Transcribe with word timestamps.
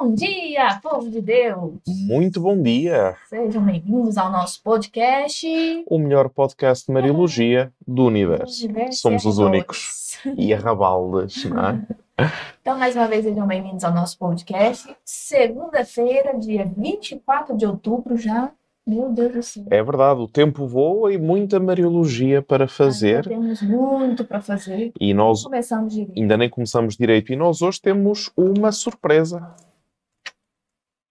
Bom 0.00 0.14
dia, 0.14 0.80
povo 0.82 1.10
de 1.10 1.20
Deus! 1.20 1.74
Muito 2.06 2.40
bom 2.40 2.58
dia! 2.58 3.18
Sejam 3.28 3.62
bem-vindos 3.62 4.16
ao 4.16 4.32
nosso 4.32 4.62
podcast. 4.62 5.46
O 5.86 5.98
melhor 5.98 6.30
podcast 6.30 6.86
de 6.86 6.92
Mariologia 6.94 7.70
do 7.86 8.06
universo. 8.06 8.64
Universo 8.64 9.02
Somos 9.02 9.26
os 9.26 9.36
únicos. 9.36 10.18
E 10.38 10.54
arrabaldes, 10.54 11.44
não 11.44 11.60
é? 11.68 11.86
Então, 12.62 12.78
mais 12.78 12.96
uma 12.96 13.06
vez, 13.08 13.24
sejam 13.24 13.46
bem-vindos 13.46 13.84
ao 13.84 13.92
nosso 13.92 14.18
podcast. 14.18 14.88
Segunda-feira, 15.04 16.38
dia 16.38 16.64
24 16.64 17.54
de 17.54 17.66
outubro, 17.66 18.16
já. 18.16 18.50
Meu 18.86 19.10
Deus 19.10 19.32
do 19.34 19.42
céu. 19.42 19.64
É 19.70 19.82
verdade, 19.82 20.20
o 20.20 20.26
tempo 20.26 20.66
voa 20.66 21.12
e 21.12 21.18
muita 21.18 21.60
Mariologia 21.60 22.40
para 22.40 22.66
fazer. 22.66 23.26
temos 23.26 23.60
muito 23.60 24.24
para 24.24 24.40
fazer. 24.40 24.92
E 24.98 25.12
nós 25.12 25.44
direito. 25.88 26.12
ainda 26.16 26.38
nem 26.38 26.48
começamos 26.48 26.96
direito. 26.96 27.32
E 27.34 27.36
nós 27.36 27.60
hoje 27.60 27.80
temos 27.82 28.30
uma 28.34 28.72
surpresa. 28.72 29.54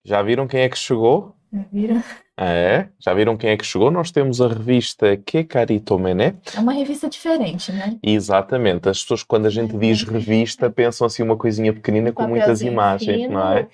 Já 0.03 0.21
viram 0.21 0.47
quem 0.47 0.61
é 0.61 0.69
que 0.69 0.77
chegou? 0.77 1.35
Já 1.51 1.65
viram? 1.71 2.03
É, 2.37 2.87
já 2.97 3.13
viram 3.13 3.35
quem 3.35 3.49
é 3.49 3.57
que 3.57 3.65
chegou? 3.65 3.91
Nós 3.91 4.11
temos 4.11 4.39
a 4.39 4.47
revista 4.47 5.17
Que 5.17 5.43
Carito 5.43 5.99
Mené. 5.99 6.35
É 6.55 6.59
uma 6.59 6.71
revista 6.71 7.09
diferente, 7.09 7.71
né? 7.71 7.97
Exatamente, 8.01 8.87
as 8.87 9.01
pessoas 9.01 9.23
quando 9.23 9.47
a 9.47 9.49
gente 9.49 9.75
diz 9.77 10.03
revista 10.03 10.69
pensam 10.69 11.05
assim 11.05 11.21
uma 11.21 11.35
coisinha 11.35 11.73
pequenina 11.73 12.13
com 12.13 12.27
muitas 12.27 12.61
imagens, 12.61 13.23
fino, 13.23 13.33
não 13.33 13.51
é? 13.51 13.67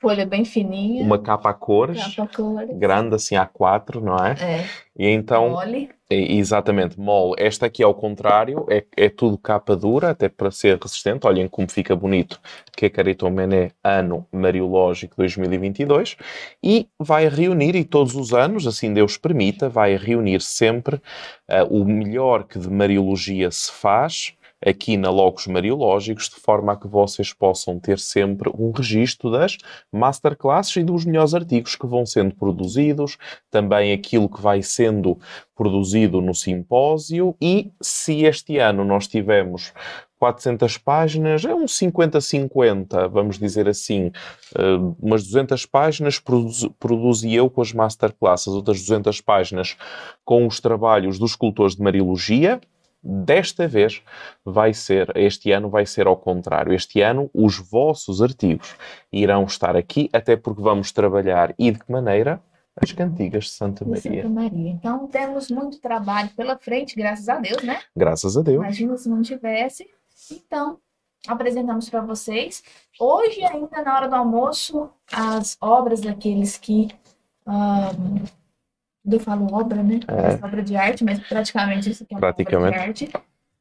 Folha 0.00 0.24
bem 0.24 0.44
fininha. 0.44 1.02
Uma 1.02 1.18
capa 1.18 1.50
a 1.50 1.54
cores, 1.54 2.14
capa 2.14 2.30
cor. 2.34 2.66
grande 2.74 3.14
assim 3.14 3.34
A4, 3.34 4.00
não 4.00 4.16
é? 4.16 4.32
É. 4.40 4.64
E 4.96 5.08
então, 5.08 5.50
Mole. 5.50 5.90
É, 6.08 6.34
exatamente, 6.34 6.98
mole. 7.00 7.34
Esta 7.36 7.66
aqui 7.66 7.82
é 7.82 7.86
ao 7.86 7.94
contrário, 7.94 8.64
é, 8.70 8.84
é 8.96 9.08
tudo 9.08 9.36
capa 9.36 9.74
dura, 9.74 10.10
até 10.10 10.28
para 10.28 10.50
ser 10.52 10.78
resistente. 10.80 11.26
Olhem 11.26 11.48
como 11.48 11.68
fica 11.70 11.96
bonito, 11.96 12.40
que 12.76 12.86
é 12.86 12.90
Carito 12.90 13.28
Mené, 13.28 13.72
ano 13.82 14.24
Mariológico 14.30 15.16
2022. 15.16 16.16
E 16.62 16.88
vai 16.98 17.28
reunir, 17.28 17.74
e 17.74 17.84
todos 17.84 18.14
os 18.14 18.32
anos, 18.32 18.66
assim 18.66 18.92
Deus 18.94 19.16
permita, 19.16 19.68
vai 19.68 19.96
reunir 19.96 20.40
sempre 20.42 21.00
ah, 21.48 21.64
o 21.64 21.84
melhor 21.84 22.44
que 22.44 22.58
de 22.58 22.70
Mariologia 22.70 23.50
se 23.50 23.72
faz 23.72 24.36
aqui 24.66 24.96
na 24.96 25.10
Logos 25.10 25.46
Mariológicos, 25.46 26.28
de 26.28 26.36
forma 26.36 26.72
a 26.72 26.76
que 26.76 26.88
vocês 26.88 27.32
possam 27.32 27.78
ter 27.78 27.98
sempre 28.00 28.50
um 28.58 28.72
registro 28.72 29.30
das 29.30 29.56
masterclasses 29.92 30.76
e 30.76 30.82
dos 30.82 31.04
melhores 31.04 31.34
artigos 31.34 31.76
que 31.76 31.86
vão 31.86 32.04
sendo 32.04 32.34
produzidos, 32.34 33.16
também 33.48 33.92
aquilo 33.92 34.28
que 34.28 34.40
vai 34.40 34.62
sendo 34.62 35.18
produzido 35.54 36.20
no 36.20 36.34
simpósio. 36.34 37.36
E 37.40 37.70
se 37.80 38.24
este 38.24 38.58
ano 38.58 38.84
nós 38.84 39.06
tivemos 39.06 39.72
400 40.18 40.78
páginas, 40.78 41.44
é 41.44 41.54
uns 41.54 41.78
50-50, 41.78 43.08
vamos 43.08 43.38
dizer 43.38 43.68
assim, 43.68 44.10
uh, 44.58 44.96
umas 45.00 45.22
200 45.24 45.66
páginas 45.66 46.18
produzi, 46.18 46.70
produzi 46.80 47.34
eu 47.34 47.50
com 47.50 47.60
as 47.60 47.72
masterclasses, 47.72 48.48
outras 48.48 48.80
200 48.80 49.20
páginas 49.20 49.76
com 50.24 50.46
os 50.46 50.58
trabalhos 50.58 51.18
dos 51.18 51.32
escultores 51.32 51.76
de 51.76 51.82
Mariologia, 51.82 52.60
Desta 53.08 53.68
vez 53.68 54.02
vai 54.44 54.74
ser, 54.74 55.12
este 55.16 55.52
ano 55.52 55.70
vai 55.70 55.86
ser 55.86 56.08
ao 56.08 56.16
contrário. 56.16 56.72
Este 56.72 57.00
ano 57.00 57.30
os 57.32 57.56
vossos 57.56 58.20
artigos 58.20 58.74
irão 59.12 59.44
estar 59.44 59.76
aqui, 59.76 60.10
até 60.12 60.36
porque 60.36 60.60
vamos 60.60 60.90
trabalhar 60.90 61.54
e 61.56 61.70
de 61.70 61.78
que 61.78 61.92
maneira? 61.92 62.42
As 62.76 62.90
cantigas 62.92 63.44
de 63.44 63.50
Santa 63.50 63.84
de 63.84 63.90
Maria. 63.90 64.22
Santa 64.22 64.34
Maria. 64.34 64.70
Então 64.70 65.06
temos 65.06 65.48
muito 65.50 65.80
trabalho 65.80 66.30
pela 66.36 66.58
frente, 66.58 66.96
graças 66.96 67.28
a 67.28 67.38
Deus, 67.38 67.62
né? 67.62 67.78
Graças 67.96 68.36
a 68.36 68.42
Deus. 68.42 68.56
Imagina 68.56 68.96
se 68.96 69.08
não 69.08 69.22
tivesse. 69.22 69.88
Então, 70.30 70.78
apresentamos 71.28 71.88
para 71.88 72.00
vocês. 72.00 72.62
Hoje, 72.98 73.42
ainda 73.44 73.82
na 73.82 73.94
hora 73.94 74.08
do 74.08 74.16
almoço, 74.16 74.90
as 75.12 75.56
obras 75.60 76.00
daqueles 76.00 76.58
que. 76.58 76.88
ah, 77.46 77.92
eu 79.14 79.20
falo 79.20 79.46
obra, 79.54 79.82
né? 79.82 80.00
É. 80.08 80.44
Obra 80.44 80.62
de 80.62 80.76
arte, 80.76 81.04
mas 81.04 81.18
praticamente 81.20 81.90
isso 81.90 82.02
aqui 82.02 82.14
é 82.14 82.16
uma 82.16 82.20
Praticamente. 82.20 82.66
obra 82.78 82.92
de 82.92 83.04
arte. 83.04 83.12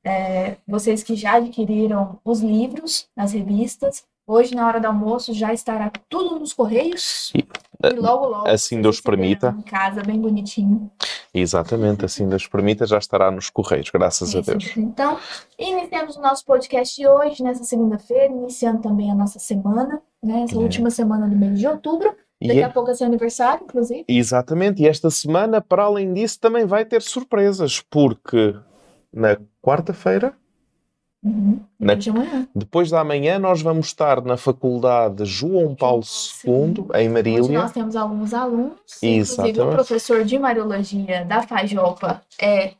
É, 0.03 0.57
vocês 0.67 1.01
que 1.03 1.16
já 1.16 1.35
adquiriram 1.38 2.19
os 2.23 2.39
livros, 2.41 3.07
as 3.17 3.33
revistas, 3.33 4.03
hoje 4.28 4.53
na 4.55 4.67
hora 4.67 4.79
do 4.79 4.85
almoço 4.88 5.34
já 5.34 5.51
estará 5.53 5.91
tudo 6.09 6.39
nos 6.39 6.53
correios. 6.53 7.31
E, 7.35 7.39
E, 7.84 7.89
logo, 8.00 8.28
logo. 8.28 8.47
assim 8.47 8.75
vocês 8.75 8.84
Deus 8.84 9.01
permita. 9.01 9.55
Em 9.57 9.61
casa, 9.63 10.01
bem 10.03 10.19
bonitinho. 10.19 10.89
Exatamente, 11.34 12.05
assim 12.05 12.28
Deus 12.29 12.47
permita, 12.47 12.85
já 12.85 12.97
estará 12.97 13.29
nos 13.29 13.50
correios, 13.50 13.89
graças 13.89 14.34
a 14.35 14.39
Isso. 14.39 14.51
Deus. 14.51 14.78
Então, 14.78 15.17
iniciamos 15.59 16.16
o 16.16 16.22
nosso 16.22 16.45
podcast 16.45 16.95
de 16.95 17.07
hoje, 17.07 17.44
nessa 17.44 17.63
segunda-feira, 17.63 18.28
iniciando 18.34 18.81
também 18.81 19.11
a 19.11 19.16
nossa 19.16 19.38
semana, 19.39 20.01
né? 20.23 20.44
Essa 20.44 20.55
É. 20.55 20.57
última 20.59 20.89
semana 20.89 21.28
do 21.28 21.35
mês 21.35 21.59
de 21.59 21.67
outubro. 21.67 22.16
Daqui 22.41 22.59
E 22.59 22.63
a 22.63 22.69
pouco 22.69 22.91
é 22.91 22.94
seu 22.94 23.07
aniversário, 23.07 23.63
inclusive. 23.63 24.06
Exatamente, 24.07 24.84
e 24.84 24.88
esta 24.88 25.09
semana, 25.09 25.62
para 25.62 25.84
além 25.84 26.13
disso, 26.13 26.40
também 26.40 26.66
vai 26.66 26.84
ter 26.85 27.01
surpresas, 27.01 27.79
porque 27.90 28.56
na 29.13 29.38
quarta-feira, 29.62 30.34
Uhum. 31.23 31.59
Na- 31.79 31.96
Depois 31.96 32.13
de 32.29 32.47
depois 32.53 32.90
da 32.91 33.03
manhã, 33.03 33.40
nós 33.40 33.59
vamos 33.59 33.88
estar 33.88 34.22
na 34.22 34.38
Faculdade 34.38 35.25
João 35.25 35.73
Paulo 35.73 36.03
II, 36.46 36.85
em 36.94 37.09
Marília. 37.09 37.59
nós 37.62 37.72
temos 37.72 37.96
alguns 37.96 38.31
alunos. 38.31 38.75
Inclusive, 39.02 39.17
Exatamente. 39.17 39.59
o 39.59 39.69
professor 39.72 40.23
de 40.23 40.38
Mariologia 40.38 41.25
da 41.25 41.41
Fajopa 41.41 42.22
é 42.40 42.73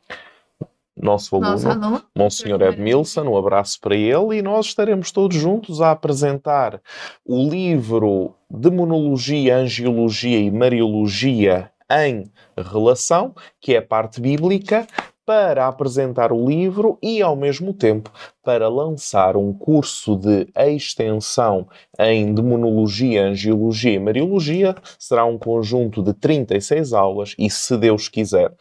Nosso 0.96 1.36
aluno, 1.36 1.50
nosso 1.50 1.68
aluno. 1.68 2.02
Monsenhor 2.16 2.62
Edmilson, 2.62 3.24
um 3.24 3.36
abraço 3.36 3.78
para 3.80 3.94
ele, 3.94 4.38
e 4.38 4.42
nós 4.42 4.66
estaremos 4.66 5.12
todos 5.12 5.36
juntos 5.36 5.82
a 5.82 5.90
apresentar 5.90 6.80
o 7.24 7.48
livro 7.48 8.34
Demonologia, 8.50 9.58
Angiologia 9.58 10.38
e 10.38 10.50
Mariologia 10.50 11.70
em 11.90 12.24
Relação, 12.56 13.34
que 13.60 13.74
é 13.74 13.78
a 13.78 13.82
parte 13.82 14.20
bíblica, 14.20 14.86
para 15.26 15.66
apresentar 15.66 16.32
o 16.32 16.48
livro 16.48 16.96
e, 17.02 17.20
ao 17.20 17.34
mesmo 17.34 17.74
tempo, 17.74 18.12
para 18.44 18.68
lançar 18.68 19.36
um 19.36 19.52
curso 19.52 20.14
de 20.14 20.46
extensão 20.56 21.66
em 21.98 22.32
Demonologia, 22.32 23.24
Angiologia 23.24 23.94
e 23.94 23.98
Mariologia. 23.98 24.76
Será 24.96 25.24
um 25.24 25.36
conjunto 25.36 26.00
de 26.00 26.14
36 26.14 26.92
aulas 26.92 27.34
e, 27.36 27.50
se 27.50 27.76
Deus 27.76 28.08
quiser, 28.08 28.54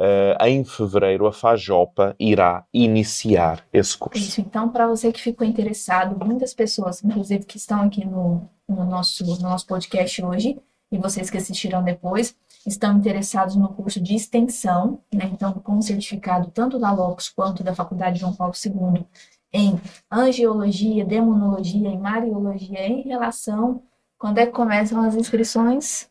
eh, 0.00 0.36
em 0.48 0.64
fevereiro 0.64 1.28
a 1.28 1.32
Fajopa 1.32 2.16
irá 2.18 2.64
iniciar 2.74 3.64
esse 3.72 3.96
curso. 3.96 4.18
Isso, 4.18 4.40
então, 4.40 4.68
para 4.68 4.88
você 4.88 5.12
que 5.12 5.20
ficou 5.20 5.46
interessado, 5.46 6.22
muitas 6.26 6.52
pessoas, 6.52 7.04
inclusive 7.04 7.44
que 7.44 7.56
estão 7.56 7.82
aqui 7.82 8.04
no, 8.04 8.48
no 8.68 8.84
nosso, 8.84 9.24
no 9.24 9.38
nosso 9.38 9.64
podcast 9.64 10.24
hoje, 10.24 10.58
e 10.90 10.98
vocês 10.98 11.30
que 11.30 11.36
assistiram 11.36 11.84
depois, 11.84 12.34
estão 12.66 12.96
interessados 12.96 13.56
no 13.56 13.68
curso 13.68 14.00
de 14.00 14.14
extensão, 14.14 15.00
né? 15.12 15.30
Então, 15.32 15.52
com 15.52 15.78
o 15.78 15.82
certificado 15.82 16.50
tanto 16.52 16.78
da 16.78 16.92
LOCS 16.92 17.30
quanto 17.30 17.64
da 17.64 17.74
Faculdade 17.74 18.20
João 18.20 18.34
Paulo 18.34 18.54
II 18.54 19.04
em 19.52 19.80
angiologia, 20.10 21.04
demonologia 21.04 21.88
e 21.88 21.98
mariologia 21.98 22.86
em 22.86 23.02
relação. 23.02 23.82
Quando 24.18 24.38
é 24.38 24.46
que 24.46 24.52
começam 24.52 25.02
as 25.02 25.14
inscrições? 25.14 26.08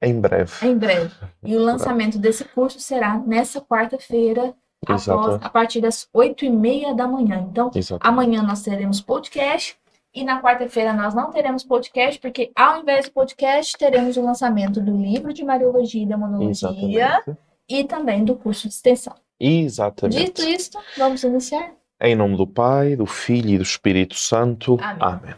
Em 0.00 0.20
breve. 0.20 0.52
Em 0.66 0.76
breve. 0.76 1.12
E 1.42 1.56
o 1.56 1.62
lançamento 1.62 2.18
desse 2.18 2.44
curso 2.44 2.78
será 2.78 3.18
nessa 3.18 3.60
quarta-feira, 3.60 4.54
após, 4.86 5.08
a 5.08 5.50
partir 5.50 5.80
das 5.80 6.08
oito 6.12 6.44
e 6.44 6.50
meia 6.50 6.94
da 6.94 7.06
manhã. 7.06 7.46
Então, 7.50 7.70
Exato. 7.74 8.06
Amanhã 8.06 8.42
nós 8.42 8.62
teremos 8.62 9.00
podcast 9.00 9.76
e 10.14 10.24
na 10.24 10.42
quarta-feira 10.42 10.92
nós 10.92 11.14
não 11.14 11.30
teremos 11.30 11.64
podcast, 11.64 12.20
porque 12.20 12.50
ao 12.54 12.80
invés 12.80 13.06
do 13.06 13.12
podcast, 13.12 13.76
teremos 13.78 14.16
o 14.16 14.22
lançamento 14.22 14.80
do 14.80 14.96
livro 14.96 15.32
de 15.32 15.44
Mariologia 15.44 16.02
e 16.02 16.06
Demonologia 16.06 16.50
Exatamente. 16.50 17.38
e 17.68 17.84
também 17.84 18.24
do 18.24 18.34
curso 18.34 18.68
de 18.68 18.74
extensão. 18.74 19.14
Exatamente. 19.38 20.24
Dito 20.24 20.42
isto, 20.42 20.78
vamos 20.96 21.22
iniciar? 21.22 21.72
Em 22.00 22.14
nome 22.14 22.36
do 22.36 22.46
Pai, 22.46 22.96
do 22.96 23.06
Filho 23.06 23.50
e 23.50 23.58
do 23.58 23.62
Espírito 23.62 24.14
Santo. 24.14 24.78
Amém. 24.80 24.98
Amém. 25.00 25.34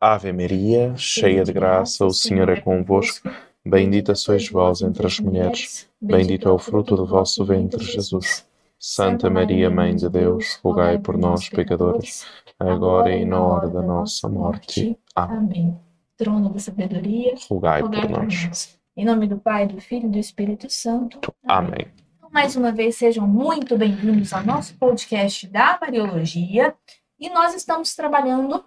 Ave 0.00 0.32
Maria, 0.32 0.94
cheia 0.96 1.42
de 1.42 1.52
graça, 1.52 2.04
o 2.04 2.12
Senhor 2.12 2.48
é 2.48 2.60
convosco. 2.60 3.28
Bendita 3.66 4.14
sois 4.14 4.48
vós 4.48 4.80
entre 4.80 5.06
as 5.06 5.18
mulheres. 5.18 5.88
Bendito 6.00 6.48
é 6.48 6.52
o 6.52 6.58
fruto 6.58 6.96
do 6.96 7.04
vosso 7.04 7.44
ventre, 7.44 7.84
Jesus. 7.84 8.46
Santa 8.78 9.28
Maria, 9.28 9.68
Mãe 9.68 9.96
de 9.96 10.08
Deus, 10.08 10.58
rogai 10.62 10.98
por 10.98 11.18
nós, 11.18 11.48
pecadores, 11.48 12.24
agora 12.58 13.14
e 13.14 13.24
na 13.24 13.40
hora 13.40 13.68
da 13.68 13.82
nossa 13.82 14.28
morte. 14.28 14.98
Amém. 15.14 15.38
Amém. 15.38 15.80
Trono 16.16 16.48
da 16.50 16.58
sabedoria, 16.58 17.34
Rogai 17.48 17.80
rogai 17.80 18.00
por 18.02 18.08
por 18.08 18.22
nós. 18.22 18.44
nós. 18.44 18.78
Em 18.96 19.04
nome 19.04 19.28
do 19.28 19.38
Pai, 19.38 19.66
do 19.68 19.80
Filho 19.80 20.06
e 20.06 20.10
do 20.10 20.18
Espírito 20.18 20.68
Santo. 20.68 21.32
Amém. 21.46 21.86
Então, 22.16 22.28
mais 22.32 22.56
uma 22.56 22.72
vez, 22.72 22.96
sejam 22.96 23.26
muito 23.26 23.78
bem-vindos 23.78 24.32
ao 24.32 24.44
nosso 24.44 24.74
podcast 24.76 25.46
da 25.46 25.78
Mariologia. 25.80 26.74
E 27.20 27.30
nós 27.30 27.54
estamos 27.54 27.94
trabalhando 27.94 28.64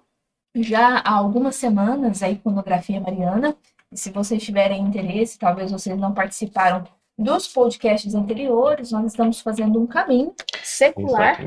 já 0.56 1.00
há 1.00 1.14
algumas 1.14 1.56
semanas 1.56 2.24
a 2.24 2.30
iconografia 2.30 3.02
mariana. 3.02 3.56
E 3.92 3.98
se 3.98 4.10
vocês 4.10 4.42
tiverem 4.42 4.82
interesse, 4.82 5.38
talvez 5.38 5.72
vocês 5.72 5.98
não 5.98 6.14
participaram 6.14 6.86
dos 7.22 7.48
podcasts 7.48 8.16
anteriores, 8.16 8.92
nós 8.92 9.06
estamos 9.06 9.40
fazendo 9.42 9.80
um 9.80 9.88
caminho 9.88 10.34
secular, 10.64 11.44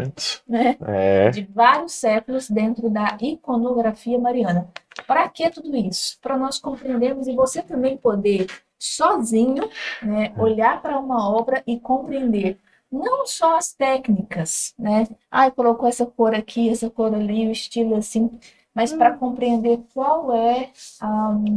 né? 0.46 0.76
É. 0.86 1.30
de 1.30 1.42
vários 1.42 1.92
séculos 1.92 2.48
dentro 2.48 2.88
da 2.88 3.16
iconografia 3.20 4.18
mariana. 4.18 4.68
Para 5.06 5.28
que 5.28 5.50
tudo 5.50 5.76
isso? 5.76 6.18
Para 6.20 6.36
nós 6.36 6.58
compreendermos 6.58 7.26
e 7.26 7.34
você 7.34 7.62
também 7.62 7.96
poder 7.96 8.46
sozinho, 8.78 9.68
né, 10.02 10.32
olhar 10.36 10.80
para 10.82 10.98
uma 10.98 11.28
obra 11.30 11.62
e 11.66 11.78
compreender 11.78 12.58
não 12.90 13.26
só 13.26 13.56
as 13.56 13.72
técnicas, 13.72 14.72
né? 14.78 15.08
Ai, 15.30 15.50
colocou 15.50 15.88
essa 15.88 16.06
cor 16.06 16.34
aqui, 16.34 16.68
essa 16.68 16.88
cor 16.88 17.12
ali, 17.12 17.46
o 17.48 17.50
estilo 17.50 17.96
assim, 17.96 18.38
mas 18.74 18.92
para 18.92 19.16
compreender 19.16 19.80
qual 19.92 20.32
é 20.34 20.70
um, 21.02 21.56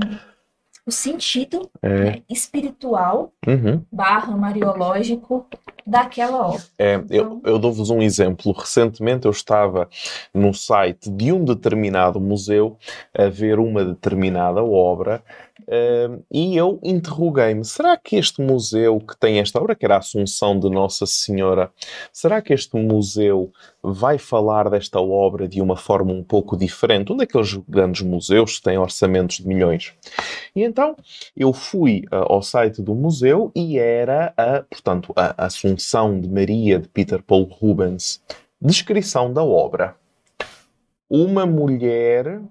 o 0.88 0.92
sentido 0.92 1.70
É. 1.82 1.90
né, 1.90 2.22
espiritual 2.30 3.34
Uhum. 3.46 3.84
barra 3.92 4.36
mariológico 4.38 5.46
daquela 5.86 6.48
obra. 6.48 6.62
É, 6.80 7.02
eu, 7.10 7.42
eu 7.46 7.60
dou-vos 7.60 7.90
um 7.90 8.02
exemplo. 8.02 8.52
Recentemente 8.54 9.26
eu 9.26 9.32
estava 9.32 9.88
no 10.34 10.54
site 10.54 11.10
de 11.10 11.32
um 11.32 11.44
determinado 11.46 12.20
museu 12.20 12.78
a 13.18 13.28
ver 13.28 13.60
uma 13.60 13.84
determinada 13.86 14.64
obra 14.64 15.22
e 16.32 16.56
eu 16.56 16.80
interroguei-me: 16.84 17.66
será 17.66 17.98
que 17.98 18.16
este 18.16 18.42
museu 18.42 19.00
que 19.00 19.18
tem 19.18 19.40
esta 19.40 19.60
obra, 19.60 19.76
que 19.76 19.86
era 19.86 19.96
a 19.96 20.00
Assunção 20.00 20.60
de 20.60 20.70
Nossa 20.70 21.06
Senhora, 21.06 21.72
será 22.12 22.42
que 22.42 22.54
este 22.54 22.78
museu 22.78 23.52
vai 23.82 24.18
falar 24.18 24.70
desta 24.70 25.00
obra 25.00 25.48
de 25.48 25.62
uma 25.62 25.76
forma 25.76 26.14
um 26.14 26.24
pouco 26.24 26.56
diferente? 26.56 27.12
Um 27.12 27.18
daqueles 27.18 27.54
grandes 27.68 28.02
museus 28.02 28.58
que 28.58 28.64
têm 28.64 28.78
orçamentos 28.78 29.38
de 29.38 29.48
milhões. 29.48 29.94
E 30.56 30.64
então 30.64 30.96
eu 31.36 31.52
fui 31.54 32.04
ah, 32.12 32.26
ao 32.30 32.42
site 32.42 32.82
do 32.82 32.94
museu 32.94 33.52
e 33.56 33.78
era 33.78 34.34
a, 34.38 34.64
portanto, 34.64 35.14
a 35.16 35.46
Assunção 35.46 36.20
de 36.20 36.30
Maria 36.30 36.80
de 36.80 36.88
Peter 36.88 37.22
Paul 37.22 37.44
Rubens. 37.44 38.22
Descrição 38.62 39.32
da 39.32 39.44
obra. 39.44 39.96
Uma 41.10 41.46
mulher 41.46 42.42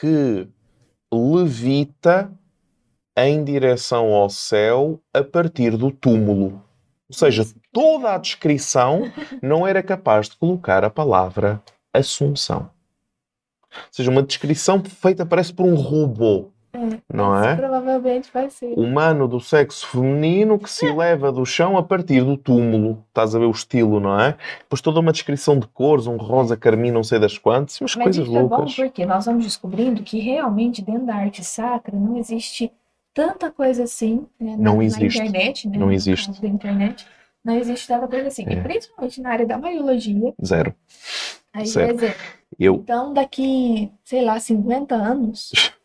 que 0.00 0.46
levita 1.12 2.32
em 3.16 3.42
direção 3.42 4.12
ao 4.12 4.30
céu 4.30 5.00
a 5.12 5.22
partir 5.22 5.76
do 5.76 5.90
túmulo. 5.90 6.62
Ou 7.08 7.16
seja, 7.16 7.44
toda 7.72 8.14
a 8.14 8.18
descrição 8.18 9.10
não 9.42 9.66
era 9.66 9.82
capaz 9.82 10.28
de 10.28 10.36
colocar 10.36 10.84
a 10.84 10.90
palavra 10.90 11.62
Assunção. 11.92 12.70
Ou 13.72 13.88
seja, 13.90 14.10
uma 14.10 14.22
descrição 14.22 14.82
feita 14.84 15.24
parece 15.26 15.52
por 15.52 15.66
um 15.66 15.74
robô, 15.74 16.50
não 17.12 17.34
Isso 17.40 17.48
é? 17.48 17.56
Provavelmente 17.56 18.30
vai 18.32 18.50
ser. 18.50 18.74
humano 18.76 19.26
do 19.26 19.40
sexo 19.40 19.86
feminino 19.86 20.58
que 20.58 20.70
se 20.70 20.86
eleva 20.86 21.32
do 21.32 21.44
chão 21.46 21.76
a 21.76 21.82
partir 21.82 22.22
do 22.24 22.36
túmulo. 22.36 23.04
Estás 23.08 23.34
a 23.34 23.38
ver 23.38 23.46
o 23.46 23.50
estilo, 23.50 23.98
não 24.00 24.18
é? 24.20 24.36
Depois 24.60 24.80
toda 24.80 25.00
uma 25.00 25.12
descrição 25.12 25.58
de 25.58 25.66
cores, 25.66 26.06
um 26.06 26.16
rosa 26.16 26.56
carmim, 26.56 26.90
não 26.90 27.02
sei 27.02 27.18
das 27.18 27.36
quantas, 27.38 27.80
umas 27.80 27.96
Mas 27.96 28.04
coisas 28.04 28.26
isso 28.26 28.36
é 28.36 28.42
bom 28.42 28.48
loucas. 28.56 28.74
porque 28.74 29.06
nós 29.06 29.26
vamos 29.26 29.44
descobrindo 29.44 30.02
que 30.02 30.18
realmente 30.20 30.82
dentro 30.82 31.06
da 31.06 31.14
arte 31.14 31.42
sacra 31.44 31.96
não 31.96 32.16
existe 32.16 32.70
tanta 33.14 33.50
coisa 33.50 33.84
assim 33.84 34.26
né, 34.38 34.52
na, 34.52 34.56
Não 34.58 34.76
na 34.76 34.84
existe. 34.84 35.18
internet, 35.18 35.68
né? 35.68 35.78
Não 35.78 35.90
existe. 35.90 36.40
da 36.40 36.48
internet. 36.48 37.06
Não 37.44 37.54
existe 37.56 37.88
tanta 37.88 38.06
coisa 38.06 38.28
assim. 38.28 38.44
É. 38.46 38.52
E 38.52 38.60
principalmente 38.62 39.20
na 39.20 39.30
área 39.30 39.46
da 39.46 39.56
mariologia, 39.58 40.34
Zero. 40.44 40.74
aí 41.52 41.72
por 41.72 41.82
exemplo, 41.82 42.14
Eu, 42.58 42.74
então 42.76 43.14
daqui, 43.14 43.90
sei 44.04 44.22
lá, 44.24 44.38
50 44.38 44.94
anos, 44.94 45.50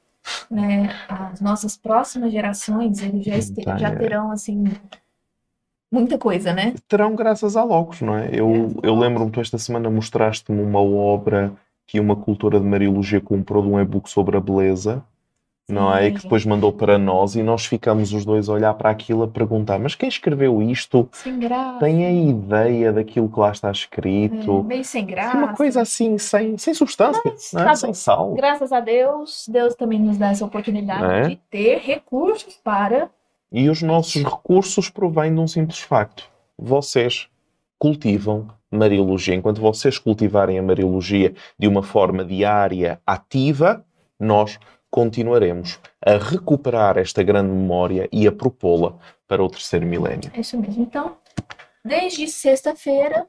né, 0.49 0.89
as 1.07 1.41
nossas 1.41 1.75
próximas 1.77 2.31
gerações, 2.31 3.01
eles 3.01 3.25
já, 3.25 3.35
este- 3.35 3.63
Tá, 3.63 3.77
já 3.77 3.89
é. 3.89 3.95
terão 3.95 4.31
assim 4.31 4.63
muita 5.91 6.17
coisa, 6.17 6.53
né? 6.53 6.73
terão 6.87 7.15
graças 7.15 7.55
a 7.55 7.63
Logos, 7.63 8.01
não 8.01 8.17
é? 8.17 8.29
Eu, 8.33 8.75
eu 8.81 8.95
lembro-me, 8.97 9.31
tu 9.31 9.39
esta 9.39 9.57
semana 9.57 9.89
mostraste-me 9.89 10.61
uma 10.61 10.79
obra 10.81 11.53
que 11.85 11.99
uma 11.99 12.15
cultora 12.15 12.59
de 12.59 12.65
Mariologia 12.65 13.21
comprou 13.21 13.61
de 13.61 13.67
um 13.69 13.79
e-book 13.79 14.09
sobre 14.09 14.37
a 14.37 14.39
beleza, 14.39 15.03
não 15.69 15.95
é? 15.95 16.07
E 16.07 16.11
que 16.13 16.21
depois 16.23 16.45
mandou 16.45 16.71
para 16.73 16.97
nós 16.97 17.35
e 17.35 17.43
nós 17.43 17.65
ficamos 17.65 18.11
os 18.13 18.25
dois 18.25 18.49
a 18.49 18.53
olhar 18.53 18.73
para 18.73 18.89
aquilo 18.89 19.23
a 19.23 19.27
perguntar: 19.27 19.79
mas 19.79 19.95
quem 19.95 20.09
escreveu 20.09 20.61
isto? 20.61 21.07
Sem 21.11 21.39
graça. 21.39 21.79
Tem 21.79 22.05
a 22.05 22.11
ideia 22.11 22.91
daquilo 22.91 23.29
que 23.29 23.39
lá 23.39 23.51
está 23.51 23.69
é, 23.69 23.71
escrito? 23.71 24.63
meio 24.63 24.83
sem 24.83 25.05
graça. 25.05 25.37
Uma 25.37 25.53
coisa 25.55 25.81
assim, 25.81 26.17
sem, 26.17 26.57
sem 26.57 26.73
substância, 26.73 27.21
Mas, 27.23 27.51
não 27.53 27.61
é? 27.61 27.65
tá 27.65 27.75
sem 27.75 27.89
bom. 27.89 27.93
sal. 27.93 28.33
Graças 28.33 28.71
a 28.71 28.79
Deus, 28.79 29.45
Deus 29.47 29.75
também 29.75 29.99
nos 29.99 30.17
dá 30.17 30.29
essa 30.31 30.45
oportunidade 30.45 31.03
É. 31.05 31.29
de 31.29 31.35
ter 31.49 31.77
recursos 31.79 32.55
para. 32.63 33.09
E 33.51 33.69
os 33.69 33.81
nossos 33.81 34.23
recursos 34.23 34.89
provêm 34.89 35.33
de 35.33 35.39
um 35.39 35.47
simples 35.47 35.79
facto: 35.79 36.27
vocês 36.57 37.27
cultivam 37.79 38.47
Mariologia. 38.71 39.35
Enquanto 39.35 39.61
vocês 39.61 39.99
cultivarem 39.99 40.57
a 40.57 40.63
Mariologia 40.63 41.33
de 41.59 41.67
uma 41.67 41.83
forma 41.83 42.25
diária, 42.25 42.99
ativa, 43.05 43.85
nós 44.19 44.57
continuaremos 44.93 45.79
a 46.05 46.17
recuperar 46.17 46.99
esta 46.99 47.23
grande 47.23 47.49
memória 47.49 48.07
e 48.11 48.27
a 48.27 48.31
propô-la 48.31 48.95
para 49.27 49.43
o 49.43 49.49
terceiro 49.49 49.87
milénio. 49.87 50.31
É 50.35 50.41
isso 50.41 50.55
mesmo. 50.55 50.83
Então, 50.83 51.17
desde 51.83 52.27
sexta-feira, 52.27 53.25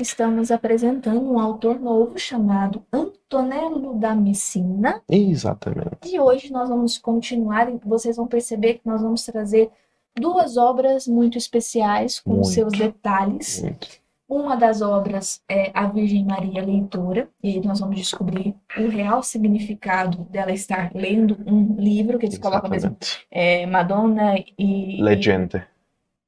estamos 0.00 0.52
apresentando 0.52 1.20
um 1.20 1.40
autor 1.40 1.80
novo 1.80 2.16
chamado 2.20 2.84
Antonello 2.92 3.98
da 3.98 4.14
Messina. 4.14 5.02
Exatamente. 5.10 6.06
E 6.06 6.20
hoje 6.20 6.52
nós 6.52 6.68
vamos 6.68 6.96
continuar, 6.98 7.68
e 7.68 7.80
vocês 7.84 8.16
vão 8.16 8.28
perceber 8.28 8.74
que 8.74 8.86
nós 8.86 9.02
vamos 9.02 9.24
trazer 9.24 9.72
duas 10.14 10.56
obras 10.56 11.08
muito 11.08 11.36
especiais, 11.36 12.20
com 12.20 12.34
Muito. 12.34 12.46
seus 12.46 12.72
detalhes. 12.72 13.60
Muito. 13.60 13.88
Uma 14.28 14.56
das 14.56 14.82
obras 14.82 15.42
é 15.48 15.70
a 15.72 15.86
Virgem 15.86 16.22
Maria 16.24 16.62
Leitora, 16.62 17.28
e 17.42 17.48
aí 17.48 17.60
nós 17.66 17.80
vamos 17.80 17.96
descobrir 17.96 18.54
o 18.76 18.88
real 18.88 19.22
significado 19.22 20.18
dela 20.24 20.52
estar 20.52 20.90
lendo 20.94 21.38
um 21.46 21.76
livro, 21.78 22.18
que 22.18 22.26
eles 22.26 22.36
colocam 22.36 22.68
mesmo 22.68 22.90
Exatamente. 22.90 23.26
é, 23.30 23.64
Madonna 23.64 24.34
e. 24.58 25.00
Legende. 25.00 25.62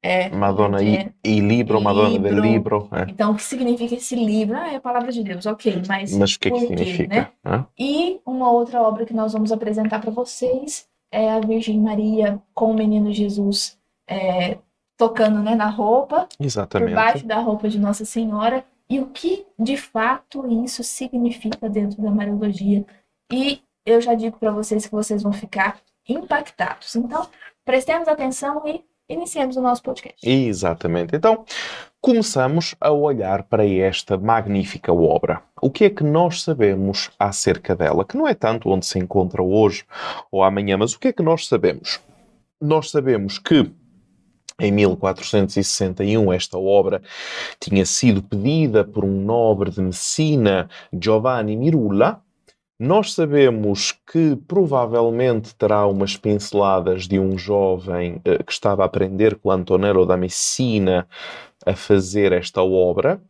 É, 0.02 0.30
Madonna 0.30 0.82
e, 0.82 1.12
e 1.22 1.40
libro, 1.40 1.78
Madonna 1.78 2.18
del 2.18 2.40
Libro. 2.40 2.42
libro. 2.42 2.88
é. 2.92 3.02
Então, 3.10 3.32
o 3.32 3.34
que 3.34 3.42
significa 3.42 3.94
esse 3.94 4.16
livro? 4.16 4.56
Ah, 4.56 4.72
é 4.72 4.76
a 4.76 4.80
palavra 4.80 5.12
de 5.12 5.22
Deus, 5.22 5.44
ok, 5.44 5.82
mas. 5.86 6.16
Mas 6.16 6.34
o 6.36 6.40
que 6.40 6.50
que 6.50 6.58
quê, 6.58 6.66
significa? 6.68 7.14
né? 7.14 7.28
hã? 7.44 7.66
E 7.78 8.18
uma 8.24 8.50
outra 8.50 8.80
obra 8.80 9.04
que 9.04 9.12
nós 9.12 9.34
vamos 9.34 9.52
apresentar 9.52 10.00
para 10.00 10.10
vocês 10.10 10.88
é 11.12 11.30
a 11.30 11.40
Virgem 11.40 11.78
Maria 11.78 12.40
com 12.54 12.70
o 12.70 12.74
menino 12.74 13.12
Jesus 13.12 13.78
é, 14.08 14.56
tocando 15.00 15.40
né, 15.40 15.54
na 15.54 15.70
roupa, 15.70 16.28
por 16.36 16.44
Exatamente. 16.44 16.94
baixo 16.94 17.26
da 17.26 17.38
roupa 17.38 17.70
de 17.70 17.78
Nossa 17.78 18.04
Senhora, 18.04 18.62
e 18.88 19.00
o 19.00 19.06
que 19.06 19.46
de 19.58 19.74
fato 19.78 20.46
isso 20.62 20.84
significa 20.84 21.70
dentro 21.70 22.02
da 22.02 22.10
Mariologia. 22.10 22.84
E 23.32 23.62
eu 23.86 23.98
já 24.02 24.12
digo 24.12 24.36
para 24.38 24.50
vocês 24.50 24.84
que 24.84 24.92
vocês 24.92 25.22
vão 25.22 25.32
ficar 25.32 25.78
impactados. 26.06 26.94
Então, 26.96 27.26
prestemos 27.64 28.08
atenção 28.08 28.62
e 28.66 28.84
iniciemos 29.08 29.56
o 29.56 29.62
nosso 29.62 29.82
podcast. 29.82 30.18
Exatamente. 30.22 31.16
Então, 31.16 31.46
começamos 31.98 32.74
a 32.78 32.92
olhar 32.92 33.44
para 33.44 33.66
esta 33.66 34.18
magnífica 34.18 34.92
obra. 34.92 35.42
O 35.62 35.70
que 35.70 35.84
é 35.86 35.90
que 35.90 36.04
nós 36.04 36.42
sabemos 36.42 37.10
acerca 37.18 37.74
dela? 37.74 38.04
Que 38.04 38.18
não 38.18 38.28
é 38.28 38.34
tanto 38.34 38.68
onde 38.68 38.84
se 38.84 38.98
encontra 38.98 39.42
hoje 39.42 39.86
ou 40.30 40.44
amanhã, 40.44 40.76
mas 40.76 40.92
o 40.92 40.98
que 40.98 41.08
é 41.08 41.12
que 41.12 41.22
nós 41.22 41.46
sabemos? 41.46 42.02
Nós 42.60 42.90
sabemos 42.90 43.38
que 43.38 43.72
em 44.60 44.70
1461 44.70 46.32
esta 46.32 46.58
obra 46.58 47.02
tinha 47.58 47.84
sido 47.84 48.22
pedida 48.22 48.84
por 48.84 49.04
um 49.04 49.22
nobre 49.22 49.70
de 49.70 49.80
Messina, 49.80 50.68
Giovanni 50.92 51.56
Mirulla. 51.56 52.20
Nós 52.78 53.12
sabemos 53.12 53.92
que 54.10 54.36
provavelmente 54.48 55.54
terá 55.54 55.86
umas 55.86 56.16
pinceladas 56.16 57.06
de 57.06 57.18
um 57.18 57.36
jovem 57.36 58.20
eh, 58.24 58.42
que 58.42 58.52
estava 58.52 58.82
a 58.82 58.86
aprender 58.86 59.36
com 59.36 59.50
Antonello 59.50 60.06
da 60.06 60.16
Messina 60.16 61.06
a 61.66 61.74
fazer 61.74 62.32
esta 62.32 62.62
obra, 62.62 63.20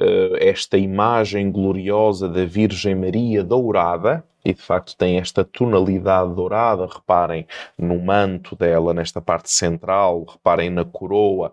eh, 0.00 0.48
esta 0.48 0.76
imagem 0.76 1.50
gloriosa 1.52 2.28
da 2.28 2.44
Virgem 2.44 2.96
Maria 2.96 3.44
dourada, 3.44 4.24
e 4.44 4.52
de 4.52 4.60
facto 4.60 4.96
tem 4.96 5.18
esta 5.18 5.44
tonalidade 5.44 6.34
dourada, 6.34 6.86
reparem 6.86 7.46
no 7.78 7.98
manto 8.00 8.56
dela, 8.56 8.92
nesta 8.92 9.20
parte 9.20 9.50
central, 9.50 10.24
reparem 10.24 10.70
na 10.70 10.84
coroa, 10.84 11.52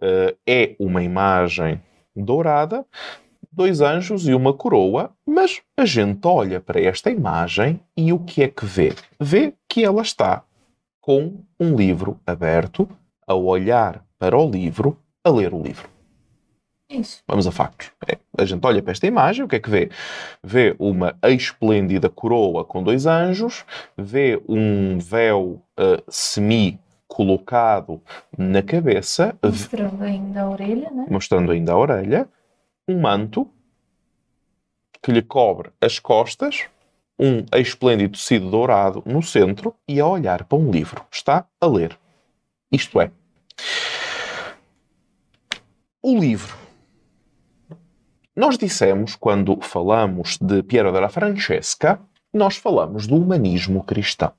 eh, 0.00 0.36
é 0.46 0.76
uma 0.78 1.02
imagem 1.02 1.80
dourada, 2.16 2.84
dois 3.52 3.80
anjos 3.80 4.26
e 4.26 4.34
uma 4.34 4.54
coroa, 4.54 5.10
mas 5.26 5.60
a 5.76 5.84
gente 5.84 6.26
olha 6.26 6.60
para 6.60 6.80
esta 6.80 7.10
imagem 7.10 7.80
e 7.96 8.12
o 8.12 8.18
que 8.18 8.42
é 8.42 8.48
que 8.48 8.64
vê? 8.64 8.94
Vê 9.18 9.54
que 9.68 9.84
ela 9.84 10.02
está 10.02 10.42
com 11.00 11.42
um 11.58 11.74
livro 11.74 12.20
aberto, 12.26 12.88
a 13.26 13.34
olhar 13.34 14.04
para 14.18 14.36
o 14.36 14.48
livro, 14.48 14.98
a 15.24 15.30
ler 15.30 15.54
o 15.54 15.62
livro. 15.62 15.88
Isso. 16.90 17.22
Vamos 17.26 17.46
a 17.46 17.52
factos. 17.52 17.92
É, 18.08 18.18
a 18.36 18.44
gente 18.44 18.66
olha 18.66 18.82
para 18.82 18.90
esta 18.90 19.06
imagem, 19.06 19.44
o 19.44 19.48
que 19.48 19.56
é 19.56 19.60
que 19.60 19.70
vê? 19.70 19.90
Vê 20.42 20.74
uma 20.76 21.16
esplêndida 21.22 22.10
coroa 22.10 22.64
com 22.64 22.82
dois 22.82 23.06
anjos, 23.06 23.64
vê 23.96 24.42
um 24.48 24.98
véu 24.98 25.62
ah, 25.76 26.02
semi 26.08 26.80
colocado 27.06 28.00
na 28.36 28.62
cabeça, 28.62 29.36
Mostrando 29.42 30.02
ainda 30.02 30.42
a 30.42 30.50
orelha, 30.50 30.90
né? 30.90 31.06
mostrando 31.08 31.52
ainda 31.52 31.72
a 31.72 31.78
orelha, 31.78 32.28
um 32.88 33.00
manto 33.00 33.48
que 35.02 35.12
lhe 35.12 35.22
cobre 35.22 35.70
as 35.80 35.98
costas, 35.98 36.66
um 37.18 37.44
esplêndido 37.56 38.16
tecido 38.16 38.50
dourado 38.50 39.02
no 39.06 39.22
centro 39.22 39.74
e 39.86 40.00
a 40.00 40.06
olhar 40.06 40.44
para 40.44 40.58
um 40.58 40.70
livro. 40.70 41.04
Está 41.10 41.46
a 41.60 41.66
ler. 41.66 41.98
Isto 42.72 43.00
é, 43.00 43.10
o 46.02 46.18
livro. 46.18 46.69
Nós 48.40 48.56
dissemos, 48.56 49.14
quando 49.14 49.58
falamos 49.60 50.38
de 50.40 50.62
Piero 50.62 50.90
della 50.90 51.10
Francesca, 51.10 52.00
nós 52.32 52.56
falamos 52.56 53.06
do 53.06 53.14
humanismo 53.16 53.84
cristão. 53.84 54.32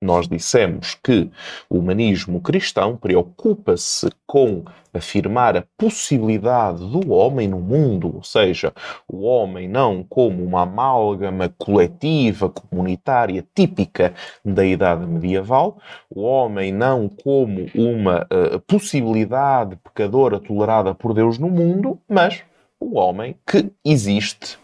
Nós 0.00 0.28
dissemos 0.28 0.94
que 0.94 1.28
o 1.68 1.78
humanismo 1.78 2.40
cristão 2.40 2.96
preocupa-se 2.96 4.10
com 4.24 4.62
afirmar 4.94 5.56
a 5.56 5.64
possibilidade 5.76 6.78
do 6.86 7.12
homem 7.12 7.48
no 7.48 7.58
mundo, 7.58 8.14
ou 8.14 8.22
seja, 8.22 8.72
o 9.08 9.22
homem 9.22 9.66
não 9.66 10.04
como 10.04 10.44
uma 10.44 10.62
amálgama 10.62 11.52
coletiva, 11.58 12.48
comunitária, 12.48 13.44
típica 13.52 14.14
da 14.44 14.64
idade 14.64 15.04
medieval, 15.04 15.78
o 16.08 16.22
homem 16.22 16.72
não 16.72 17.08
como 17.08 17.66
uma 17.74 18.24
uh, 18.30 18.60
possibilidade 18.60 19.74
pecadora 19.82 20.38
tolerada 20.38 20.94
por 20.94 21.12
Deus 21.12 21.38
no 21.38 21.50
mundo, 21.50 21.98
mas 22.08 22.44
o 22.80 22.98
homem 22.98 23.36
que 23.46 23.70
existe 23.84 24.58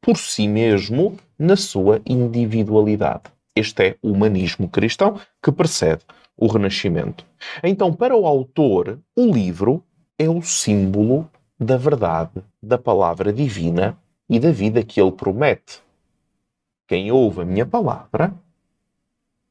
por 0.00 0.16
si 0.16 0.46
mesmo 0.46 1.18
na 1.38 1.56
sua 1.56 2.00
individualidade. 2.06 3.24
Este 3.54 3.82
é 3.82 3.96
o 4.02 4.12
humanismo 4.12 4.68
cristão 4.68 5.20
que 5.42 5.50
precede 5.50 6.04
o 6.36 6.46
Renascimento. 6.46 7.26
Então, 7.62 7.92
para 7.92 8.16
o 8.16 8.26
autor, 8.26 8.98
o 9.16 9.26
livro 9.26 9.82
é 10.18 10.28
o 10.28 10.40
símbolo 10.40 11.28
da 11.58 11.76
verdade, 11.76 12.42
da 12.62 12.78
palavra 12.78 13.32
divina 13.32 13.98
e 14.28 14.38
da 14.38 14.52
vida 14.52 14.84
que 14.84 15.00
ele 15.00 15.12
promete. 15.12 15.82
Quem 16.86 17.10
ouve 17.10 17.42
a 17.42 17.44
minha 17.44 17.66
palavra 17.66 18.32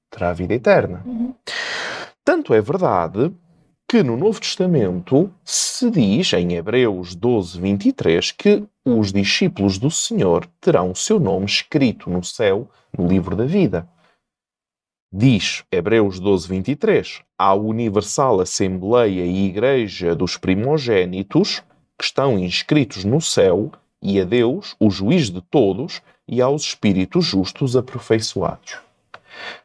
terá 0.09 0.29
a 0.29 0.33
vida 0.33 0.53
eterna. 0.53 1.03
Uhum. 1.05 1.33
Tanto 2.23 2.53
é 2.53 2.61
verdade 2.61 3.33
que 3.89 4.03
no 4.03 4.17
Novo 4.17 4.41
Testamento 4.41 5.31
se 5.45 5.89
diz, 5.89 6.33
em 6.33 6.53
Hebreus 6.53 7.15
12, 7.15 7.61
23, 7.61 8.31
que 8.31 8.67
os 8.83 9.13
discípulos 9.13 9.77
do 9.77 9.89
Senhor 9.89 10.45
terão 10.59 10.91
o 10.91 10.95
seu 10.95 11.21
nome 11.21 11.45
escrito 11.45 12.09
no 12.09 12.21
céu, 12.21 12.69
no 12.97 13.07
livro 13.07 13.33
da 13.33 13.45
vida. 13.45 13.87
Diz 15.09 15.63
Hebreus 15.71 16.19
12, 16.19 16.49
23, 16.49 17.21
à 17.37 17.53
Universal 17.53 18.41
Assembleia 18.41 19.25
e 19.25 19.45
Igreja 19.45 20.13
dos 20.13 20.35
Primogênitos, 20.35 21.63
que 21.97 22.03
estão 22.03 22.37
inscritos 22.37 23.05
no 23.05 23.21
céu, 23.21 23.71
e 24.01 24.19
a 24.19 24.25
Deus, 24.25 24.75
o 24.81 24.89
juiz 24.89 25.29
de 25.29 25.41
todos, 25.41 26.01
e 26.27 26.41
aos 26.41 26.63
espíritos 26.63 27.23
justos 27.23 27.77
aperfeiçoados. 27.77 28.79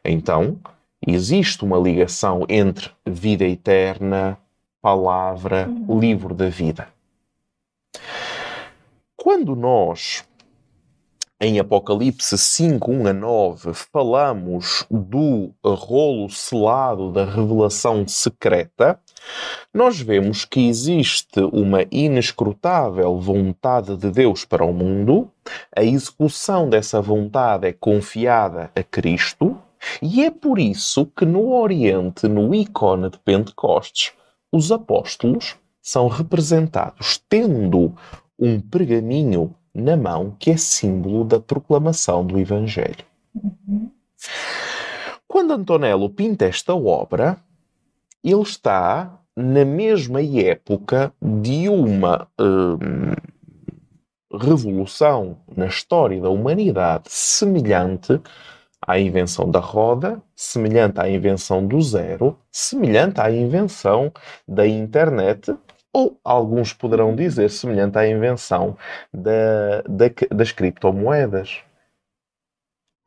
Então, 0.03 0.57
existe 1.07 1.63
uma 1.63 1.77
ligação 1.77 2.45
entre 2.49 2.89
vida 3.05 3.45
eterna, 3.45 4.37
palavra, 4.81 5.67
Uhum. 5.67 5.99
livro 5.99 6.33
da 6.33 6.49
vida. 6.49 6.87
Quando 9.15 9.55
nós, 9.55 10.25
em 11.39 11.59
Apocalipse 11.59 12.37
5, 12.37 12.91
1 12.91 13.07
a 13.07 13.13
9, 13.13 13.73
falamos 13.73 14.85
do 14.91 15.51
rolo 15.65 16.29
selado 16.29 17.11
da 17.11 17.23
revelação 17.25 18.05
secreta, 18.07 18.99
nós 19.73 19.99
vemos 19.99 20.43
que 20.43 20.67
existe 20.67 21.39
uma 21.53 21.85
inescrutável 21.91 23.17
vontade 23.19 23.95
de 23.95 24.11
Deus 24.11 24.43
para 24.43 24.65
o 24.65 24.73
mundo, 24.73 25.31
a 25.75 25.83
execução 25.83 26.69
dessa 26.69 27.01
vontade 27.01 27.67
é 27.67 27.73
confiada 27.73 28.69
a 28.75 28.83
Cristo, 28.83 29.57
e 30.01 30.23
é 30.23 30.31
por 30.31 30.59
isso 30.59 31.05
que 31.05 31.25
no 31.25 31.53
Oriente, 31.53 32.27
no 32.27 32.53
ícone 32.53 33.09
de 33.09 33.19
Pentecostes, 33.19 34.13
os 34.51 34.71
apóstolos 34.71 35.55
são 35.81 36.07
representados 36.07 37.21
tendo 37.27 37.93
um 38.39 38.59
pergaminho 38.59 39.53
na 39.73 39.97
mão 39.97 40.35
que 40.39 40.51
é 40.51 40.57
símbolo 40.57 41.23
da 41.23 41.39
proclamação 41.39 42.25
do 42.25 42.39
Evangelho. 42.39 43.05
Uhum. 43.35 43.89
Quando 45.27 45.53
Antonello 45.53 46.09
pinta 46.09 46.45
esta 46.45 46.75
obra, 46.75 47.37
ele 48.23 48.41
está 48.41 49.19
na 49.35 49.65
mesma 49.65 50.21
época 50.21 51.11
de 51.19 51.67
uma 51.67 52.27
hum, 52.39 53.13
revolução 54.31 55.37
na 55.55 55.65
história 55.65 56.21
da 56.21 56.29
humanidade 56.29 57.05
semelhante 57.09 58.21
à 58.87 58.99
invenção 58.99 59.49
da 59.49 59.59
roda, 59.59 60.21
semelhante 60.35 60.99
à 60.99 61.09
invenção 61.09 61.65
do 61.65 61.81
zero, 61.81 62.37
semelhante 62.51 63.19
à 63.21 63.31
invenção 63.31 64.11
da 64.47 64.67
internet, 64.67 65.55
ou 65.93 66.19
alguns 66.23 66.73
poderão 66.73 67.15
dizer 67.15 67.49
semelhante 67.49 67.97
à 67.97 68.07
invenção 68.07 68.75
da, 69.13 69.81
da- 69.87 70.35
das 70.35 70.51
criptomoedas. 70.51 71.59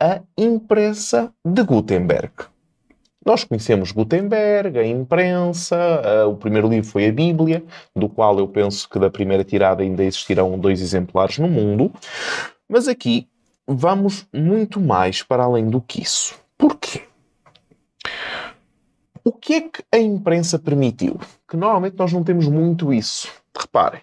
A 0.00 0.20
imprensa 0.36 1.32
de 1.44 1.62
Gutenberg. 1.62 2.32
Nós 3.24 3.42
conhecemos 3.42 3.90
Gutenberg, 3.90 4.78
a 4.78 4.86
imprensa, 4.86 5.76
ah, 5.76 6.26
o 6.28 6.36
primeiro 6.36 6.68
livro 6.68 6.88
foi 6.88 7.08
a 7.08 7.12
Bíblia, 7.12 7.64
do 7.94 8.08
qual 8.08 8.38
eu 8.38 8.46
penso 8.46 8.88
que 8.88 9.00
da 9.00 9.10
primeira 9.10 9.42
tirada 9.42 9.82
ainda 9.82 10.04
existirão 10.04 10.56
dois 10.58 10.80
exemplares 10.80 11.38
no 11.38 11.48
mundo. 11.48 11.90
Mas 12.68 12.86
aqui 12.86 13.26
vamos 13.66 14.26
muito 14.32 14.80
mais 14.80 15.22
para 15.22 15.44
além 15.44 15.68
do 15.68 15.80
que 15.80 16.02
isso. 16.02 16.34
Porquê? 16.56 17.02
O 19.24 19.32
que 19.32 19.54
é 19.54 19.60
que 19.62 19.82
a 19.92 19.98
imprensa 19.98 20.58
permitiu? 20.58 21.18
Que 21.48 21.56
normalmente 21.56 21.96
nós 21.98 22.12
não 22.12 22.22
temos 22.22 22.46
muito 22.46 22.92
isso. 22.92 23.28
Reparem. 23.58 24.00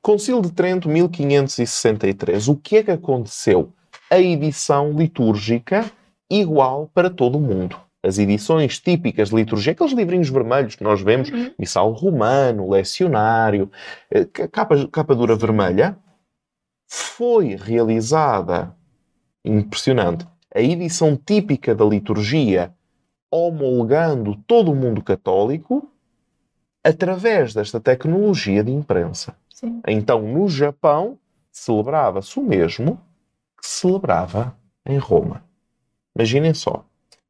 Concílio 0.00 0.40
de 0.40 0.50
Trento, 0.52 0.88
1563. 0.88 2.48
O 2.48 2.56
que 2.56 2.76
é 2.78 2.82
que 2.82 2.90
aconteceu? 2.90 3.72
A 4.10 4.18
edição 4.18 4.92
litúrgica 4.92 5.90
igual 6.30 6.90
para 6.94 7.10
todo 7.10 7.36
o 7.36 7.40
mundo. 7.40 7.76
As 8.02 8.18
edições 8.18 8.78
típicas 8.78 9.30
de 9.30 9.34
liturgia, 9.34 9.72
aqueles 9.72 9.92
livrinhos 9.92 10.28
vermelhos 10.30 10.76
que 10.76 10.84
nós 10.84 11.02
vemos, 11.02 11.28
Uhum. 11.30 11.50
missal 11.58 11.90
romano, 11.92 12.70
lecionário, 12.70 13.70
eh, 14.10 14.24
ca- 14.24 14.46
capa, 14.48 14.88
capa 14.88 15.14
dura 15.14 15.34
vermelha, 15.34 15.98
foi 16.88 17.56
realizada, 17.56 18.72
impressionante, 19.46 20.26
a 20.54 20.60
edição 20.60 21.16
típica 21.16 21.74
da 21.74 21.84
liturgia, 21.84 22.72
homologando 23.30 24.36
todo 24.46 24.72
o 24.72 24.74
mundo 24.74 25.02
católico 25.02 25.88
através 26.82 27.52
desta 27.52 27.80
tecnologia 27.80 28.62
de 28.62 28.70
imprensa. 28.72 29.36
Sim. 29.50 29.80
Então, 29.86 30.22
no 30.22 30.48
Japão, 30.48 31.18
celebrava-se 31.50 32.38
o 32.38 32.42
mesmo 32.42 33.00
que 33.58 33.66
se 33.66 33.80
celebrava 33.80 34.56
em 34.84 34.98
Roma. 34.98 35.42
Imaginem 36.14 36.54
só. 36.54 36.84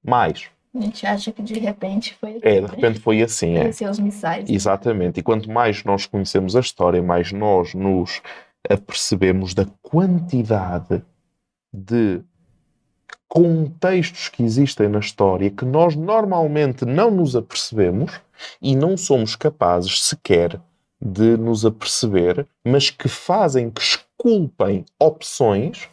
Mais. 0.05 0.49
A 0.75 0.81
gente 0.81 1.07
acha 1.07 1.33
que 1.33 1.43
de 1.43 1.59
repente 1.59 2.15
foi 2.15 2.39
É, 2.43 2.61
de 2.61 2.67
repente 2.67 3.01
foi 3.01 3.23
assim, 3.23 3.57
é. 3.57 3.69
Os 3.69 3.99
missais. 3.99 4.49
Exatamente. 4.49 5.21
E 5.21 5.23
quanto 5.23 5.51
mais 5.51 5.83
nós 5.85 6.07
conhecemos 6.07 6.55
a 6.55 6.61
história, 6.61 7.03
mais 7.03 7.33
nós 7.33 7.75
nos 7.75 8.21
apercebemos 8.69 9.55
da 9.55 9.67
quantidade 9.83 11.03
de 11.77 12.23
contextos 13.29 14.29
que 14.29 14.43
existem 14.43 14.89
na 14.89 15.01
história 15.01 15.51
que 15.51 15.65
nós 15.65 15.95
normalmente 15.95 16.85
não 16.87 17.11
nos 17.11 17.37
apercebemos 17.37 18.13
e 18.63 18.75
não 18.75 18.97
somos 18.97 19.37
capazes 19.37 20.03
sequer 20.05 20.61
de 21.01 21.37
nos 21.37 21.67
aperceber, 21.67 22.47
mas 22.65 22.89
que 22.89 23.09
fazem 23.09 23.71
que 23.71 23.83
esculpem 23.83 24.85
opções 24.99 25.89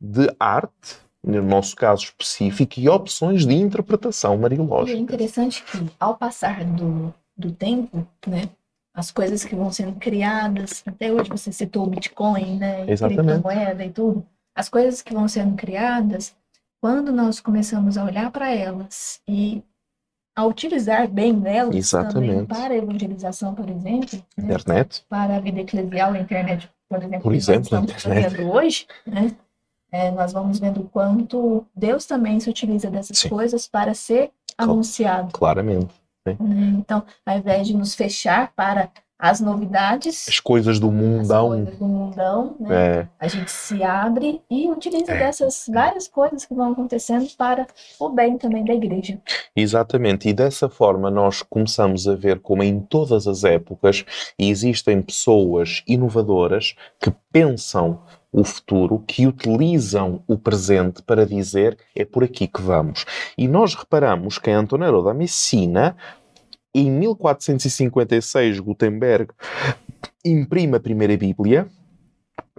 de 0.00 0.34
arte, 0.40 0.96
no 1.22 1.42
nosso 1.42 1.76
caso 1.76 2.04
específico, 2.04 2.74
e 2.80 2.88
opções 2.88 3.44
de 3.44 3.54
interpretação 3.54 4.32
E 4.32 4.36
é 4.36 4.38
mariológica. 4.38 4.98
interessante 4.98 5.62
que, 5.64 5.78
ao 6.00 6.16
passar 6.16 6.64
do, 6.64 7.12
do 7.36 7.50
tempo, 7.52 8.06
né, 8.26 8.48
as 8.94 9.10
coisas 9.10 9.44
que 9.44 9.54
vão 9.54 9.70
sendo 9.70 9.92
criadas, 9.98 10.82
até 10.86 11.12
hoje 11.12 11.28
você 11.28 11.52
citou 11.52 11.84
o 11.84 11.90
Bitcoin, 11.90 12.56
né, 12.56 12.86
e 12.86 12.92
Exatamente. 12.92 13.26
criptomoeda 13.26 13.84
e 13.84 13.90
tudo, 13.90 14.24
as 14.58 14.68
coisas 14.68 15.00
que 15.02 15.14
vão 15.14 15.28
sendo 15.28 15.54
criadas, 15.54 16.34
quando 16.80 17.12
nós 17.12 17.38
começamos 17.38 17.96
a 17.96 18.04
olhar 18.04 18.28
para 18.32 18.52
elas 18.52 19.20
e 19.26 19.62
a 20.34 20.44
utilizar 20.44 21.06
bem 21.06 21.40
elas 21.44 21.76
Exatamente. 21.76 22.48
para 22.48 22.74
a 22.74 22.76
evangelização, 22.76 23.54
por 23.54 23.70
exemplo, 23.70 24.18
né, 24.36 24.44
Internet. 24.46 25.04
para 25.08 25.36
a 25.36 25.40
vida 25.40 25.60
eclesial, 25.60 26.12
a 26.12 26.18
internet, 26.18 26.68
por 26.88 26.98
exemplo, 26.98 27.20
Por 27.20 27.34
exemplo, 27.34 27.68
nós 27.70 27.88
estamos 27.88 28.52
hoje, 28.52 28.88
né? 29.06 29.36
É, 29.92 30.10
nós 30.10 30.32
vamos 30.32 30.58
vendo 30.58 30.80
o 30.80 30.88
quanto 30.88 31.64
Deus 31.74 32.04
também 32.04 32.40
se 32.40 32.50
utiliza 32.50 32.90
dessas 32.90 33.16
Sim. 33.16 33.28
coisas 33.28 33.68
para 33.68 33.94
ser 33.94 34.32
anunciado. 34.58 35.32
Claramente. 35.32 35.94
Né? 36.26 36.36
Então, 36.76 37.04
ao 37.24 37.38
invés 37.38 37.68
de 37.68 37.76
nos 37.76 37.94
fechar 37.94 38.52
para 38.56 38.90
as 39.18 39.40
novidades, 39.40 40.26
As 40.28 40.38
coisas 40.38 40.78
do 40.78 40.88
as 40.88 40.94
mundão. 40.94 41.48
coisas 41.48 41.76
do 41.76 41.84
mundão, 41.86 42.56
né? 42.60 42.98
É, 43.00 43.08
A 43.18 43.26
gente 43.26 43.50
se 43.50 43.82
abre 43.82 44.40
e 44.48 44.68
utiliza 44.68 45.12
É. 45.12 45.18
dessas 45.18 45.64
várias 45.68 46.06
coisas 46.06 46.44
que 46.44 46.54
vão 46.54 46.70
acontecendo 46.72 47.26
para 47.36 47.66
o 47.98 48.08
bem 48.10 48.38
também 48.38 48.64
da 48.64 48.72
igreja. 48.74 49.18
exatamente. 49.56 50.28
E 50.28 50.32
dessa 50.32 50.68
forma 50.68 51.10
nós 51.10 51.42
começamos 51.42 52.06
a 52.06 52.14
ver 52.14 52.38
como 52.40 52.62
em 52.62 52.78
todas 52.80 53.26
as 53.26 53.42
épocas 53.44 54.04
existem 54.38 55.02
pessoas 55.02 55.82
inovadoras 55.86 56.74
que 57.00 57.12
pensam 57.32 58.00
o 58.30 58.44
futuro, 58.44 59.02
que 59.06 59.26
utilizam 59.26 60.22
o 60.28 60.36
presente 60.38 61.02
para 61.02 61.24
dizer 61.26 61.76
é 61.96 62.04
por 62.04 62.22
aqui 62.22 62.46
que 62.46 62.60
vamos. 62.60 63.04
E 63.36 63.48
nós 63.48 63.74
reparamos 63.74 64.38
que 64.38 64.50
Antonello 64.50 65.02
da 65.02 65.14
Messina, 65.14 65.96
em 66.74 66.90
1456, 66.90 68.60
Gutenberg 68.60 69.30
imprime 70.24 70.76
a 70.76 70.80
primeira 70.80 71.16
Bíblia. 71.16 71.68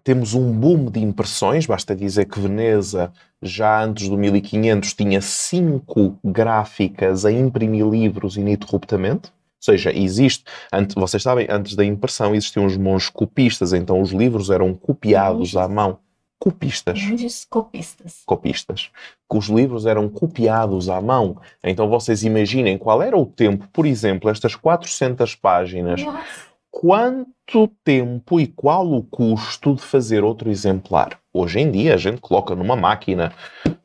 Temos 0.03 0.33
um 0.33 0.51
boom 0.51 0.89
de 0.89 0.99
impressões, 1.01 1.65
basta 1.65 1.95
dizer 1.95 2.25
que 2.25 2.39
Veneza, 2.39 3.11
já 3.41 3.83
antes 3.83 4.07
do 4.09 4.17
1500, 4.17 4.93
tinha 4.93 5.21
cinco 5.21 6.17
gráficas 6.23 7.25
a 7.25 7.31
imprimir 7.31 7.85
livros 7.85 8.37
ininterruptamente. 8.37 9.29
Ou 9.29 9.73
seja, 9.73 9.91
existe, 9.93 10.45
ante- 10.71 10.95
vocês 10.95 11.21
sabem, 11.21 11.45
antes 11.49 11.75
da 11.75 11.83
impressão 11.83 12.33
existiam 12.33 12.65
os 12.65 12.77
monges 12.77 13.09
copistas, 13.09 13.73
então 13.73 14.01
os 14.01 14.11
livros 14.11 14.49
eram 14.49 14.73
copiados 14.73 15.55
à 15.57 15.67
mão. 15.67 15.99
Copistas 16.39 17.01
Monges 17.01 17.45
copistas. 17.49 18.23
copistas, 18.25 18.91
que 19.29 19.37
os 19.37 19.47
livros 19.47 19.85
eram 19.85 20.07
copiados 20.07 20.89
à 20.89 21.01
mão. 21.01 21.37
Então 21.63 21.89
vocês 21.89 22.23
imaginem 22.23 22.77
qual 22.77 23.01
era 23.01 23.17
o 23.17 23.25
tempo, 23.25 23.67
por 23.73 23.85
exemplo, 23.85 24.29
estas 24.29 24.55
400 24.55 25.35
páginas, 25.35 26.01
Nossa, 26.01 26.49
quanto 26.71 27.67
tempo 27.83 28.39
e 28.39 28.47
qual 28.47 28.89
o 28.89 29.03
custo 29.03 29.75
de 29.75 29.81
fazer 29.81 30.23
outro 30.23 30.49
exemplar? 30.49 31.19
Hoje 31.39 31.61
em 31.61 31.71
dia 31.71 31.93
a 31.93 31.97
gente 31.97 32.19
coloca 32.19 32.53
numa 32.53 32.75
máquina, 32.75 33.31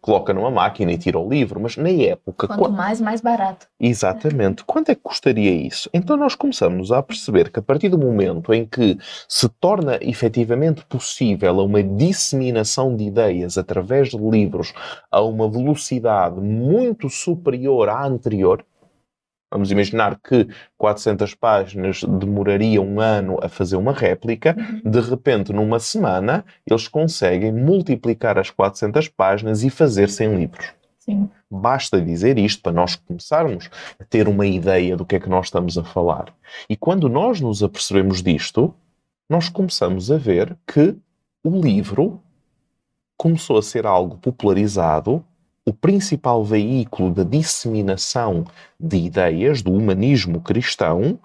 coloca 0.00 0.34
numa 0.34 0.50
máquina 0.50 0.90
e 0.90 0.99
tira 0.99 1.20
o 1.20 1.28
livro, 1.28 1.61
mas 1.61 1.76
na 1.76 1.88
época, 1.88 2.49
quanto 2.49 2.73
mais, 2.73 3.00
mais 3.00 3.20
barato. 3.20 3.68
Exatamente. 3.78 4.64
Quanto 4.64 4.90
é 4.90 4.94
que 4.96 5.00
custaria 5.00 5.52
isso? 5.52 5.88
Então 5.94 6.16
nós 6.16 6.34
começamos 6.34 6.90
a 6.90 7.00
perceber 7.00 7.52
que 7.52 7.61
a 7.61 7.62
partir 7.62 7.88
do 7.88 7.96
momento 7.96 8.52
em 8.52 8.66
que 8.66 8.99
se 9.28 9.49
torna 9.49 10.00
efetivamente 10.00 10.84
possível 10.87 11.58
uma 11.58 11.80
disseminação 11.80 12.96
de 12.96 13.04
ideias 13.04 13.56
através 13.56 14.08
de 14.08 14.18
livros 14.18 14.75
a 15.08 15.23
uma 15.23 15.49
velocidade 15.49 16.40
muito 16.40 17.08
superior 17.08 17.88
à 17.88 18.04
anterior, 18.04 18.64
vamos 19.54 19.70
imaginar 19.70 20.18
que 20.18 20.49
400 20.76 21.32
páginas 21.37 22.02
demoraria 22.02 22.82
um 22.82 23.00
ano 23.00 23.38
a 23.40 23.49
fazer 23.49 23.76
uma 23.76 23.92
réplica, 23.92 24.56
de 24.84 25.00
repente 25.00 25.52
numa 25.52 25.78
semana 25.78 26.44
eles 26.66 26.88
conseguem 26.88 27.52
multiplicar 27.52 28.37
as 28.37 28.50
400 28.50 29.08
páginas 29.08 29.62
e 29.62 29.70
fazer 29.70 30.11
100 30.11 30.34
livros. 30.34 30.73
Sim. 30.99 31.30
Basta 31.49 32.00
dizer 32.00 32.37
isto 32.37 32.62
para 32.62 32.73
nós 32.73 32.96
começarmos 32.96 33.70
a 34.00 34.04
ter 34.04 34.26
uma 34.26 34.44
ideia 34.44 34.96
do 34.96 35.04
que 35.04 35.14
é 35.14 35.20
que 35.20 35.28
nós 35.28 35.46
estamos 35.46 35.78
a 35.78 35.84
falar. 35.84 36.34
E 36.68 36.76
quando 36.76 37.08
nós 37.08 37.40
nos 37.40 37.62
apercebemos 37.62 38.23
disto, 38.23 38.75
nós 39.30 39.49
começamos 39.49 40.11
a 40.11 40.16
ver 40.16 40.56
que 40.66 40.96
o 41.44 41.61
livro 41.61 42.20
começou 43.16 43.56
a 43.56 43.62
ser 43.62 43.87
algo 43.87 44.16
popularizado, 44.18 45.25
o 45.66 45.73
principal 45.73 46.44
veículo 46.44 47.11
da 47.11 47.25
disseminação 47.25 48.44
de 48.78 48.99
ideias 48.99 49.62
do 49.62 49.73
humanismo 49.73 50.40
cristão, 50.40 51.18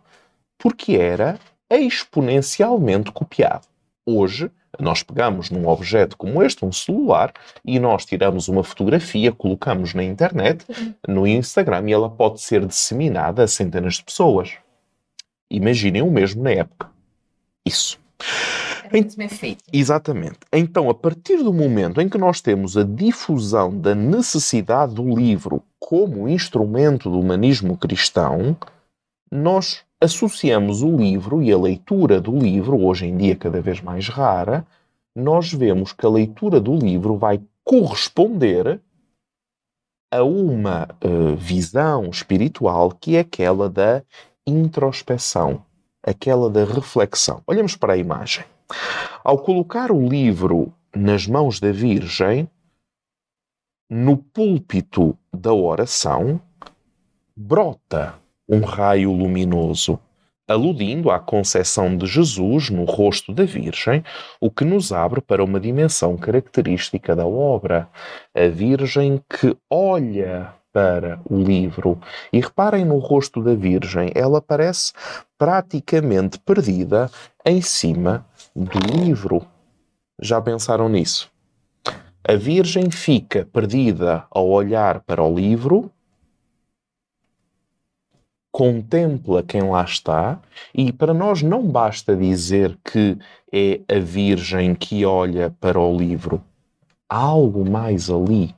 porque 0.58 0.93
era 0.93 1.38
exponencialmente 1.69 3.12
copiado. 3.12 3.67
Hoje, 4.05 4.50
nós 4.79 5.03
pegamos 5.03 5.50
num 5.50 5.67
objeto 5.67 6.15
como 6.15 6.41
este, 6.41 6.65
um 6.65 6.72
celular, 6.72 7.34
e 7.65 7.79
nós 7.79 8.05
tiramos 8.05 8.48
uma 8.48 8.63
fotografia, 8.63 9.31
colocamos 9.31 9.93
na 9.93 10.03
internet, 10.03 10.65
no 11.08 11.27
Instagram, 11.27 11.89
e 11.89 11.93
ela 11.93 12.10
pode 12.10 12.41
ser 12.41 12.65
disseminada 12.65 13.43
a 13.43 13.48
centenas 13.48 13.95
de 13.95 14.04
pessoas. 14.04 14.54
Imaginem 15.49 16.02
o 16.02 16.12
mesmo 16.12 16.43
na 16.43 16.52
época. 16.52 16.89
Isso. 17.65 17.99
Exatamente. 19.71 20.39
Então, 20.52 20.89
a 20.89 20.93
partir 20.93 21.38
do 21.38 21.54
momento 21.54 22.02
em 22.02 22.10
que 22.10 22.17
nós 22.17 22.41
temos 22.41 22.78
a 22.78 22.84
difusão 22.84 23.78
da 23.78 23.93
necessidade 23.93 24.93
do 24.93 25.04
livro 25.15 25.63
como 25.80 26.28
instrumento 26.28 27.10
do 27.10 27.19
humanismo 27.19 27.78
cristão, 27.78 28.58
nós 29.32 29.84
associamos 30.02 30.82
o 30.82 30.95
livro 30.95 31.41
e 31.41 31.52
a 31.52 31.58
leitura 31.58 32.21
do 32.21 32.38
livro, 32.38 32.80
hoje 32.80 33.06
em 33.06 33.17
dia 33.17 33.36
cada 33.36 33.62
vez 33.62 33.82
mais 33.82 34.08
rara, 34.08 34.65
nós 35.15 35.52
vemos 35.52 35.91
que 35.93 36.06
a 36.06 36.10
leitura 36.10 36.60
do 36.60 36.75
livro 36.75 37.17
vai 37.17 37.41
corresponder 37.63 38.80
a 40.12 40.23
uma 40.23 40.88
eh, 41.02 41.36
visão 41.36 42.10
espiritual 42.10 42.91
que 42.91 43.15
é 43.15 43.19
aquela 43.19 43.69
da 43.69 44.02
introspeção, 44.47 45.63
aquela 46.02 46.49
da 46.49 46.63
reflexão. 46.63 47.43
Olhamos 47.45 47.75
para 47.75 47.93
a 47.93 47.97
imagem. 47.97 48.43
Ao 49.23 49.38
colocar 49.38 49.91
o 49.91 50.08
livro 50.08 50.73
nas 50.95 51.27
mãos 51.27 51.60
da 51.60 51.71
Virgem, 51.71 52.49
no 53.89 54.17
púlpito 54.17 55.17
da 55.34 55.53
oração, 55.53 56.39
brota 57.36 58.15
um 58.47 58.62
raio 58.62 59.12
luminoso, 59.12 59.99
aludindo 60.47 61.12
à 61.12 61.19
concepção 61.19 61.95
de 61.95 62.05
Jesus 62.05 62.69
no 62.69 62.84
rosto 62.84 63.32
da 63.34 63.43
Virgem, 63.43 64.03
o 64.41 64.49
que 64.49 64.65
nos 64.65 64.91
abre 64.91 65.21
para 65.21 65.43
uma 65.43 65.60
dimensão 65.60 66.17
característica 66.17 67.15
da 67.15 67.25
obra. 67.25 67.88
A 68.36 68.47
Virgem 68.47 69.21
que 69.29 69.55
olha 69.69 70.53
para 70.71 71.19
o 71.29 71.38
livro. 71.38 71.99
E 72.32 72.39
reparem 72.39 72.86
no 72.86 72.99
rosto 72.99 73.41
da 73.41 73.55
Virgem, 73.55 74.12
ela 74.15 74.41
parece 74.41 74.93
praticamente 75.38 76.39
perdida 76.39 77.10
em 77.45 77.62
cima 77.62 78.25
do 78.55 78.79
livro. 78.95 79.45
Já 80.21 80.41
pensaram 80.41 80.89
nisso? 80.89 81.31
A 82.23 82.35
Virgem 82.35 82.91
fica 82.91 83.45
perdida 83.45 84.25
ao 84.29 84.47
olhar 84.47 85.01
para 85.01 85.23
o 85.23 85.33
livro, 85.33 85.91
contempla 88.51 89.41
quem 89.41 89.62
lá 89.62 89.83
está, 89.83 90.39
e 90.73 90.91
para 90.91 91.13
nós 91.13 91.41
não 91.41 91.65
basta 91.65 92.15
dizer 92.15 92.77
que 92.83 93.17
é 93.51 93.81
a 93.88 93.99
Virgem 93.99 94.75
que 94.75 95.05
olha 95.05 95.49
para 95.59 95.79
o 95.79 95.97
livro. 95.97 96.43
Há 97.09 97.17
algo 97.17 97.67
mais 97.67 98.09
ali. 98.09 98.53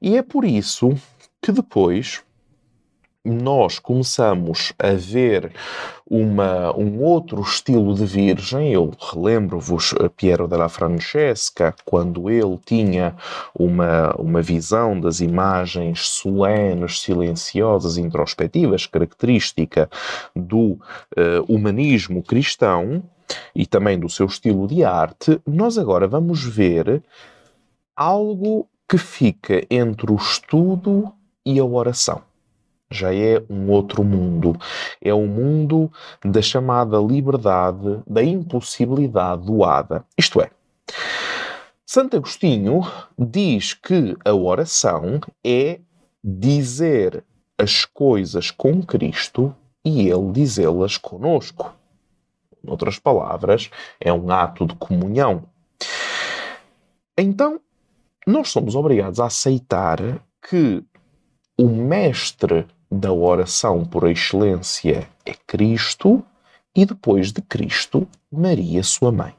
E 0.00 0.16
é 0.16 0.22
por 0.22 0.44
isso 0.44 0.90
que 1.42 1.50
depois 1.50 2.22
nós 3.24 3.78
começamos 3.78 4.72
a 4.78 4.92
ver 4.92 5.52
uma, 6.08 6.74
um 6.76 7.02
outro 7.02 7.40
estilo 7.42 7.94
de 7.94 8.06
virgem. 8.06 8.72
Eu 8.72 8.92
relembro-vos 9.12 9.94
eh, 10.00 10.08
Piero 10.08 10.48
della 10.48 10.68
Francesca, 10.68 11.74
quando 11.84 12.30
ele 12.30 12.58
tinha 12.64 13.14
uma, 13.54 14.14
uma 14.16 14.40
visão 14.40 14.98
das 14.98 15.20
imagens 15.20 16.08
solenes, 16.08 17.00
silenciosas, 17.00 17.98
introspectivas, 17.98 18.86
característica 18.86 19.90
do 20.34 20.78
eh, 21.16 21.42
humanismo 21.48 22.22
cristão 22.22 23.02
e 23.54 23.66
também 23.66 23.98
do 23.98 24.08
seu 24.08 24.26
estilo 24.26 24.66
de 24.66 24.84
arte. 24.84 25.40
Nós 25.46 25.76
agora 25.76 26.06
vamos 26.08 26.44
ver 26.44 27.02
algo 27.94 28.66
que 28.88 28.96
fica 28.96 29.66
entre 29.70 30.10
o 30.10 30.16
estudo 30.16 31.12
e 31.44 31.58
a 31.58 31.64
oração 31.64 32.27
já 32.90 33.14
é 33.14 33.42
um 33.48 33.70
outro 33.70 34.02
mundo. 34.02 34.56
É 35.00 35.12
o 35.12 35.18
um 35.18 35.26
mundo 35.26 35.92
da 36.24 36.40
chamada 36.42 36.98
liberdade, 36.98 38.00
da 38.06 38.22
impossibilidade 38.22 39.46
doada. 39.46 40.04
Isto 40.16 40.40
é, 40.40 40.50
Santo 41.90 42.16
Agostinho 42.16 42.82
diz 43.18 43.72
que 43.72 44.14
a 44.22 44.34
oração 44.34 45.20
é 45.42 45.80
dizer 46.22 47.24
as 47.56 47.84
coisas 47.84 48.50
com 48.50 48.82
Cristo 48.82 49.54
e 49.82 50.08
ele 50.08 50.32
dizê-las 50.32 50.98
conosco. 50.98 51.74
Em 52.62 52.70
outras 52.70 52.98
palavras, 52.98 53.70
é 53.98 54.12
um 54.12 54.30
ato 54.30 54.66
de 54.66 54.74
comunhão. 54.74 55.44
Então, 57.16 57.58
nós 58.26 58.50
somos 58.50 58.74
obrigados 58.74 59.18
a 59.18 59.24
aceitar 59.24 59.98
que 60.46 60.84
o 61.56 61.68
mestre 61.68 62.66
da 62.90 63.12
oração 63.12 63.84
por 63.84 64.08
excelência 64.08 65.08
é 65.24 65.34
Cristo 65.46 66.24
e 66.74 66.86
depois 66.86 67.32
de 67.32 67.42
Cristo, 67.42 68.06
Maria, 68.30 68.82
sua 68.82 69.12
mãe. 69.12 69.34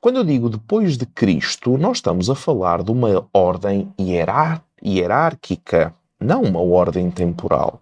Quando 0.00 0.16
eu 0.16 0.24
digo 0.24 0.48
depois 0.48 0.96
de 0.96 1.06
Cristo, 1.06 1.78
nós 1.78 1.98
estamos 1.98 2.28
a 2.28 2.34
falar 2.34 2.82
de 2.82 2.90
uma 2.90 3.26
ordem 3.32 3.92
hierá 3.98 4.62
hierárquica, 4.84 5.94
não 6.20 6.42
uma 6.42 6.60
ordem 6.60 7.10
temporal. 7.10 7.80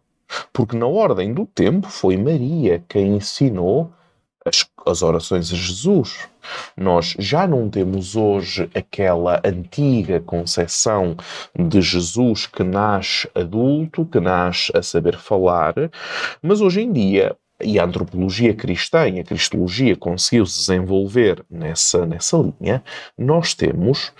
porque 0.53 0.77
na 0.77 0.87
ordem 0.87 1.33
do 1.33 1.47
tempo 1.47 1.89
foi 1.89 2.17
Maria 2.17 2.83
quem 2.89 3.17
ensinou 3.17 3.93
as, 4.45 4.67
as 4.87 5.03
orações 5.03 5.53
a 5.53 5.57
Jesus. 5.57 6.29
Nós 6.77 7.15
já 7.19 7.47
não 7.47 7.69
temos 7.69 8.17
hoje 8.17 8.71
aquela 8.75 9.41
antiga 9.45 10.21
concepção 10.21 11.17
de 11.59 11.81
Jesus 11.81 12.47
que 12.47 12.63
nasce 12.63 13.29
adulto, 13.35 14.05
que 14.05 14.21
nasce 14.21 14.73
a 14.75 14.83
saber 14.83 15.17
falar, 15.17 15.75
mas 16.43 16.61
hoje 16.61 16.83
em 16.83 16.93
dia 16.93 17.37
e 17.63 17.79
a 17.79 17.85
antropologia 17.85 18.55
cristã 18.55 19.09
e 19.09 19.21
a 19.21 19.25
cristologia 19.25 19.97
conseguiu 19.97 20.45
se 20.45 20.59
desenvolver 20.59 21.45
nessa, 21.49 22.05
nessa 22.05 22.37
linha, 22.37 22.83
nós 23.17 23.55
temos 23.55 24.13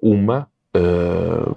uma, 0.00 0.48
uh, 0.76 1.54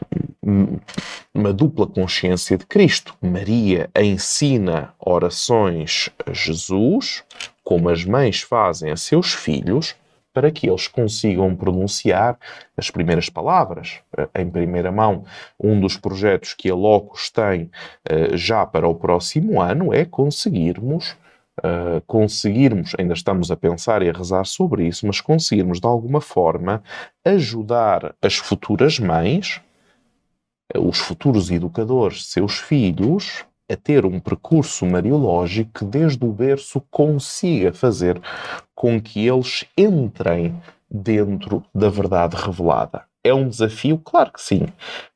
uma 1.33 1.51
dupla 1.51 1.87
consciência 1.87 2.57
de 2.57 2.65
Cristo. 2.65 3.15
Maria 3.21 3.89
ensina 3.97 4.93
orações 4.99 6.09
a 6.25 6.31
Jesus, 6.31 7.23
como 7.65 7.89
as 7.89 8.05
mães 8.05 8.41
fazem 8.41 8.91
a 8.91 8.95
seus 8.95 9.33
filhos, 9.33 9.95
para 10.35 10.51
que 10.51 10.69
eles 10.69 10.87
consigam 10.87 11.55
pronunciar 11.55 12.37
as 12.75 12.91
primeiras 12.91 13.29
palavras. 13.29 14.01
Em 14.37 14.49
primeira 14.49 14.91
mão, 14.91 15.23
um 15.57 15.79
dos 15.79 15.95
projetos 15.95 16.53
que 16.53 16.69
a 16.69 16.75
Locus 16.75 17.29
tem 17.29 17.71
uh, 18.11 18.35
já 18.35 18.65
para 18.65 18.87
o 18.87 18.93
próximo 18.93 19.61
ano 19.61 19.93
é 19.93 20.03
conseguirmos. 20.05 21.15
Uh, 21.59 22.01
conseguirmos, 22.05 22.93
ainda 22.99 23.13
estamos 23.13 23.49
a 23.49 23.55
pensar 23.55 24.03
e 24.03 24.09
a 24.09 24.11
rezar 24.11 24.45
sobre 24.45 24.85
isso, 24.85 25.07
mas 25.07 25.21
conseguirmos 25.21 25.79
de 25.79 25.87
alguma 25.87 26.19
forma 26.19 26.83
ajudar 27.23 28.13
as 28.21 28.35
futuras 28.35 28.99
mães, 28.99 29.61
os 30.77 30.97
futuros 30.97 31.49
educadores, 31.49 32.25
seus 32.25 32.57
filhos, 32.59 33.45
a 33.69 33.75
ter 33.75 34.05
um 34.05 34.19
percurso 34.19 34.85
mariológico 34.85 35.79
que 35.79 35.85
desde 35.85 36.23
o 36.23 36.31
berço 36.31 36.81
consiga 36.91 37.73
fazer 37.73 38.21
com 38.75 39.01
que 39.01 39.27
eles 39.27 39.65
entrem 39.77 40.55
dentro 40.89 41.63
da 41.73 41.89
verdade 41.89 42.35
revelada. 42.35 43.03
É 43.23 43.33
um 43.33 43.49
desafio? 43.49 43.97
Claro 43.97 44.31
que 44.31 44.41
sim, 44.41 44.67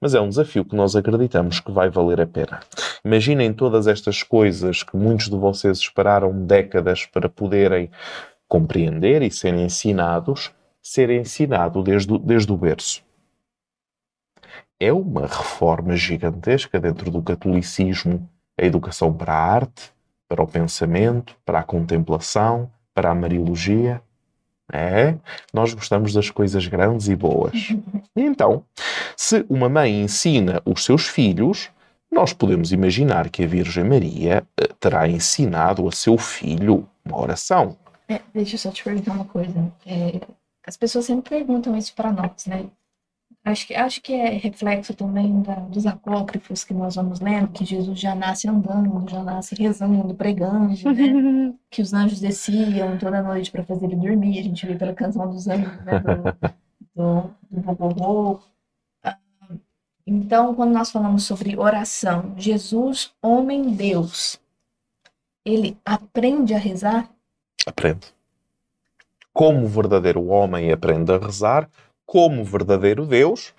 mas 0.01 0.15
é 0.15 0.19
um 0.19 0.29
desafio 0.29 0.65
que 0.65 0.75
nós 0.75 0.95
acreditamos 0.95 1.59
que 1.59 1.71
vai 1.71 1.91
valer 1.91 2.19
a 2.21 2.25
pena. 2.25 2.59
Imaginem 3.05 3.53
todas 3.53 3.85
estas 3.85 4.23
coisas 4.23 4.81
que 4.81 4.97
muitos 4.97 5.29
de 5.29 5.37
vocês 5.37 5.77
esperaram 5.77 6.31
décadas 6.45 7.05
para 7.05 7.29
poderem 7.29 7.91
compreender 8.47 9.21
e 9.21 9.29
serem 9.29 9.65
ensinados, 9.65 10.51
serem 10.81 11.21
ensinados 11.21 11.83
desde, 11.83 12.17
desde 12.17 12.51
o 12.51 12.57
berço 12.57 13.03
é 14.79 14.93
uma 14.93 15.27
reforma 15.27 15.95
gigantesca 15.95 16.79
dentro 16.79 17.11
do 17.11 17.21
catolicismo 17.21 18.29
a 18.59 18.65
educação 18.65 19.13
para 19.13 19.33
a 19.33 19.53
arte, 19.53 19.91
para 20.27 20.43
o 20.43 20.47
pensamento, 20.47 21.35
para 21.45 21.59
a 21.59 21.63
contemplação, 21.63 22.69
para 22.93 23.11
a 23.11 23.15
mariologia. 23.15 24.01
É, 24.71 25.15
nós 25.51 25.73
gostamos 25.73 26.13
das 26.13 26.29
coisas 26.29 26.67
grandes 26.67 27.07
e 27.07 27.15
boas. 27.15 27.53
Então, 28.15 28.65
se 29.15 29.45
uma 29.49 29.69
mãe 29.69 30.01
ensina 30.01 30.61
os 30.65 30.83
seus 30.83 31.07
filhos, 31.07 31.69
nós 32.11 32.33
podemos 32.33 32.73
imaginar 32.73 33.29
que 33.29 33.43
a 33.43 33.47
Virgem 33.47 33.85
Maria 33.85 34.43
eh, 34.59 34.67
terá 34.79 35.07
ensinado 35.07 35.87
a 35.87 35.91
seu 35.91 36.17
filho 36.17 36.85
uma 37.05 37.21
oração. 37.21 37.77
É, 38.09 38.19
deixa 38.33 38.55
eu 38.55 38.59
só 38.59 38.71
te 38.71 38.83
perguntar 38.83 39.13
uma 39.13 39.25
coisa. 39.25 39.71
É, 39.85 40.19
as 40.65 40.75
pessoas 40.75 41.05
sempre 41.05 41.29
perguntam 41.29 41.77
isso 41.77 41.93
para 41.95 42.11
nós, 42.11 42.45
né? 42.45 42.65
Acho 43.43 43.65
que, 43.65 43.73
acho 43.73 44.01
que 44.01 44.13
é 44.13 44.29
reflexo 44.29 44.93
também 44.93 45.41
da, 45.41 45.55
dos 45.55 45.85
apócrifos 45.85 46.63
que 46.63 46.73
nós 46.73 46.95
vamos 46.95 47.21
lendo, 47.21 47.47
que 47.47 47.63
Jesus 47.63 47.97
já 47.97 48.13
nasce 48.13 48.49
andando, 48.49 49.09
já 49.09 49.23
nasce 49.23 49.55
rezando, 49.55 50.13
pregando, 50.13 50.69
né? 50.69 51.53
que 51.71 51.81
os 51.81 51.93
anjos 51.93 52.19
desciam 52.19 52.97
toda 52.97 53.23
noite 53.23 53.49
para 53.49 53.63
fazer 53.63 53.85
ele 53.85 53.95
dormir. 53.95 54.39
A 54.39 54.43
gente 54.43 54.65
vê 54.65 54.75
pela 54.75 54.93
canção 54.93 55.29
dos 55.29 55.47
anjos, 55.47 55.73
né? 55.85 55.99
Do, 56.95 57.33
do, 57.49 57.93
do 57.93 58.39
ah, 59.03 59.17
Então, 60.05 60.53
quando 60.53 60.73
nós 60.73 60.91
falamos 60.91 61.23
sobre 61.23 61.57
oração, 61.57 62.33
Jesus, 62.35 63.13
homem 63.21 63.73
Deus, 63.73 64.39
ele 65.45 65.77
aprende 65.85 66.53
a 66.53 66.59
rezar? 66.59 67.09
Aprende. 67.65 68.13
Como 69.31 69.63
o 69.63 69.67
verdadeiro 69.67 70.27
homem 70.27 70.71
aprende 70.71 71.13
a 71.13 71.17
rezar, 71.17 71.69
como 72.09 72.43
verdadeiro 72.43 73.05
Deus, 73.05 73.53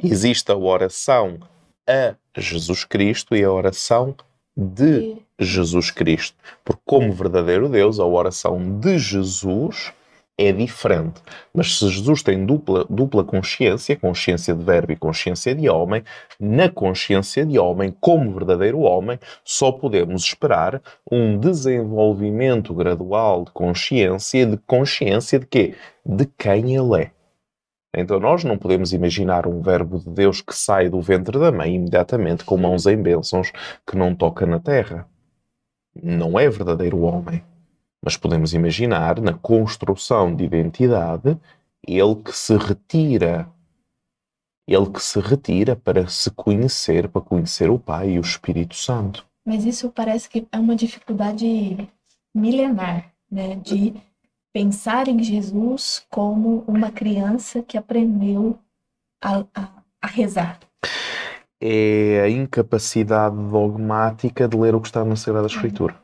existe 0.00 0.52
a 0.52 0.56
oração 0.56 1.40
a 1.88 2.14
Jesus 2.38 2.84
Cristo 2.84 3.34
e 3.34 3.42
a 3.42 3.50
oração 3.50 4.14
de 4.56 5.16
Jesus 5.36 5.90
Cristo. 5.90 6.36
Porque, 6.64 6.82
como 6.84 7.12
verdadeiro 7.12 7.68
Deus, 7.68 7.98
a 7.98 8.04
oração 8.04 8.78
de 8.78 8.96
Jesus 8.96 9.92
é 10.38 10.52
diferente. 10.52 11.20
Mas 11.52 11.76
se 11.80 11.88
Jesus 11.88 12.22
tem 12.22 12.46
dupla, 12.46 12.86
dupla 12.88 13.24
consciência, 13.24 13.96
consciência 13.96 14.54
de 14.54 14.62
verbo 14.62 14.92
e 14.92 14.96
consciência 14.96 15.52
de 15.52 15.68
homem, 15.68 16.04
na 16.38 16.68
consciência 16.68 17.44
de 17.44 17.58
homem, 17.58 17.92
como 18.00 18.32
verdadeiro 18.32 18.82
homem, 18.82 19.18
só 19.44 19.72
podemos 19.72 20.22
esperar 20.22 20.80
um 21.10 21.36
desenvolvimento 21.36 22.72
gradual 22.72 23.46
de 23.46 23.50
consciência, 23.50 24.46
de 24.46 24.56
consciência 24.58 25.40
de 25.40 25.46
quê? 25.46 25.74
De 26.04 26.24
quem 26.38 26.76
ele 26.76 27.02
é. 27.02 27.15
Então 27.96 28.20
nós 28.20 28.44
não 28.44 28.58
podemos 28.58 28.92
imaginar 28.92 29.46
um 29.46 29.60
verbo 29.62 29.98
de 29.98 30.10
Deus 30.10 30.40
que 30.40 30.54
sai 30.54 30.88
do 30.88 31.00
ventre 31.00 31.38
da 31.38 31.50
mãe 31.50 31.74
imediatamente 31.74 32.44
com 32.44 32.56
mãos 32.56 32.86
em 32.86 33.00
bênçãos 33.00 33.50
que 33.86 33.96
não 33.96 34.14
toca 34.14 34.44
na 34.44 34.60
terra. 34.60 35.08
Não 36.02 36.38
é 36.38 36.48
verdadeiro 36.48 37.00
homem. 37.00 37.42
Mas 38.04 38.16
podemos 38.16 38.52
imaginar 38.52 39.20
na 39.20 39.32
construção 39.32 40.36
de 40.36 40.44
identidade 40.44 41.38
ele 41.86 42.16
que 42.16 42.32
se 42.32 42.56
retira 42.56 43.48
ele 44.66 44.90
que 44.90 45.00
se 45.00 45.20
retira 45.20 45.76
para 45.76 46.08
se 46.08 46.30
conhecer, 46.32 47.08
para 47.08 47.22
conhecer 47.22 47.70
o 47.70 47.78
Pai 47.78 48.10
e 48.10 48.18
o 48.18 48.22
Espírito 48.22 48.74
Santo. 48.74 49.24
Mas 49.44 49.64
isso 49.64 49.90
parece 49.90 50.28
que 50.28 50.46
é 50.50 50.58
uma 50.58 50.74
dificuldade 50.74 51.88
milenar, 52.34 53.12
né? 53.30 53.54
De 53.54 53.94
pensar 54.56 55.06
em 55.06 55.22
Jesus 55.22 56.06
como 56.08 56.64
uma 56.66 56.90
criança 56.90 57.62
que 57.62 57.76
aprendeu 57.76 58.58
a, 59.22 59.44
a, 59.54 59.68
a 60.00 60.06
rezar. 60.06 60.58
É 61.60 62.22
a 62.24 62.30
incapacidade 62.30 63.36
dogmática 63.36 64.48
de 64.48 64.56
ler 64.56 64.74
o 64.74 64.80
que 64.80 64.88
está 64.88 65.04
na 65.04 65.14
Sagrada 65.14 65.46
Escritura. 65.46 65.94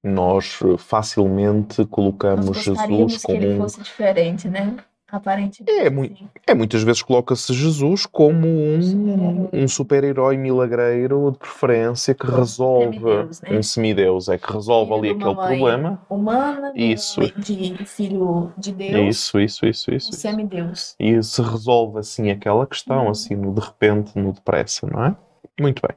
Nós 0.00 0.60
facilmente 0.78 1.84
colocamos 1.86 2.46
Nós 2.46 2.58
Jesus 2.58 2.78
como 2.86 3.08
que 3.08 3.32
ele 3.32 3.56
fosse 3.56 3.82
diferente, 3.82 4.48
né? 4.48 4.76
Aparentemente. 5.12 5.78
É, 5.78 5.90
mu 5.90 6.10
é 6.46 6.54
muitas 6.54 6.82
vezes 6.82 7.02
coloca-se 7.02 7.52
Jesus 7.52 8.06
como 8.06 8.48
um, 8.48 9.46
um 9.52 9.68
super-herói 9.68 10.38
milagreiro 10.38 11.30
de 11.32 11.38
preferência 11.38 12.14
que 12.14 12.26
resolve 12.26 12.98
semideus, 12.98 13.42
né? 13.42 13.58
um 13.58 13.62
semideus, 13.62 14.28
é 14.30 14.38
que 14.38 14.50
resolve 14.50 14.90
filho 14.90 14.98
ali 14.98 15.10
aquele 15.10 15.34
problema. 15.34 16.02
Humana, 16.08 16.72
isso. 16.74 17.20
de 17.36 17.84
filho 17.84 18.50
de 18.56 18.72
Deus. 18.72 19.16
Isso, 19.16 19.38
isso, 19.38 19.66
isso, 19.66 19.94
isso. 19.94 20.08
Um 20.08 20.12
semideus. 20.14 20.96
E 20.98 21.22
se 21.22 21.42
resolve 21.42 21.98
assim 21.98 22.30
aquela 22.30 22.66
questão, 22.66 23.04
uhum. 23.04 23.10
assim, 23.10 23.36
no 23.36 23.52
de 23.52 23.60
repente, 23.60 24.18
no 24.18 24.32
depressa, 24.32 24.86
não 24.86 25.04
é? 25.04 25.16
Muito 25.60 25.82
bem. 25.86 25.94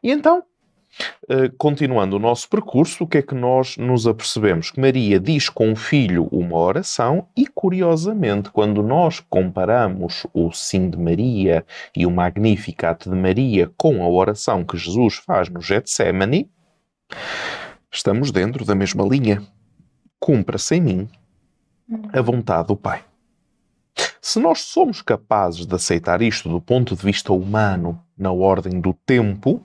E 0.00 0.12
então, 0.12 0.44
continuando 1.58 2.16
o 2.16 2.18
nosso 2.18 2.48
percurso, 2.48 3.04
o 3.04 3.06
que 3.06 3.18
é 3.18 3.22
que 3.22 3.34
nós 3.34 3.76
nos 3.76 4.06
apercebemos? 4.06 4.70
Que 4.70 4.80
Maria 4.80 5.18
diz 5.18 5.48
com 5.48 5.72
o 5.72 5.76
filho 5.76 6.28
uma 6.30 6.56
oração 6.56 7.26
e, 7.36 7.46
curiosamente, 7.46 8.50
quando 8.50 8.82
nós 8.82 9.20
comparamos 9.20 10.26
o 10.32 10.52
Sim 10.52 10.90
de 10.90 10.98
Maria 10.98 11.64
e 11.96 12.06
o 12.06 12.10
Magnificat 12.10 13.08
de 13.08 13.16
Maria 13.16 13.70
com 13.76 14.02
a 14.02 14.08
oração 14.08 14.64
que 14.64 14.76
Jesus 14.76 15.14
faz 15.14 15.48
no 15.48 15.60
Getsemane, 15.60 16.50
estamos 17.90 18.30
dentro 18.30 18.64
da 18.64 18.74
mesma 18.74 19.04
linha. 19.04 19.42
Cumpra-se 20.20 20.76
em 20.76 20.80
mim 20.80 21.08
a 22.12 22.20
vontade 22.20 22.68
do 22.68 22.76
Pai. 22.76 23.04
Se 24.20 24.40
nós 24.40 24.62
somos 24.62 25.02
capazes 25.02 25.66
de 25.66 25.74
aceitar 25.74 26.22
isto 26.22 26.48
do 26.48 26.60
ponto 26.60 26.96
de 26.96 27.02
vista 27.02 27.32
humano, 27.32 28.00
na 28.16 28.32
ordem 28.32 28.80
do 28.80 28.94
tempo, 28.94 29.62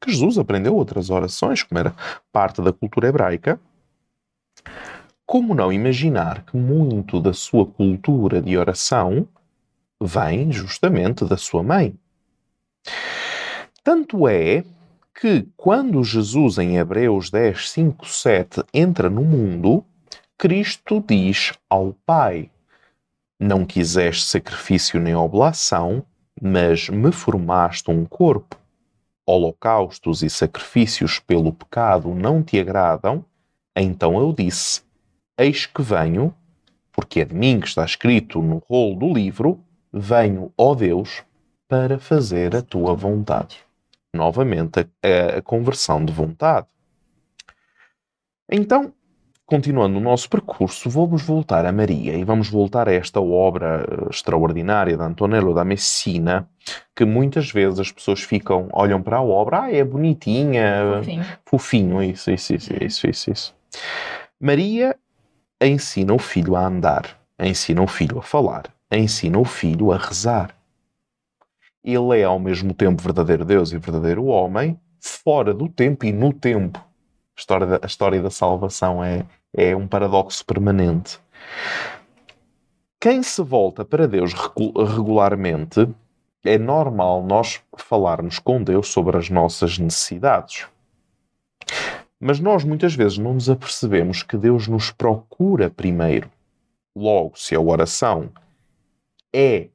que 0.00 0.10
Jesus 0.10 0.38
aprendeu 0.38 0.74
outras 0.74 1.10
orações, 1.10 1.62
como 1.62 1.78
era 1.78 1.94
parte 2.32 2.62
da 2.62 2.72
cultura 2.72 3.08
hebraica, 3.08 3.60
como 5.26 5.54
não 5.54 5.72
imaginar 5.72 6.44
que 6.44 6.56
muito 6.56 7.20
da 7.20 7.32
sua 7.32 7.64
cultura 7.64 8.40
de 8.40 8.56
oração 8.56 9.28
vem 10.02 10.50
justamente 10.50 11.24
da 11.24 11.36
sua 11.36 11.62
mãe? 11.62 11.94
Tanto 13.84 14.26
é 14.26 14.64
que 15.14 15.46
quando 15.56 16.02
Jesus, 16.02 16.58
em 16.58 16.78
Hebreus 16.78 17.30
10, 17.30 17.70
5, 17.70 18.06
7, 18.06 18.64
entra 18.72 19.10
no 19.10 19.22
mundo, 19.22 19.84
Cristo 20.36 21.04
diz 21.06 21.52
ao 21.68 21.94
Pai: 22.06 22.50
Não 23.38 23.64
quiseste 23.66 24.24
sacrifício 24.24 24.98
nem 24.98 25.14
oblação, 25.14 26.04
mas 26.40 26.88
me 26.88 27.12
formaste 27.12 27.90
um 27.90 28.04
corpo 28.04 28.56
holocaustos 29.30 30.22
e 30.22 30.30
sacrifícios 30.30 31.18
pelo 31.18 31.52
pecado 31.52 32.14
não 32.14 32.42
te 32.42 32.58
agradam, 32.58 33.24
então 33.74 34.18
eu 34.18 34.32
disse: 34.32 34.82
Eis 35.38 35.66
que 35.66 35.82
venho, 35.82 36.34
porque 36.92 37.20
é 37.20 37.24
de 37.24 37.34
mim 37.34 37.60
que 37.60 37.68
está 37.68 37.84
escrito 37.84 38.42
no 38.42 38.58
rolo 38.68 38.96
do 38.96 39.12
livro: 39.12 39.60
Venho, 39.92 40.52
ó 40.56 40.74
Deus, 40.74 41.22
para 41.68 41.98
fazer 41.98 42.54
a 42.56 42.62
tua 42.62 42.94
vontade. 42.94 43.58
Novamente, 44.12 44.80
a, 45.02 45.38
a 45.38 45.42
conversão 45.42 46.04
de 46.04 46.12
vontade. 46.12 46.66
Então, 48.50 48.92
continuando 49.50 49.98
o 49.98 50.00
nosso 50.00 50.30
percurso, 50.30 50.88
vamos 50.88 51.22
voltar 51.22 51.66
a 51.66 51.72
Maria 51.72 52.14
e 52.16 52.22
vamos 52.22 52.48
voltar 52.48 52.88
a 52.88 52.92
esta 52.92 53.20
obra 53.20 53.84
eh, 53.84 54.08
extraordinária 54.08 54.96
de 54.96 55.02
Antonello 55.02 55.52
da 55.52 55.64
Messina, 55.64 56.48
que 56.94 57.04
muitas 57.04 57.50
vezes 57.50 57.80
as 57.80 57.90
pessoas 57.90 58.20
ficam, 58.20 58.68
olham 58.72 59.02
para 59.02 59.16
a 59.16 59.22
obra, 59.22 59.62
ah, 59.62 59.72
é 59.72 59.82
bonitinha, 59.82 61.00
Fofinho. 61.00 61.24
fofinho, 61.44 62.02
isso, 62.04 62.30
isso, 62.30 62.54
isso, 62.54 62.72
isso, 62.80 63.10
isso, 63.10 63.30
isso. 63.32 63.54
Maria 64.40 64.96
ensina 65.60 66.14
o 66.14 66.18
filho 66.20 66.54
a 66.54 66.64
andar, 66.64 67.18
ensina 67.36 67.82
o 67.82 67.88
filho 67.88 68.20
a 68.20 68.22
falar, 68.22 68.72
ensina 68.88 69.36
o 69.36 69.44
filho 69.44 69.90
a 69.90 69.96
rezar. 69.96 70.54
Ele 71.82 72.20
é 72.20 72.22
ao 72.22 72.38
mesmo 72.38 72.72
tempo 72.72 73.02
verdadeiro 73.02 73.44
Deus 73.44 73.72
e 73.72 73.78
verdadeiro 73.78 74.26
homem, 74.26 74.78
fora 75.00 75.52
do 75.52 75.68
tempo 75.68 76.06
e 76.06 76.12
no 76.12 76.32
tempo. 76.32 76.78
A 77.36 77.40
história 77.40 77.66
da, 77.66 77.80
a 77.82 77.86
história 77.86 78.22
da 78.22 78.30
salvação 78.30 79.02
é, 79.02 79.24
é 79.54 79.74
um 79.74 79.86
paradoxo 79.86 80.44
permanente. 80.44 81.18
Quem 83.00 83.22
se 83.22 83.42
volta 83.42 83.84
para 83.84 84.06
Deus 84.06 84.32
regu- 84.32 84.72
regularmente, 84.84 85.88
é 86.44 86.58
normal 86.58 87.22
nós 87.22 87.60
falarmos 87.76 88.38
com 88.38 88.62
Deus 88.62 88.88
sobre 88.88 89.16
as 89.16 89.28
nossas 89.30 89.78
necessidades. 89.78 90.66
Mas 92.18 92.38
nós 92.38 92.64
muitas 92.64 92.94
vezes 92.94 93.18
não 93.18 93.34
nos 93.34 93.48
apercebemos 93.48 94.22
que 94.22 94.36
Deus 94.36 94.68
nos 94.68 94.90
procura 94.90 95.70
primeiro. 95.70 96.30
Logo, 96.94 97.38
se 97.38 97.54
a 97.54 97.60
oração 97.60 98.30
é, 99.32 99.68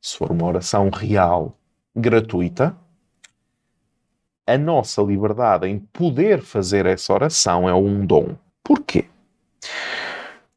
se 0.00 0.16
for 0.16 0.30
uma 0.30 0.46
oração 0.46 0.88
real, 0.90 1.56
gratuita, 1.94 2.76
a 4.46 4.56
nossa 4.56 5.02
liberdade 5.02 5.66
em 5.66 5.78
poder 5.78 6.40
fazer 6.40 6.86
essa 6.86 7.12
oração 7.12 7.68
é 7.68 7.74
um 7.74 8.06
dom. 8.06 8.36
Porquê? 8.66 9.04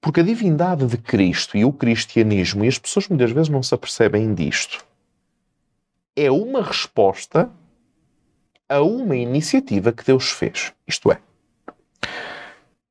Porque 0.02 0.22
a 0.22 0.24
divindade 0.24 0.84
de 0.88 0.98
Cristo 0.98 1.56
e 1.56 1.64
o 1.64 1.72
cristianismo, 1.72 2.66
e 2.66 2.68
as 2.68 2.80
pessoas 2.80 3.08
muitas 3.08 3.30
vezes 3.30 3.50
não 3.50 3.62
se 3.62 3.76
apercebem 3.76 4.34
disto, 4.34 4.84
é 6.16 6.32
uma 6.32 6.64
resposta 6.64 7.52
a 8.68 8.82
uma 8.82 9.16
iniciativa 9.16 9.92
que 9.92 10.04
Deus 10.04 10.32
fez. 10.32 10.74
Isto 10.88 11.12
é, 11.12 11.20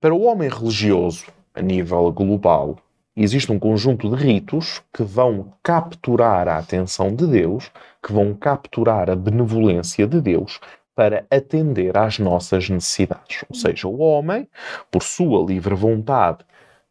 para 0.00 0.14
o 0.14 0.22
homem 0.22 0.48
religioso, 0.48 1.26
a 1.52 1.60
nível 1.60 2.12
global, 2.12 2.78
existe 3.16 3.50
um 3.50 3.58
conjunto 3.58 4.08
de 4.08 4.22
ritos 4.22 4.80
que 4.94 5.02
vão 5.02 5.52
capturar 5.64 6.46
a 6.46 6.58
atenção 6.58 7.12
de 7.12 7.26
Deus, 7.26 7.72
que 8.00 8.12
vão 8.12 8.32
capturar 8.34 9.10
a 9.10 9.16
benevolência 9.16 10.06
de 10.06 10.20
Deus 10.20 10.60
para 10.98 11.24
atender 11.30 11.96
às 11.96 12.18
nossas 12.18 12.68
necessidades. 12.68 13.44
Ou 13.48 13.54
seja, 13.54 13.86
o 13.86 14.00
homem, 14.00 14.48
por 14.90 15.00
sua 15.00 15.46
livre 15.46 15.72
vontade, 15.72 16.38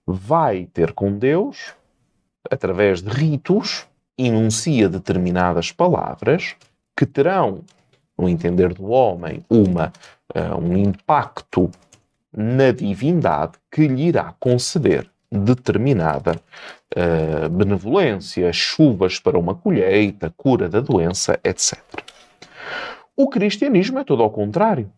vai 0.05 0.65
ter 0.73 0.93
com 0.93 1.11
Deus, 1.11 1.73
através 2.49 3.01
de 3.01 3.09
ritos, 3.09 3.85
enuncia 4.17 4.87
determinadas 4.87 5.73
palavras 5.73 6.55
que 6.95 7.05
terão, 7.05 7.65
no 8.17 8.29
entender 8.29 8.73
do 8.73 8.85
homem, 8.85 9.43
uma, 9.49 9.91
uh, 10.33 10.57
um 10.57 10.77
impacto 10.77 11.69
na 12.31 12.71
divindade 12.71 13.57
que 13.69 13.89
lhe 13.89 14.03
irá 14.03 14.33
conceder 14.39 15.05
determinada 15.29 16.39
uh, 16.95 17.49
benevolência, 17.49 18.53
chuvas 18.53 19.19
para 19.19 19.37
uma 19.37 19.53
colheita, 19.53 20.33
cura 20.37 20.69
da 20.69 20.79
doença, 20.79 21.37
etc. 21.43 21.77
O 23.19 23.27
cristianismo 23.27 23.97
é 23.97 24.03
todo 24.03 24.21
ao 24.21 24.29
contrário. 24.29 24.93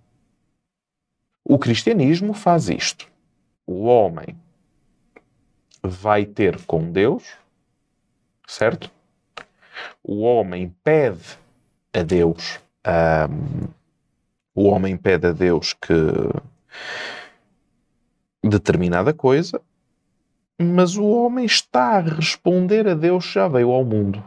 O 1.41 1.57
cristianismo 1.57 2.33
faz 2.33 2.67
isto. 2.67 3.07
O 3.65 3.85
homem 3.85 4.37
vai 5.81 6.25
ter 6.25 6.61
com 6.65 6.91
Deus, 6.91 7.23
certo? 8.45 8.91
O 10.03 10.19
homem 10.23 10.75
pede 10.83 11.39
a 11.93 12.03
Deus, 12.03 12.59
um, 12.85 13.69
o 14.53 14.67
homem 14.67 14.97
pede 14.97 15.27
a 15.27 15.31
Deus 15.31 15.71
que 15.71 15.93
determinada 18.43 19.13
coisa, 19.13 19.61
mas 20.59 20.97
o 20.97 21.05
homem 21.05 21.45
está 21.45 21.97
a 21.97 22.01
responder 22.01 22.85
a 22.85 22.93
Deus 22.93 23.23
já 23.23 23.47
veio 23.47 23.71
ao 23.71 23.85
mundo. 23.85 24.21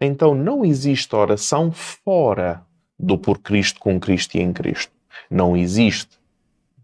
Então 0.00 0.36
não 0.36 0.64
existe 0.64 1.16
oração 1.16 1.72
fora 1.72 2.64
do 2.98 3.16
por 3.16 3.38
Cristo, 3.38 3.78
com 3.78 4.00
Cristo 4.00 4.36
e 4.36 4.40
em 4.40 4.52
Cristo. 4.52 4.92
Não 5.30 5.56
existe 5.56 6.18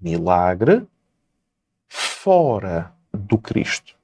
milagre 0.00 0.87
fora 1.88 2.94
do 3.12 3.38
Cristo. 3.38 3.96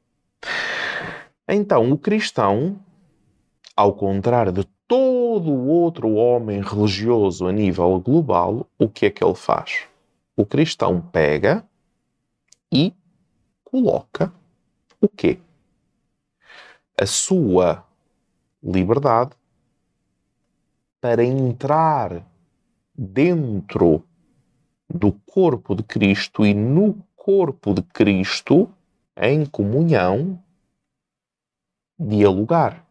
Então 1.48 1.90
o 1.92 1.98
cristão, 1.98 2.78
ao 3.76 3.92
contrário 3.92 4.52
de 4.52 4.64
todo 4.86 5.52
outro 5.52 6.14
homem 6.14 6.60
religioso 6.60 7.46
a 7.46 7.52
nível 7.52 8.00
global, 8.00 8.66
o 8.78 8.88
que 8.88 9.06
é 9.06 9.10
que 9.10 9.22
ele 9.22 9.34
faz? 9.34 9.84
O 10.36 10.44
cristão 10.44 11.00
pega 11.00 11.64
e 12.72 12.94
coloca 13.64 14.32
o 15.00 15.08
quê? 15.08 15.38
A 17.00 17.06
sua 17.06 17.84
liberdade 18.62 19.32
para 21.00 21.24
entrar 21.24 22.26
dentro 22.94 24.04
do 24.88 25.12
corpo 25.12 25.74
de 25.74 25.82
Cristo 25.82 26.44
e 26.44 26.52
no 26.52 27.02
corpo 27.16 27.72
de 27.72 27.82
Cristo, 27.82 28.68
em 29.16 29.46
comunhão, 29.46 30.42
dialogar. 31.98 32.84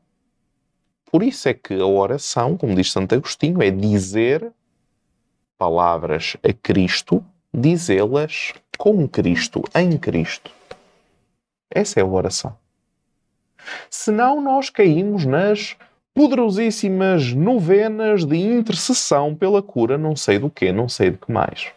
Por 1.11 1.23
isso 1.23 1.49
é 1.49 1.53
que 1.53 1.73
a 1.73 1.85
oração, 1.85 2.55
como 2.55 2.75
diz 2.75 2.91
Santo 2.91 3.15
Agostinho, 3.15 3.61
é 3.61 3.71
dizer 3.71 4.53
palavras 5.57 6.37
a 6.43 6.53
Cristo, 6.53 7.25
dizê-las 7.53 8.53
com 8.77 9.07
Cristo, 9.07 9.63
em 9.75 9.97
Cristo. 9.97 10.51
Essa 11.69 11.99
é 11.99 12.03
a 12.03 12.05
oração. 12.05 12.57
Senão 13.89 14.41
nós 14.41 14.69
caímos 14.69 15.25
nas 15.25 15.75
poderosíssimas 16.13 17.33
novenas 17.33 18.25
de 18.25 18.37
intercessão 18.37 19.35
pela 19.35 19.61
cura 19.61 19.97
não 19.97 20.15
sei 20.15 20.39
do 20.39 20.49
que, 20.49 20.71
não 20.71 20.89
sei 20.89 21.11
de 21.11 21.17
que 21.17 21.31
mais. 21.31 21.71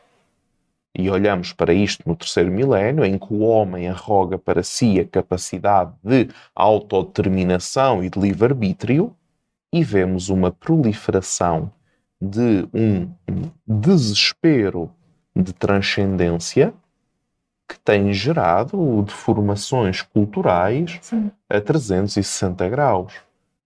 E 0.94 1.08
olhamos 1.08 1.52
para 1.52 1.72
isto 1.72 2.06
no 2.06 2.14
terceiro 2.14 2.50
milénio, 2.50 3.04
em 3.04 3.18
que 3.18 3.32
o 3.32 3.40
homem 3.40 3.88
arroga 3.88 4.36
para 4.36 4.62
si 4.62 5.00
a 5.00 5.06
capacidade 5.06 5.92
de 6.04 6.28
autodeterminação 6.54 8.04
e 8.04 8.10
de 8.10 8.18
livre-arbítrio, 8.18 9.14
e 9.72 9.82
vemos 9.82 10.28
uma 10.28 10.50
proliferação 10.50 11.72
de 12.20 12.68
um 12.74 13.08
desespero 13.66 14.90
de 15.34 15.52
transcendência 15.54 16.74
que 17.66 17.78
tem 17.80 18.12
gerado 18.12 19.02
deformações 19.02 20.02
culturais 20.02 20.98
Sim. 21.00 21.30
a 21.48 21.58
360 21.58 22.68
graus, 22.68 23.14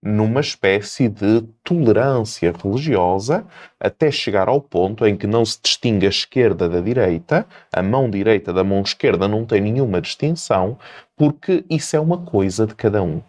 numa 0.07 0.41
espécie 0.41 1.09
de 1.09 1.43
tolerância 1.65 2.53
religiosa, 2.63 3.45
até 3.81 4.11
chegar 4.11 4.49
ao 4.49 4.61
ponto 4.61 5.05
em 5.05 5.17
que 5.17 5.27
não 5.27 5.45
se 5.45 5.59
distingue 5.61 6.07
a 6.07 6.11
esquerda 6.11 6.69
da 6.69 6.81
direita, 6.81 7.45
a 7.73 7.83
mão 7.83 8.09
direita 8.09 8.53
da 8.53 8.63
mão 8.63 8.83
esquerda 8.83 9.27
não 9.27 9.45
tem 9.45 9.61
nenhuma 9.61 10.01
distinção, 10.01 10.79
porque 11.17 11.65
isso 11.69 11.97
é 11.97 12.01
uma 12.01 12.19
coisa 12.19 12.67
de 12.67 12.75
cada 12.75 13.03
um. 13.03 13.21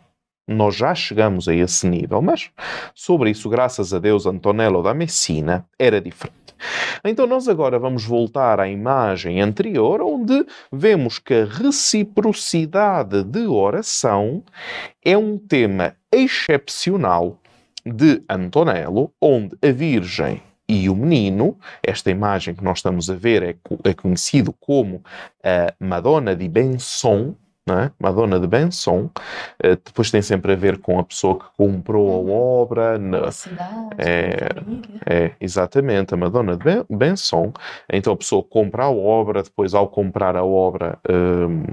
Nós 0.47 0.75
já 0.75 0.95
chegamos 0.95 1.47
a 1.47 1.53
esse 1.53 1.87
nível, 1.87 2.21
mas 2.21 2.49
sobre 2.95 3.29
isso, 3.29 3.49
graças 3.49 3.93
a 3.93 3.99
Deus, 3.99 4.25
Antonello 4.25 4.81
da 4.81 4.93
Messina 4.93 5.67
era 5.77 5.99
diferente. 5.99 6.47
Então, 7.03 7.27
nós 7.27 7.47
agora 7.47 7.77
vamos 7.77 8.05
voltar 8.05 8.59
à 8.59 8.67
imagem 8.67 9.41
anterior, 9.41 10.01
onde 10.01 10.45
vemos 10.71 11.19
que 11.19 11.33
a 11.33 11.45
reciprocidade 11.45 13.23
de 13.23 13.45
oração 13.45 14.43
é 15.03 15.17
um 15.17 15.37
tema 15.37 15.95
excepcional 16.11 17.39
de 17.85 18.23
Antonello, 18.29 19.11
onde 19.21 19.55
a 19.61 19.71
Virgem 19.71 20.41
e 20.69 20.89
o 20.89 20.95
menino, 20.95 21.57
esta 21.81 22.11
imagem 22.11 22.53
que 22.53 22.63
nós 22.63 22.79
estamos 22.79 23.09
a 23.09 23.15
ver 23.15 23.41
é, 23.41 23.55
é 23.85 23.93
conhecido 23.93 24.53
como 24.59 25.01
a 25.43 25.73
Madonna 25.79 26.35
di 26.35 26.49
Benson, 26.49 27.35
é? 27.79 27.91
Madonna 27.99 28.39
de 28.39 28.47
Benson, 28.47 29.09
uh, 29.63 29.75
depois 29.83 30.11
tem 30.11 30.21
sempre 30.21 30.53
a 30.53 30.55
ver 30.55 30.77
com 30.79 30.99
a 30.99 31.03
pessoa 31.03 31.37
que 31.37 31.45
comprou 31.57 32.11
a 32.11 32.17
uhum. 32.17 32.31
obra. 32.31 32.97
Na, 32.97 33.31
cidade, 33.31 33.89
é, 33.97 34.49
é, 35.05 35.31
exatamente, 35.41 36.13
a 36.13 36.17
Madonna 36.17 36.55
de 36.55 36.63
ben, 36.63 36.85
Benson. 36.89 37.51
Então 37.91 38.13
a 38.13 38.17
pessoa 38.17 38.43
compra 38.43 38.83
a 38.83 38.91
obra, 38.91 39.43
depois 39.43 39.73
ao 39.73 39.87
comprar 39.87 40.35
a 40.35 40.43
obra. 40.43 40.99
Um, 41.09 41.63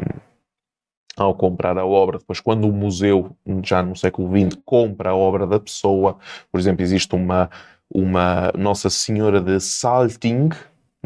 ao 1.17 1.35
comprar 1.35 1.79
a 1.79 1.87
obra, 1.87 2.19
depois 2.19 2.41
quando 2.41 2.69
o 2.69 2.73
museu, 2.73 3.37
já 3.63 3.83
no 3.83 3.95
século 3.95 4.29
XX, 4.37 4.59
compra 4.65 5.11
a 5.11 5.15
obra 5.15 5.47
da 5.47 5.61
pessoa, 5.61 6.17
por 6.51 6.59
exemplo, 6.59 6.83
existe 6.83 7.15
uma, 7.15 7.49
uma 7.89 8.53
Nossa 8.57 8.91
Senhora 8.91 9.41
de 9.41 9.61
Salting, 9.61 10.49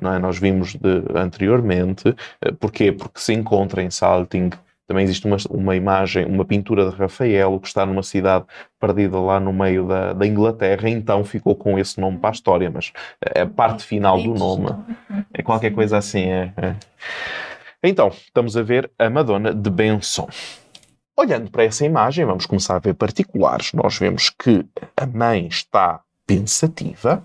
não 0.00 0.14
é? 0.14 0.18
nós 0.18 0.38
vimos 0.38 0.74
de, 0.74 1.04
anteriormente, 1.14 2.14
eh, 2.40 2.52
porquê? 2.52 2.92
Porque 2.92 3.20
se 3.20 3.32
encontra 3.32 3.82
em 3.82 3.90
Salting 3.90 4.50
também 4.88 5.04
existe 5.04 5.26
uma, 5.26 5.36
uma 5.50 5.76
imagem, 5.76 6.24
uma 6.24 6.46
pintura 6.46 6.90
de 6.90 6.96
Rafael 6.96 7.60
que 7.60 7.68
está 7.68 7.84
numa 7.84 8.02
cidade 8.02 8.46
perdida 8.80 9.20
lá 9.20 9.38
no 9.38 9.52
meio 9.52 9.86
da, 9.86 10.14
da 10.14 10.26
Inglaterra, 10.26 10.88
então 10.88 11.22
ficou 11.22 11.54
com 11.54 11.78
esse 11.78 12.00
nome 12.00 12.16
para 12.16 12.30
a 12.30 12.32
história, 12.32 12.70
mas 12.70 12.90
é 13.34 13.42
a 13.42 13.46
parte 13.46 13.84
final 13.84 14.20
do 14.20 14.32
nome. 14.32 14.74
É 15.34 15.42
qualquer 15.42 15.74
coisa 15.74 15.98
assim, 15.98 16.22
é. 16.22 16.54
é. 16.56 16.74
Então, 17.82 18.08
estamos 18.08 18.56
a 18.56 18.62
ver 18.62 18.90
a 18.98 19.10
Madonna 19.10 19.54
de 19.54 19.68
Benson. 19.68 20.26
Olhando 21.14 21.50
para 21.50 21.64
essa 21.64 21.84
imagem, 21.84 22.24
vamos 22.24 22.46
começar 22.46 22.76
a 22.76 22.80
ver 22.80 22.94
particulares. 22.94 23.74
Nós 23.74 23.98
vemos 23.98 24.30
que 24.30 24.64
a 24.96 25.04
mãe 25.04 25.48
está 25.48 26.00
pensativa. 26.26 27.22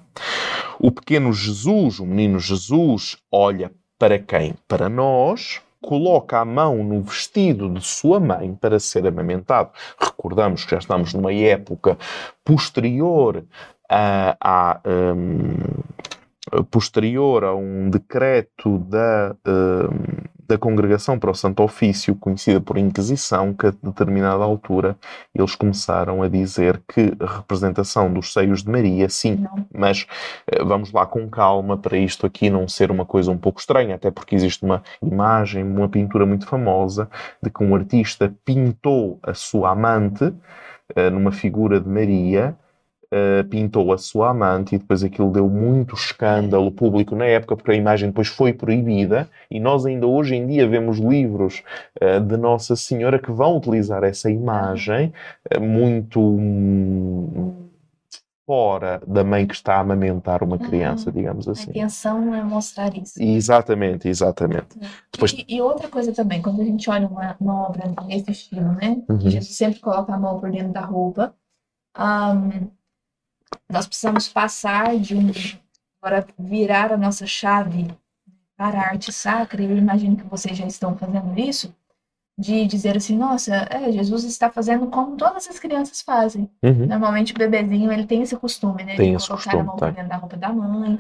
O 0.78 0.91
pequeno 0.91 1.32
Jesus, 1.32 1.99
o 1.99 2.06
menino 2.06 2.39
Jesus, 2.39 3.15
olha 3.32 3.71
para 3.97 4.19
quem? 4.19 4.54
Para 4.67 4.89
nós 4.89 5.62
coloca 5.84 6.39
a 6.39 6.46
mão 6.46 6.84
no 6.84 7.02
vestido 7.02 7.69
de 7.69 7.86
sua 7.86 8.19
mãe 8.19 8.56
para 8.56 8.80
ser 8.80 9.06
amamentado. 9.06 9.69
Recordamos 10.00 10.63
que 10.63 10.72
já 10.72 10.78
estamos 10.78 11.13
numa 11.13 11.34
época 11.34 11.98
posterior 12.43 13.43
a, 13.89 14.38
a 14.41 14.82
um, 14.88 16.63
posterior 16.72 17.43
a 17.43 17.54
um 17.54 17.89
decreto 17.89 18.80
da 18.80 19.36
um, 19.46 20.33
da 20.54 20.58
Congregação 20.58 21.18
para 21.18 21.32
o 21.32 21.36
Santo 21.36 21.63
Ofício, 21.63 22.16
conhecida 22.16 22.62
por 22.62 22.78
Inquisição, 22.78 23.54
que 23.54 23.68
a 23.68 23.74
determinada 23.82 24.44
altura 24.44 24.96
eles 25.34 25.56
começaram 25.56 26.22
a 26.22 26.30
dizer 26.30 26.80
que 26.88 27.12
a 27.20 27.38
representação 27.38 28.13
dos 28.13 28.32
seios 28.32 28.63
de 28.63 28.70
Maria, 28.70 29.10
sim, 29.10 29.36
não. 29.36 29.66
mas 29.74 30.06
eh, 30.46 30.63
vamos 30.63 30.92
lá 30.92 31.08
com 31.08 31.28
calma 31.28 31.76
para 31.76 31.98
isto 31.98 32.28
aqui 32.28 32.52
não 32.52 32.68
ser 32.68 32.92
uma 32.92 33.04
coisa 33.04 33.32
um 33.32 33.38
pouco 33.38 33.60
estranha, 33.60 33.96
até 33.96 34.12
porque 34.12 34.36
existe 34.36 34.63
uma 34.63 34.84
imagem, 35.02 35.63
uma 35.63 35.89
pintura 35.89 36.26
muito 36.26 36.46
famosa 36.46 37.10
de 37.42 37.50
que 37.50 37.63
um 37.63 37.74
artista 37.74 38.32
pintou 38.46 39.20
a 39.24 39.34
sua 39.34 39.72
amante 39.72 40.32
eh, 40.96 41.10
numa 41.10 41.32
figura 41.32 41.80
de 41.80 41.89
Maria 41.89 42.56
uh, 43.13 43.43
pintou 43.45 43.93
a 43.93 43.97
sua 43.97 44.32
amante 44.32 44.76
e 44.76 44.78
depois 44.80 45.04
aquilo 45.04 45.32
deu 45.32 45.47
muito 45.47 45.95
escândalo 45.95 46.71
público 46.71 47.15
na 47.15 47.26
época 47.26 47.56
porque 47.56 47.71
a 47.71 47.76
imagem 47.76 48.10
depois 48.10 48.28
foi 48.28 48.52
proibida 48.52 49.30
e 49.49 49.60
nós 49.60 49.86
ainda 49.86 50.08
hoje 50.08 50.36
em 50.36 50.47
dia 50.47 50.67
vemos 50.67 50.97
livros 50.97 51.63
uh, 52.02 52.19
de 52.19 52.36
Nossa 52.38 52.76
Senhora 52.76 53.19
que 53.19 53.32
vão 53.32 53.58
utilizar 53.58 54.04
essa 54.04 54.30
imagem 54.30 55.13
uh, 55.56 55.62
muito 55.62 56.19
fora 58.45 59.02
da 59.08 59.23
mãe 59.23 59.47
que 59.47 59.54
está 59.54 59.76
a 59.76 59.80
amamentar 59.80 60.43
uma 60.43 60.58
criança, 60.58 61.10
uhum. 61.10 61.15
digamos 61.15 61.47
assim. 61.47 61.69
A 61.69 61.71
intenção 61.71 62.36
é 62.36 62.43
mostrar 62.43 62.93
isso. 62.97 63.13
Exatamente, 63.21 64.10
exatamente. 64.10 64.78
Uhum. 64.78 64.88
Depois... 65.13 65.32
E, 65.32 65.45
e, 65.47 65.62
outra 65.62 65.88
coisa 65.88 66.12
também, 66.12 66.41
quando 66.41 66.62
a 66.62 66.65
gente 66.65 66.89
olha 66.89 67.08
uma, 67.08 67.38
uma 67.39 67.69
obra 67.69 67.89
nesse 68.06 68.32
estilo, 68.32 68.73
né? 68.73 69.02
Uhum. 69.08 69.19
Jesus 69.21 69.56
sempre 69.56 69.80
coloca 69.80 70.13
a 70.13 70.17
mão 70.17 70.41
por 70.41 70.52
dentro 70.52 70.73
da 70.73 70.82
roupa. 70.82 71.34
Um, 71.97 72.67
nós 73.74 73.88
precisamos 73.88 74.30
passar 74.30 74.98
de 74.98 75.16
um. 75.16 75.32
Agora, 76.02 76.26
virar 76.38 76.92
a 76.92 76.98
nossa 76.98 77.26
chave 77.26 77.88
para 78.56 78.80
a 78.80 78.88
arte 78.90 79.12
sacra, 79.12 79.62
e 79.62 79.66
eu 79.66 79.78
imagino 79.78 80.16
que 80.16 80.24
vocês 80.24 80.56
já 80.56 80.66
estão 80.66 80.96
fazendo 80.96 81.38
isso, 81.40 81.74
de 82.38 82.66
dizer 82.68 82.96
assim: 82.96 83.18
nossa, 83.18 83.68
é, 83.70 83.92
Jesus 83.92 84.24
está 84.26 84.50
fazendo 84.52 84.88
como 84.88 85.18
todas 85.18 85.48
as 85.48 85.58
crianças 85.58 86.02
fazem. 86.02 86.50
Uhum. 86.62 86.86
Normalmente 86.86 87.34
o 87.34 87.38
bebezinho 87.38 87.92
ele 87.92 88.06
tem 88.06 88.22
esse 88.22 88.36
costume, 88.38 88.84
né? 88.84 88.96
Tem 88.96 89.18
de 89.18 89.28
colocar 89.28 89.52
costume, 89.52 89.62
a 89.62 89.66
mão 89.66 89.76
tá. 89.76 89.90
dentro 89.90 90.10
da 90.10 90.18
roupa 90.18 90.38
da 90.38 90.50
mãe, 90.50 91.00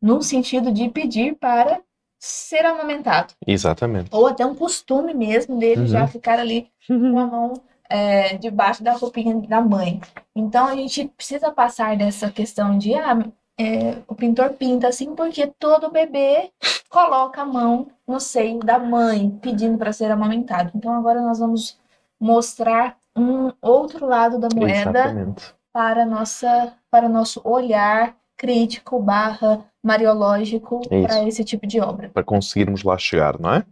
no 0.00 0.22
sentido 0.22 0.72
de 0.72 0.88
pedir 0.88 1.34
para 1.34 1.80
ser 2.18 2.64
amamentado. 2.64 3.34
Exatamente. 3.46 4.08
Ou 4.10 4.26
até 4.26 4.46
um 4.46 4.54
costume 4.54 5.12
mesmo 5.12 5.58
dele 5.58 5.82
uhum. 5.82 5.86
já 5.88 6.06
ficar 6.06 6.38
ali 6.38 6.68
com 6.88 7.18
a 7.18 7.26
mão 7.26 7.62
é, 7.94 8.36
debaixo 8.38 8.82
da 8.82 8.92
roupinha 8.94 9.36
da 9.48 9.60
mãe. 9.60 10.00
Então 10.34 10.66
a 10.66 10.74
gente 10.74 11.06
precisa 11.16 11.52
passar 11.52 11.96
dessa 11.96 12.28
questão 12.28 12.76
de 12.76 12.92
ah, 12.94 13.24
é, 13.56 13.98
o 14.08 14.16
pintor 14.16 14.50
pinta 14.50 14.88
assim 14.88 15.14
porque 15.14 15.46
todo 15.46 15.92
bebê 15.92 16.50
coloca 16.90 17.42
a 17.42 17.46
mão 17.46 17.86
no 18.06 18.18
seio 18.18 18.58
da 18.58 18.80
mãe 18.80 19.30
pedindo 19.40 19.78
para 19.78 19.92
ser 19.92 20.10
amamentado. 20.10 20.72
Então 20.74 20.92
agora 20.92 21.20
nós 21.22 21.38
vamos 21.38 21.78
mostrar 22.18 22.96
um 23.16 23.52
outro 23.62 24.06
lado 24.06 24.40
da 24.40 24.48
moeda 24.52 24.90
Exatamente. 24.90 25.54
para 25.72 26.04
nossa 26.04 26.72
para 26.90 27.08
nosso 27.08 27.40
olhar 27.44 28.16
crítico 28.36 29.00
barra 29.00 29.64
mariológico 29.82 30.80
é 30.90 31.02
para 31.02 31.28
esse 31.28 31.44
tipo 31.44 31.66
de 31.66 31.78
obra. 31.78 32.08
Para 32.08 32.24
conseguirmos 32.24 32.82
lá 32.82 32.96
chegar, 32.96 33.38
não 33.38 33.52
é? 33.52 33.64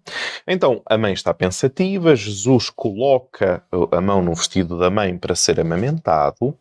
Então, 0.46 0.83
a 0.85 0.98
mãe 0.98 1.14
está 1.14 1.33
pensativa, 1.33 2.14
Jesus 2.14 2.68
coloca 2.68 3.62
a 3.90 4.01
mão 4.01 4.20
no 4.20 4.35
vestido 4.35 4.79
da 4.79 4.90
mãe 4.90 5.16
para 5.16 5.35
ser 5.35 5.59
amamentado. 5.59 6.55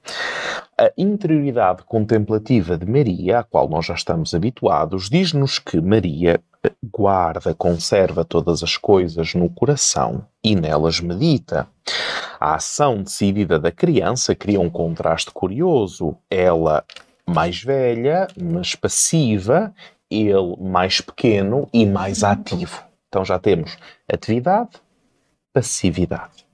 A 0.78 0.92
interioridade 0.98 1.84
contemplativa 1.84 2.78
de 2.78 2.86
Maria, 2.86 3.40
à 3.40 3.44
qual 3.44 3.68
nós 3.68 3.86
já 3.86 3.94
estamos 3.94 4.34
habituados, 4.34 5.10
diz-nos 5.10 5.60
que 5.60 5.82
Maria 5.82 6.42
guarda, 6.84 7.54
conserva 7.54 8.24
todas 8.24 8.64
as 8.64 8.78
coisas 8.78 9.34
no 9.34 9.50
coração 9.50 10.26
e 10.44 10.56
nelas 10.56 11.00
medita. 11.00 11.68
A 12.40 12.56
ação 12.56 13.04
decidida 13.04 13.60
da 13.60 13.72
criança 13.72 14.34
cria 14.34 14.60
um 14.60 14.70
contraste 14.70 15.32
curioso. 15.32 16.16
Ela 16.30 16.84
mais 17.34 17.62
velha, 17.62 18.28
mas 18.39 18.76
passiva, 18.76 19.74
ele 20.10 20.56
mais 20.60 21.02
pequeno 21.02 21.67
e 21.74 21.86
mais 21.86 22.24
ativo. 22.24 22.84
Então 23.08 23.24
já 23.26 23.39
temos 23.39 23.78
atividade, 24.12 24.82
passividade. 25.54 26.46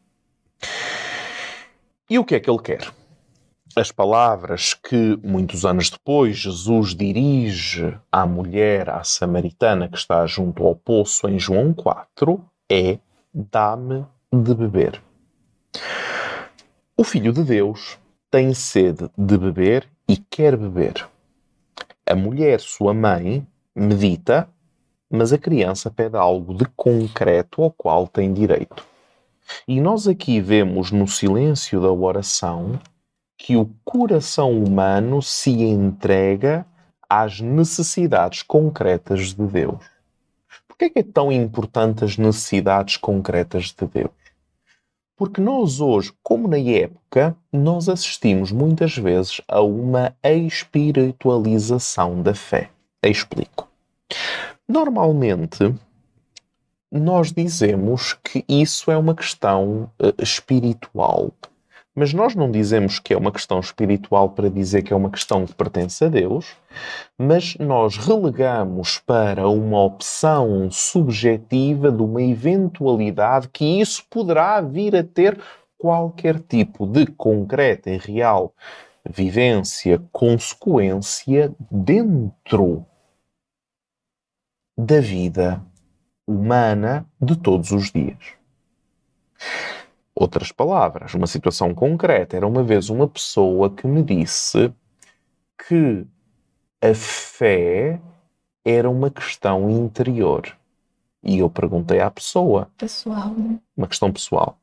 E 2.09 2.17
o 2.17 2.23
que 2.23 2.35
é 2.35 2.39
que 2.39 2.49
ele 2.49 2.61
quer? 2.61 2.87
As 3.75 3.91
palavras 3.91 4.73
que 4.73 5.19
muitos 5.23 5.65
anos 5.65 5.89
depois 5.89 6.37
Jesus 6.37 6.95
dirige 6.95 7.95
à 8.11 8.25
mulher, 8.25 8.89
à 8.89 9.03
samaritana 9.03 9.87
que 9.87 9.97
está 9.97 10.25
junto 10.25 10.65
ao 10.65 10.75
poço 10.75 11.27
em 11.27 11.37
João 11.37 11.73
4 11.73 12.43
é: 12.71 12.97
dá-me 13.33 14.05
de 14.33 14.55
beber. 14.55 15.01
O 16.95 17.03
Filho 17.03 17.31
de 17.31 17.43
Deus 17.43 17.99
tem 18.31 18.53
sede 18.53 19.09
de 19.15 19.37
beber 19.37 19.87
e 20.07 20.17
quer 20.17 20.55
beber. 20.55 21.07
A 22.05 22.15
mulher, 22.15 22.59
sua 22.59 22.93
mãe, 22.93 23.45
medita, 23.75 24.49
mas 25.09 25.33
a 25.33 25.37
criança 25.37 25.91
pede 25.91 26.15
algo 26.15 26.53
de 26.53 26.65
concreto 26.75 27.61
ao 27.61 27.71
qual 27.71 28.07
tem 28.07 28.33
direito. 28.33 28.85
E 29.67 29.79
nós 29.79 30.07
aqui 30.07 30.41
vemos 30.41 30.91
no 30.91 31.07
silêncio 31.07 31.81
da 31.81 31.91
oração 31.91 32.79
que 33.37 33.55
o 33.55 33.69
coração 33.85 34.51
humano 34.51 35.21
se 35.21 35.51
entrega 35.51 36.65
às 37.09 37.39
necessidades 37.39 38.41
concretas 38.41 39.33
de 39.33 39.45
Deus. 39.45 39.85
Por 40.67 40.77
que 40.77 40.85
é, 40.85 40.89
que 40.89 40.99
é 40.99 41.03
tão 41.03 41.31
importante 41.31 42.03
as 42.03 42.17
necessidades 42.17 42.97
concretas 42.97 43.65
de 43.65 43.85
Deus? 43.85 44.11
Porque 45.17 45.41
nós 45.41 45.82
hoje, 45.82 46.13
como 46.21 46.47
na 46.47 46.60
época, 46.60 47.36
nós 47.51 47.89
assistimos 47.89 48.51
muitas 48.51 48.95
vezes 48.95 49.41
a 49.47 49.62
uma 49.62 50.15
espiritualização 50.23 52.21
da 52.21 52.36
fé. 52.36 52.69
Explico. 53.03 53.67
Normalmente, 54.67 55.73
nós 56.91 57.32
dizemos 57.32 58.13
que 58.13 58.45
isso 58.48 58.91
é 58.91 58.98
uma 58.98 59.15
questão 59.15 59.89
uh, 60.00 60.13
espiritual. 60.21 61.31
Mas 62.00 62.13
nós 62.13 62.35
não 62.35 62.52
dizemos 62.52 63.00
que 63.00 63.12
é 63.12 63.17
uma 63.17 63.31
questão 63.31 63.60
espiritual 63.60 64.29
para 64.29 64.52
dizer 64.52 64.83
que 64.83 64.93
é 64.93 64.95
uma 64.95 65.10
questão 65.10 65.48
que 65.48 65.56
pertence 65.56 66.06
a 66.06 66.08
Deus, 66.08 66.56
mas 67.17 67.56
nós 67.56 67.98
relegamos 67.98 69.00
para 69.00 69.50
uma 69.50 69.83
opção 69.83 70.69
subjetiva 70.69 71.91
de 71.91 72.04
uma 72.04 72.21
eventualidade 72.21 73.50
que 73.50 73.81
isso 73.81 74.04
poderá 74.12 74.62
vir 74.62 74.95
a 74.95 75.04
ter 75.04 75.41
qualquer 75.75 76.37
tipo 76.39 76.85
de 76.85 77.08
concreta 77.08 77.89
e 77.89 77.98
real 77.98 78.54
vivência, 79.10 80.00
consequência 80.12 81.52
dentro 81.71 82.85
da 84.77 85.02
vida 85.02 85.65
humana 86.27 87.08
de 87.19 87.35
todos 87.35 87.71
os 87.71 87.91
dias. 87.91 88.37
Outras 90.19 90.51
palavras, 90.51 91.13
uma 91.13 91.27
situação 91.27 91.75
concreta. 91.75 92.35
Era 92.35 92.47
uma 92.47 92.63
vez 92.63 92.89
uma 92.89 93.07
pessoa 93.07 93.69
que 93.69 93.85
me 93.85 94.01
disse 94.01 94.73
que 95.67 96.07
a 96.81 96.91
fé 96.95 98.01
era 98.65 98.89
uma 98.89 99.11
questão 99.11 99.69
interior. 99.69 100.57
E 101.23 101.37
eu 101.37 101.47
perguntei 101.51 101.99
à 101.99 102.09
pessoa. 102.09 102.67
Pessoal, 102.79 103.29
né? 103.29 103.59
Uma 103.77 103.87
questão 103.87 104.11
pessoal. 104.11 104.57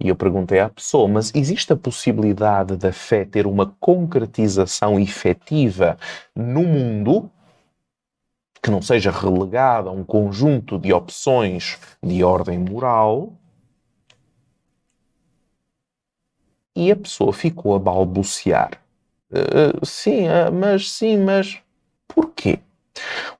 E 0.00 0.08
eu 0.08 0.16
perguntei 0.16 0.58
à 0.58 0.70
pessoa, 0.70 1.06
mas 1.06 1.30
existe 1.34 1.70
a 1.70 1.76
possibilidade 1.76 2.74
da 2.74 2.90
fé 2.90 3.26
ter 3.26 3.46
uma 3.46 3.74
concretização 3.78 4.98
efetiva 4.98 5.98
no 6.34 6.62
mundo 6.62 7.30
que 8.62 8.70
não 8.70 8.80
seja 8.80 9.10
relegada 9.10 9.90
a 9.90 9.92
um 9.92 10.02
conjunto 10.02 10.78
de 10.78 10.94
opções 10.94 11.78
de 12.02 12.24
ordem 12.24 12.58
moral? 12.58 13.34
E 16.76 16.90
a 16.90 16.96
pessoa 16.96 17.32
ficou 17.32 17.74
a 17.74 17.78
balbuciar. 17.78 18.80
Uh, 19.30 19.84
sim, 19.84 20.28
uh, 20.28 20.52
mas 20.52 20.90
sim, 20.90 21.18
mas 21.18 21.58
porquê? 22.08 22.58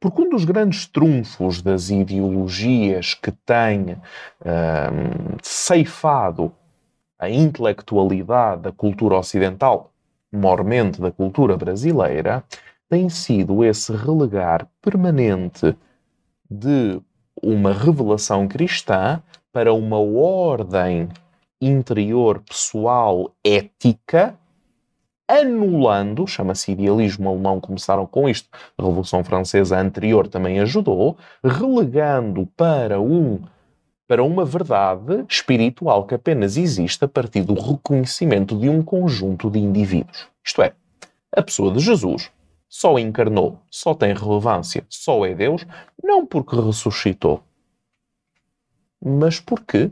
Porque 0.01 0.23
um 0.23 0.31
dos 0.31 0.45
grandes 0.45 0.87
trunfos 0.87 1.63
das 1.63 1.91
ideologias 1.91 3.15
que 3.15 3.31
um, 4.45 5.37
ceifado 5.43 6.53
a 7.19 7.31
intelectualidade 7.31 8.63
da 8.63 8.73
cultura 8.73 9.17
ocidental, 9.17 9.93
mormente 10.33 11.01
da 11.01 11.11
cultura 11.11 11.57
brasileira, 11.57 12.43
tem 12.89 13.09
sido 13.09 13.65
esse 13.65 13.93
relegar 13.93 14.67
permanente 14.83 15.77
de 16.51 17.01
uma 17.43 17.73
revelação 17.73 18.47
cristã 18.47 19.23
para 19.53 19.73
uma 19.73 19.99
ordem 19.99 21.09
interior, 21.67 22.41
pessoal, 22.41 23.35
ética, 23.45 24.39
anulando, 25.29 26.27
chama-se 26.27 26.73
idealismo 26.73 27.29
alemão, 27.29 27.61
começaram 27.61 28.07
com 28.07 28.29
isto, 28.29 28.49
a 28.77 28.83
Revolução 28.83 29.25
Francesa 29.25 29.79
anterior 29.79 30.29
também 30.29 30.61
ajudou, 30.61 31.17
relegando 31.43 32.47
para 32.57 33.01
um 33.01 33.41
para 34.07 34.23
uma 34.23 34.45
verdade 34.45 35.25
espiritual 35.29 36.07
que 36.07 36.15
apenas 36.15 36.59
existe 36.59 37.03
a 37.05 37.09
partir 37.09 37.43
do 37.43 37.55
reconhecimento 37.55 38.55
de 38.55 38.69
um 38.69 38.83
conjunto 38.83 39.51
de 39.51 39.59
indivíduos. 39.59 40.29
Isto 40.45 40.63
é, 40.63 40.75
a 41.35 41.43
pessoa 41.43 41.73
de 41.73 41.81
Jesus 41.81 42.31
só 42.69 42.99
encarnou, 42.99 43.59
só 43.71 43.95
tem 43.95 44.13
relevância, 44.13 44.85
só 44.91 45.25
é 45.25 45.35
Deus, 45.35 45.65
não 46.03 46.27
porque 46.27 46.55
ressuscitou, 46.55 47.43
mas 49.03 49.41
porque 49.41 49.91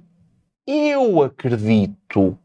eu 0.66 1.22
acredito 1.22 2.38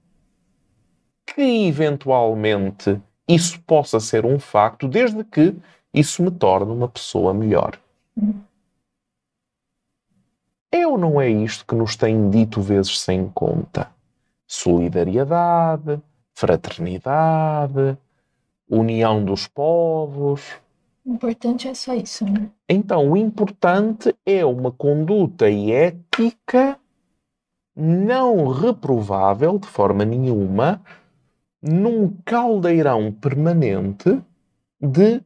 que 1.26 1.68
eventualmente 1.68 3.00
isso 3.28 3.62
possa 3.62 4.00
ser 4.00 4.26
um 4.26 4.40
facto, 4.40 4.88
desde 4.88 5.24
que 5.24 5.56
isso 5.94 6.24
me 6.24 6.32
torne 6.32 6.72
uma 6.72 6.88
pessoa 6.88 7.34
melhor. 7.34 7.80
É 10.72 10.88
ou 10.88 10.98
não 10.98 11.20
é 11.20 11.30
isto 11.30 11.66
que 11.66 11.76
nos 11.76 11.96
tem 11.96 12.30
dito 12.30 12.62
vezes 12.62 13.00
sem 13.00 13.30
conta? 13.30 13.90
Solidariedade, 14.48 16.02
fraternidade, 16.34 17.98
união 18.70 19.24
dos 19.24 19.48
povos. 19.48 20.42
O 21.06 21.14
importante 21.14 21.68
é 21.68 21.74
só 21.74 21.94
isso, 21.94 22.26
né? 22.26 22.50
Então, 22.68 23.12
o 23.12 23.18
importante 23.18 24.16
é 24.26 24.46
uma 24.46 24.72
conduta 24.72 25.50
ética 25.50 26.78
não 27.78 28.48
reprovável 28.48 29.60
de 29.60 29.68
forma 29.68 30.04
nenhuma 30.04 30.82
num 31.62 32.12
caldeirão 32.26 33.12
permanente 33.12 34.20
de 34.82 35.22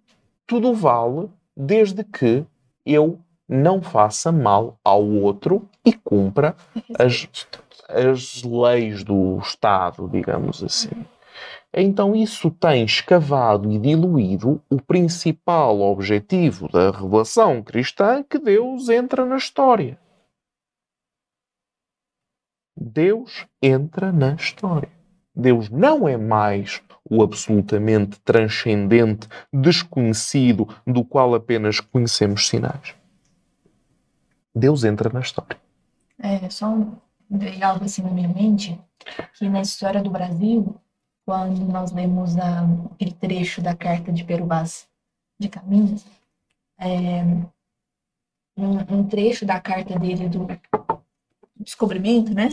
tudo 0.46 0.74
vale 0.74 1.30
desde 1.56 2.04
que 2.04 2.46
eu 2.86 3.18
não 3.48 3.82
faça 3.82 4.32
mal 4.32 4.78
ao 4.84 5.06
outro 5.06 5.68
e 5.86 5.94
cumpra 5.94 6.56
as, 7.00 7.28
as 7.88 8.44
leis 8.44 9.04
do 9.04 9.38
Estado, 9.40 10.10
digamos 10.10 10.64
assim. 10.64 10.92
Então, 11.74 12.14
isso 12.14 12.52
tem 12.52 12.84
escavado 12.84 13.72
e 13.72 13.80
diluído 13.80 14.62
o 14.70 14.82
principal 14.82 15.80
objetivo 15.80 16.68
da 16.68 16.92
revelação 16.92 17.64
cristã 17.64 18.24
que 18.24 18.38
Deus 18.38 18.90
entra 18.90 19.26
na 19.26 19.38
história. 19.38 19.98
Deus 22.76 23.46
entra 23.62 24.12
na 24.12 24.34
história. 24.34 24.90
Deus 25.36 25.70
não 25.70 26.08
é 26.08 26.18
mais 26.18 26.82
o 27.10 27.24
absolutamente 27.24 28.20
transcendente, 28.22 29.28
desconhecido, 29.52 30.68
do 30.86 31.04
qual 31.04 31.34
apenas 31.34 31.80
conhecemos 31.80 32.48
sinais. 32.48 32.96
Deus 34.54 34.84
entra 34.84 35.10
na 35.10 35.22
história. 35.22 35.58
É, 36.20 36.50
só 36.50 36.78
veio 37.30 37.66
algo 37.66 37.86
assim 37.86 38.02
na 38.02 38.12
minha 38.12 38.28
mente, 38.28 38.80
que 39.34 39.50
na 39.50 39.62
história 39.62 40.02
do 40.04 40.10
Brasil, 40.10 40.76
quando 41.26 41.60
nós 41.66 41.92
lemos 41.92 42.38
a, 42.38 42.68
aquele 42.94 43.14
trecho 43.14 43.62
da 43.62 43.76
carta 43.76 44.12
de 44.12 44.24
Perubás 44.24 44.88
de 45.40 45.50
Caminhos, 45.50 46.06
é, 46.78 47.24
um, 48.58 49.00
um, 49.00 49.08
trecho 49.08 49.46
da 49.46 49.60
carta 49.60 49.98
dele 49.98 50.28
do 50.28 50.48
descobrimento, 51.64 52.34
né? 52.34 52.50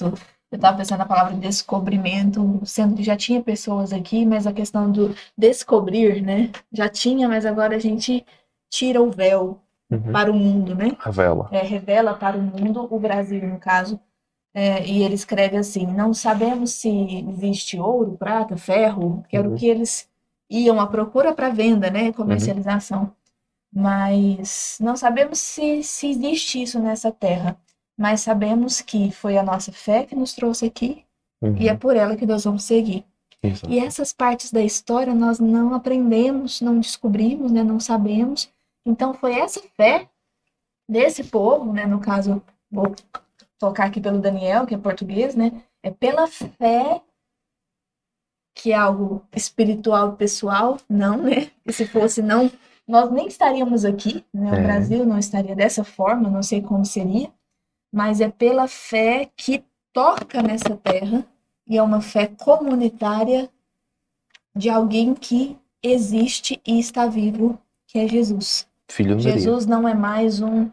Eu 0.00 0.14
estava 0.56 0.76
pensando 0.76 0.98
na 0.98 1.06
palavra 1.06 1.34
descobrimento, 1.34 2.60
sendo 2.64 2.94
que 2.94 3.02
já 3.02 3.16
tinha 3.16 3.42
pessoas 3.42 3.92
aqui, 3.92 4.26
mas 4.26 4.46
a 4.46 4.52
questão 4.52 4.90
do 4.90 5.14
descobrir, 5.36 6.20
né? 6.20 6.50
Já 6.70 6.88
tinha, 6.88 7.28
mas 7.28 7.46
agora 7.46 7.76
a 7.76 7.78
gente 7.78 8.24
tira 8.70 9.02
o 9.02 9.10
véu 9.10 9.60
uhum. 9.90 10.12
para 10.12 10.30
o 10.30 10.34
mundo, 10.34 10.74
né? 10.74 10.96
Revela. 11.00 11.48
É, 11.52 11.62
revela 11.62 12.14
para 12.14 12.36
o 12.36 12.42
mundo, 12.42 12.86
o 12.90 12.98
Brasil, 12.98 13.46
no 13.46 13.58
caso. 13.58 13.98
É, 14.54 14.86
e 14.86 15.02
ele 15.02 15.14
escreve 15.14 15.56
assim: 15.56 15.86
Não 15.86 16.12
sabemos 16.12 16.72
se 16.72 16.90
existe 17.30 17.78
ouro, 17.78 18.16
prata, 18.18 18.56
ferro, 18.56 19.24
que 19.28 19.36
era 19.36 19.48
uhum. 19.48 19.54
o 19.54 19.58
que 19.58 19.66
eles 19.66 20.08
iam 20.50 20.78
à 20.78 20.86
procura 20.86 21.32
para 21.32 21.48
venda, 21.48 21.90
né? 21.90 22.12
Comercialização. 22.12 23.02
Uhum. 23.02 23.10
Mas 23.74 24.76
não 24.80 24.96
sabemos 24.96 25.38
se, 25.38 25.82
se 25.82 26.10
existe 26.10 26.62
isso 26.62 26.78
nessa 26.78 27.10
terra. 27.10 27.56
Mas 27.98 28.20
sabemos 28.20 28.80
que 28.80 29.10
foi 29.10 29.36
a 29.36 29.42
nossa 29.42 29.70
fé 29.70 30.04
que 30.04 30.14
nos 30.14 30.32
trouxe 30.32 30.66
aqui 30.66 31.04
e 31.58 31.68
é 31.68 31.72
uhum. 31.72 31.78
por 31.78 31.96
ela 31.96 32.16
que 32.16 32.26
nós 32.26 32.44
vamos 32.44 32.64
seguir. 32.64 33.04
Exato. 33.42 33.72
E 33.72 33.78
essas 33.78 34.12
partes 34.12 34.52
da 34.52 34.62
história 34.62 35.14
nós 35.14 35.40
não 35.40 35.74
aprendemos, 35.74 36.60
não 36.60 36.78
descobrimos, 36.78 37.50
né? 37.50 37.62
não 37.62 37.80
sabemos. 37.80 38.50
Então 38.86 39.12
foi 39.12 39.34
essa 39.38 39.60
fé 39.76 40.08
desse 40.88 41.24
povo, 41.24 41.72
né? 41.72 41.86
No 41.86 42.00
caso, 42.00 42.42
vou 42.70 42.94
tocar 43.58 43.86
aqui 43.86 44.00
pelo 44.00 44.20
Daniel, 44.20 44.66
que 44.66 44.74
é 44.74 44.78
português, 44.78 45.34
né? 45.34 45.62
É 45.82 45.90
pela 45.90 46.26
fé 46.26 47.00
que 48.54 48.70
é 48.72 48.76
algo 48.76 49.24
espiritual 49.34 50.12
pessoal, 50.12 50.78
não, 50.88 51.16
né? 51.16 51.50
E 51.66 51.72
se 51.72 51.86
fosse 51.86 52.20
não, 52.22 52.50
nós 52.86 53.10
nem 53.10 53.26
estaríamos 53.26 53.84
aqui, 53.84 54.24
né? 54.32 54.50
O 54.50 54.54
é. 54.54 54.62
Brasil 54.62 55.06
não 55.06 55.18
estaria 55.18 55.56
dessa 55.56 55.82
forma, 55.82 56.28
não 56.28 56.42
sei 56.42 56.60
como 56.60 56.84
seria, 56.84 57.32
mas 57.92 58.20
é 58.20 58.28
pela 58.28 58.66
fé 58.66 59.30
que 59.36 59.62
toca 59.92 60.42
nessa 60.42 60.76
terra 60.76 61.26
e 61.66 61.76
é 61.76 61.82
uma 61.82 62.00
fé 62.00 62.26
comunitária 62.26 63.50
de 64.56 64.70
alguém 64.70 65.14
que 65.14 65.58
existe 65.82 66.60
e 66.66 66.78
está 66.78 67.06
vivo, 67.06 67.58
que 67.86 67.98
é 67.98 68.08
Jesus. 68.08 68.66
Filho 68.88 69.16
de 69.16 69.24
Jesus 69.24 69.66
não 69.66 69.86
é 69.86 69.94
mais 69.94 70.40
um 70.40 70.70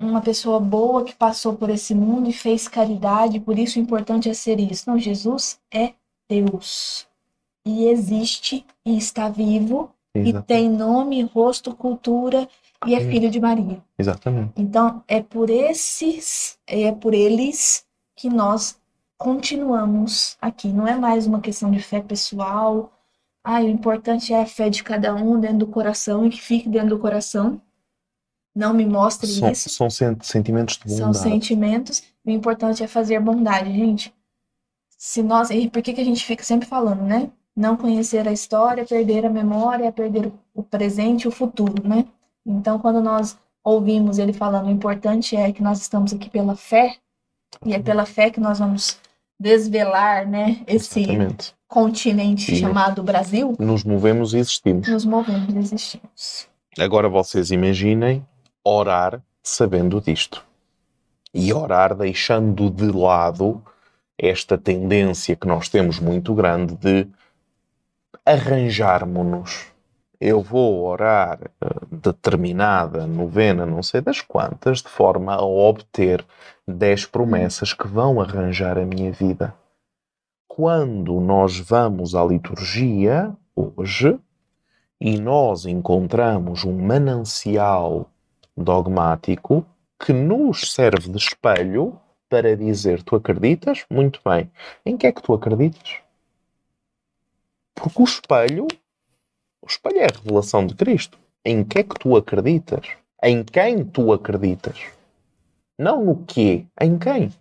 uma 0.00 0.20
pessoa 0.20 0.60
boa 0.60 1.02
que 1.02 1.14
passou 1.14 1.54
por 1.54 1.68
esse 1.70 1.92
mundo 1.92 2.30
e 2.30 2.32
fez 2.32 2.68
caridade, 2.68 3.40
por 3.40 3.58
isso 3.58 3.78
o 3.78 3.82
importante 3.82 4.28
é 4.28 4.34
ser 4.34 4.60
isso. 4.60 4.88
Não, 4.88 4.96
Jesus 4.96 5.60
é 5.72 5.92
Deus. 6.28 7.08
E 7.66 7.86
existe 7.86 8.64
e 8.84 8.96
está 8.96 9.28
vivo 9.28 9.90
e 10.14 10.32
tem 10.42 10.70
nome, 10.70 11.22
rosto, 11.22 11.74
cultura 11.74 12.48
e 12.86 12.94
é 12.94 13.00
filho 13.00 13.30
de 13.30 13.40
Maria. 13.40 13.82
Exatamente. 13.98 14.52
Então, 14.56 15.02
é 15.08 15.22
por 15.22 15.50
esses, 15.50 16.58
é 16.66 16.92
por 16.92 17.14
eles 17.14 17.84
que 18.14 18.28
nós 18.28 18.78
continuamos 19.16 20.36
aqui. 20.40 20.68
Não 20.68 20.86
é 20.86 20.96
mais 20.96 21.26
uma 21.26 21.40
questão 21.40 21.70
de 21.70 21.82
fé 21.82 22.00
pessoal, 22.00 22.92
ah, 23.50 23.60
o 23.60 23.68
importante 23.68 24.34
é 24.34 24.42
a 24.42 24.46
fé 24.46 24.68
de 24.68 24.84
cada 24.84 25.14
um 25.14 25.40
dentro 25.40 25.58
do 25.58 25.66
coração 25.66 26.26
e 26.26 26.30
que 26.30 26.38
fique 26.40 26.68
dentro 26.68 26.90
do 26.90 26.98
coração. 26.98 27.58
Não 28.54 28.74
me 28.74 28.84
mostre 28.84 29.26
são, 29.26 29.50
isso. 29.50 29.70
São 29.70 29.88
sentimentos 30.20 30.76
de 30.76 30.84
bondade. 30.84 30.98
São 30.98 31.14
sentimentos. 31.14 32.02
O 32.26 32.30
importante 32.30 32.82
é 32.82 32.86
fazer 32.86 33.18
bondade, 33.20 33.72
gente. 33.72 34.12
Se 34.98 35.22
nós, 35.22 35.48
e 35.48 35.70
por 35.70 35.80
que, 35.80 35.94
que 35.94 36.00
a 36.00 36.04
gente 36.04 36.24
fica 36.24 36.44
sempre 36.44 36.68
falando, 36.68 37.02
né? 37.02 37.30
Não 37.56 37.76
conhecer 37.76 38.28
a 38.28 38.32
história, 38.32 38.84
perder 38.84 39.24
a 39.24 39.30
memória, 39.30 39.90
perder 39.90 40.30
o 40.54 40.62
presente 40.62 41.22
e 41.22 41.28
o 41.28 41.32
futuro, 41.32 41.88
né? 41.88 42.04
Então, 42.48 42.78
quando 42.78 43.00
nós 43.02 43.38
ouvimos 43.62 44.18
ele 44.18 44.32
falando, 44.32 44.66
o 44.66 44.70
importante 44.70 45.36
é 45.36 45.52
que 45.52 45.62
nós 45.62 45.80
estamos 45.80 46.12
aqui 46.12 46.30
pela 46.30 46.56
fé, 46.56 46.96
E 47.64 47.72
é 47.74 47.78
pela 47.78 48.04
fé 48.04 48.30
que 48.30 48.40
nós 48.40 48.58
vamos 48.58 48.98
desvelar, 49.40 50.26
né, 50.26 50.62
esse 50.66 51.00
Exatamente. 51.00 51.54
continente 51.66 52.52
E- 52.52 52.56
chamado 52.56 53.02
Brasil. 53.02 53.54
Nos 53.58 53.84
movemos 53.84 54.34
e 54.34 54.38
existimos. 54.38 54.88
Nos 54.88 55.04
movemos 55.04 55.54
e 55.54 55.58
existimos. 55.58 56.48
Agora 56.78 57.08
vocês 57.08 57.50
imaginem 57.50 58.24
orar 58.64 59.22
sabendo 59.42 60.00
disto. 60.00 60.44
E 61.32 61.52
orar 61.52 61.94
deixando 61.94 62.70
de 62.70 62.90
lado 62.90 63.62
esta 64.18 64.58
tendência 64.58 65.36
que 65.36 65.46
nós 65.46 65.68
temos 65.68 65.98
muito 66.00 66.34
grande 66.34 66.74
de 66.76 67.06
arranjarmos-nos. 68.26 69.66
Eu 70.20 70.42
vou 70.42 70.84
orar 70.84 71.38
eh, 71.42 71.68
determinada 71.90 73.06
novena, 73.06 73.64
não 73.64 73.82
sei 73.82 74.00
das 74.00 74.20
quantas, 74.20 74.82
de 74.82 74.88
forma 74.88 75.34
a 75.34 75.44
obter 75.44 76.24
10 76.66 77.06
promessas 77.06 77.72
que 77.72 77.86
vão 77.86 78.20
arranjar 78.20 78.78
a 78.78 78.84
minha 78.84 79.12
vida. 79.12 79.54
Quando 80.48 81.20
nós 81.20 81.58
vamos 81.58 82.16
à 82.16 82.24
liturgia, 82.24 83.32
hoje, 83.54 84.18
e 85.00 85.18
nós 85.20 85.64
encontramos 85.66 86.64
um 86.64 86.76
manancial 86.76 88.10
dogmático 88.56 89.64
que 89.98 90.12
nos 90.12 90.72
serve 90.72 91.10
de 91.10 91.16
espelho 91.16 91.98
para 92.28 92.56
dizer: 92.56 93.02
Tu 93.02 93.16
acreditas? 93.16 93.84
Muito 93.88 94.20
bem. 94.24 94.50
Em 94.84 94.96
que 94.96 95.06
é 95.06 95.12
que 95.12 95.22
tu 95.22 95.32
acreditas? 95.32 95.98
Porque 97.74 98.02
o 98.02 98.04
espelho, 98.04 98.66
espelho 99.68 99.98
é 99.98 100.04
a 100.04 100.16
revelação 100.16 100.66
de 100.66 100.74
Cristo. 100.74 101.18
Em 101.44 101.64
que 101.64 101.78
é 101.78 101.82
que 101.82 101.94
tu 101.98 102.16
acreditas? 102.16 102.86
Em 103.22 103.42
quem 103.42 103.84
tu 103.84 104.12
acreditas? 104.12 104.78
Não 105.78 106.04
no 106.04 106.24
quê, 106.24 106.66
em 106.80 106.98
quem? 106.98 107.32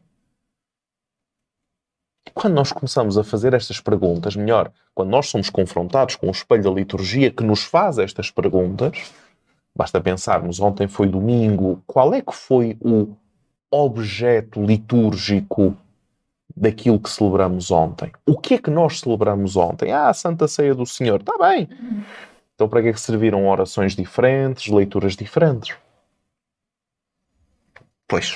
Quando 2.34 2.54
nós 2.54 2.72
começamos 2.72 3.18
a 3.18 3.24
fazer 3.24 3.54
estas 3.54 3.80
perguntas, 3.80 4.36
melhor, 4.36 4.72
quando 4.94 5.10
nós 5.10 5.28
somos 5.28 5.50
confrontados 5.50 6.16
com 6.16 6.28
o 6.28 6.32
espelho 6.32 6.64
da 6.64 6.70
liturgia 6.70 7.32
que 7.32 7.44
nos 7.44 7.64
faz 7.64 7.98
estas 7.98 8.30
perguntas, 8.30 9.12
basta 9.76 10.00
pensarmos, 10.00 10.60
ontem 10.60 10.88
foi 10.88 11.08
domingo, 11.08 11.82
qual 11.88 12.14
é 12.14 12.22
que 12.22 12.34
foi 12.34 12.78
o 12.82 13.16
objeto 13.72 14.64
litúrgico 14.64 15.76
daquilo 16.58 17.00
que 17.00 17.10
celebramos 17.10 17.72
ontem? 17.72 18.12
O 18.26 18.38
que 18.38 18.56
é 18.56 18.58
que 18.58 18.70
nós 18.70 19.00
celebramos 19.00 19.56
ontem? 19.56 19.92
Ah, 19.92 20.10
a 20.10 20.14
Santa 20.14 20.48
Ceia 20.48 20.74
do 20.74 20.86
Senhor. 20.86 21.20
Está 21.20 21.38
bem. 21.38 21.70
Então 22.56 22.68
para 22.68 22.82
que 22.82 22.88
é 22.90 22.94
que 22.94 23.00
serviram 23.00 23.48
orações 23.48 23.96
diferentes, 23.96 24.72
leituras 24.72 25.16
diferentes? 25.16 25.76
Pois. 28.08 28.36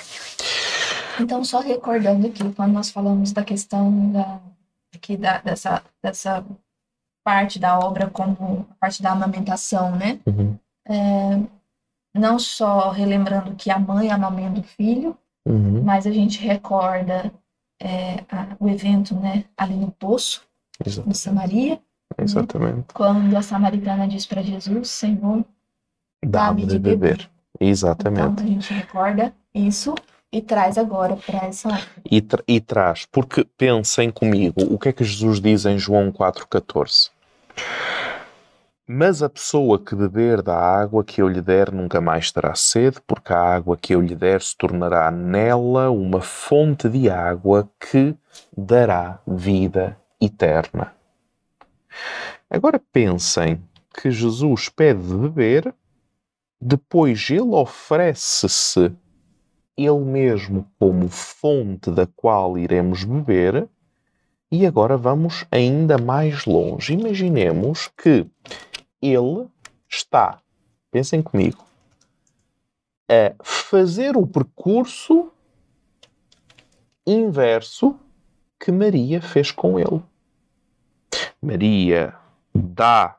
Então, 1.20 1.44
só 1.44 1.60
recordando 1.60 2.28
aqui, 2.28 2.44
quando 2.54 2.74
nós 2.74 2.90
falamos 2.90 3.32
da 3.32 3.44
questão 3.44 4.12
da, 4.12 4.40
aqui 4.94 5.16
da, 5.16 5.40
dessa, 5.40 5.82
dessa 6.04 6.46
parte 7.24 7.60
da 7.60 7.80
obra 7.80 8.10
como 8.10 8.68
a 8.72 8.74
parte 8.76 9.02
da 9.02 9.12
amamentação, 9.12 9.96
né? 9.96 10.20
Uhum. 10.26 10.58
Não 12.14 12.38
só 12.38 12.90
relembrando 12.90 13.56
que 13.56 13.72
a 13.72 13.80
mãe 13.80 14.12
amamenta 14.12 14.60
o 14.60 14.64
filho, 14.64 15.18
Uhum. 15.44 15.82
mas 15.84 16.06
a 16.06 16.12
gente 16.12 16.40
recorda 16.40 17.32
é, 17.84 18.24
a- 18.30 18.56
o 18.60 18.70
evento, 18.70 19.16
né, 19.16 19.44
ali 19.58 19.76
no 19.76 19.92
poço 19.92 20.44
Exa- 20.86 21.04
de 21.06 21.18
Samaria, 21.18 21.80
Exatamente. 22.18 22.94
quando 22.94 23.36
a 23.36 23.42
samaritana 23.42 24.08
diz 24.08 24.26
para 24.26 24.42
Jesus, 24.42 24.90
Senhor, 24.90 25.44
Dá-me 26.24 26.66
de 26.68 26.78
beber. 26.78 27.30
Exatamente. 27.60 28.32
então 28.34 28.46
a 28.46 28.48
gente 28.48 28.74
recorda 28.74 29.34
isso 29.54 29.96
e 30.32 30.42
traz 30.42 30.78
agora 30.78 31.16
para 31.18 31.46
essa 31.48 31.70
e, 32.10 32.22
tra- 32.22 32.44
e 32.48 32.62
traz, 32.62 33.06
porque 33.12 33.44
pensem 33.58 34.10
comigo, 34.12 34.62
o 34.74 34.78
que 34.80 34.90
é 34.90 34.94
que 34.94 35.04
Jesus 35.04 35.42
diz 35.42 35.66
em 35.66 35.78
João 35.80 36.12
4,14? 36.12 37.10
Mas 38.88 39.22
a 39.22 39.30
pessoa 39.30 39.80
que 39.80 39.96
beber 39.96 40.42
da 40.42 40.58
água 40.58 41.04
que 41.04 41.22
eu 41.22 41.28
lhe 41.28 41.42
der 41.42 41.72
nunca 41.72 42.02
mais 42.02 42.32
terá 42.32 42.56
sede, 42.56 43.00
porque 43.06 43.32
a 43.32 43.40
água 43.40 43.78
que 43.78 43.94
eu 43.94 44.02
lhe 44.02 44.16
der 44.16 44.42
se 44.42 44.58
tornará 44.58 45.10
nela 45.12 45.92
uma 45.92 46.20
fonte 46.20 46.90
de 46.90 47.10
água 47.10 47.70
que 47.80 48.16
dará 48.56 49.20
vida 49.26 49.98
eterna. 50.20 50.94
Agora 52.50 52.82
pensem 52.92 53.62
que 53.94 54.10
Jesus 54.10 54.68
pede 54.68 55.02
de 55.02 55.16
beber, 55.16 55.74
depois 56.60 57.30
ele 57.30 57.54
oferece-se 57.54 58.92
ele 59.78 60.00
mesmo 60.00 60.68
como 60.80 61.08
fonte 61.08 61.92
da 61.92 62.08
qual 62.08 62.58
iremos 62.58 63.04
beber, 63.04 63.70
e 64.52 64.66
agora 64.66 64.98
vamos 64.98 65.46
ainda 65.50 65.98
mais 65.98 66.46
longe. 66.46 66.94
Imaginemos 66.94 67.90
que 67.98 68.28
ele 69.02 69.48
está, 69.90 70.40
pensem 70.92 71.22
comigo, 71.22 71.66
a 73.10 73.44
fazer 73.44 74.16
o 74.16 74.26
percurso 74.26 75.32
inverso 77.06 78.00
que 78.60 78.72
Maria 78.72 79.22
fez 79.22 79.52
com 79.52 79.80
ele. 79.80 80.02
Maria 81.42 82.16
dá 82.54 83.18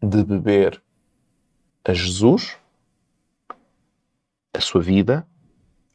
de 0.00 0.22
beber 0.22 0.82
a 1.84 1.92
Jesus 1.92 2.56
a 4.54 4.60
sua 4.60 4.80
vida, 4.80 5.26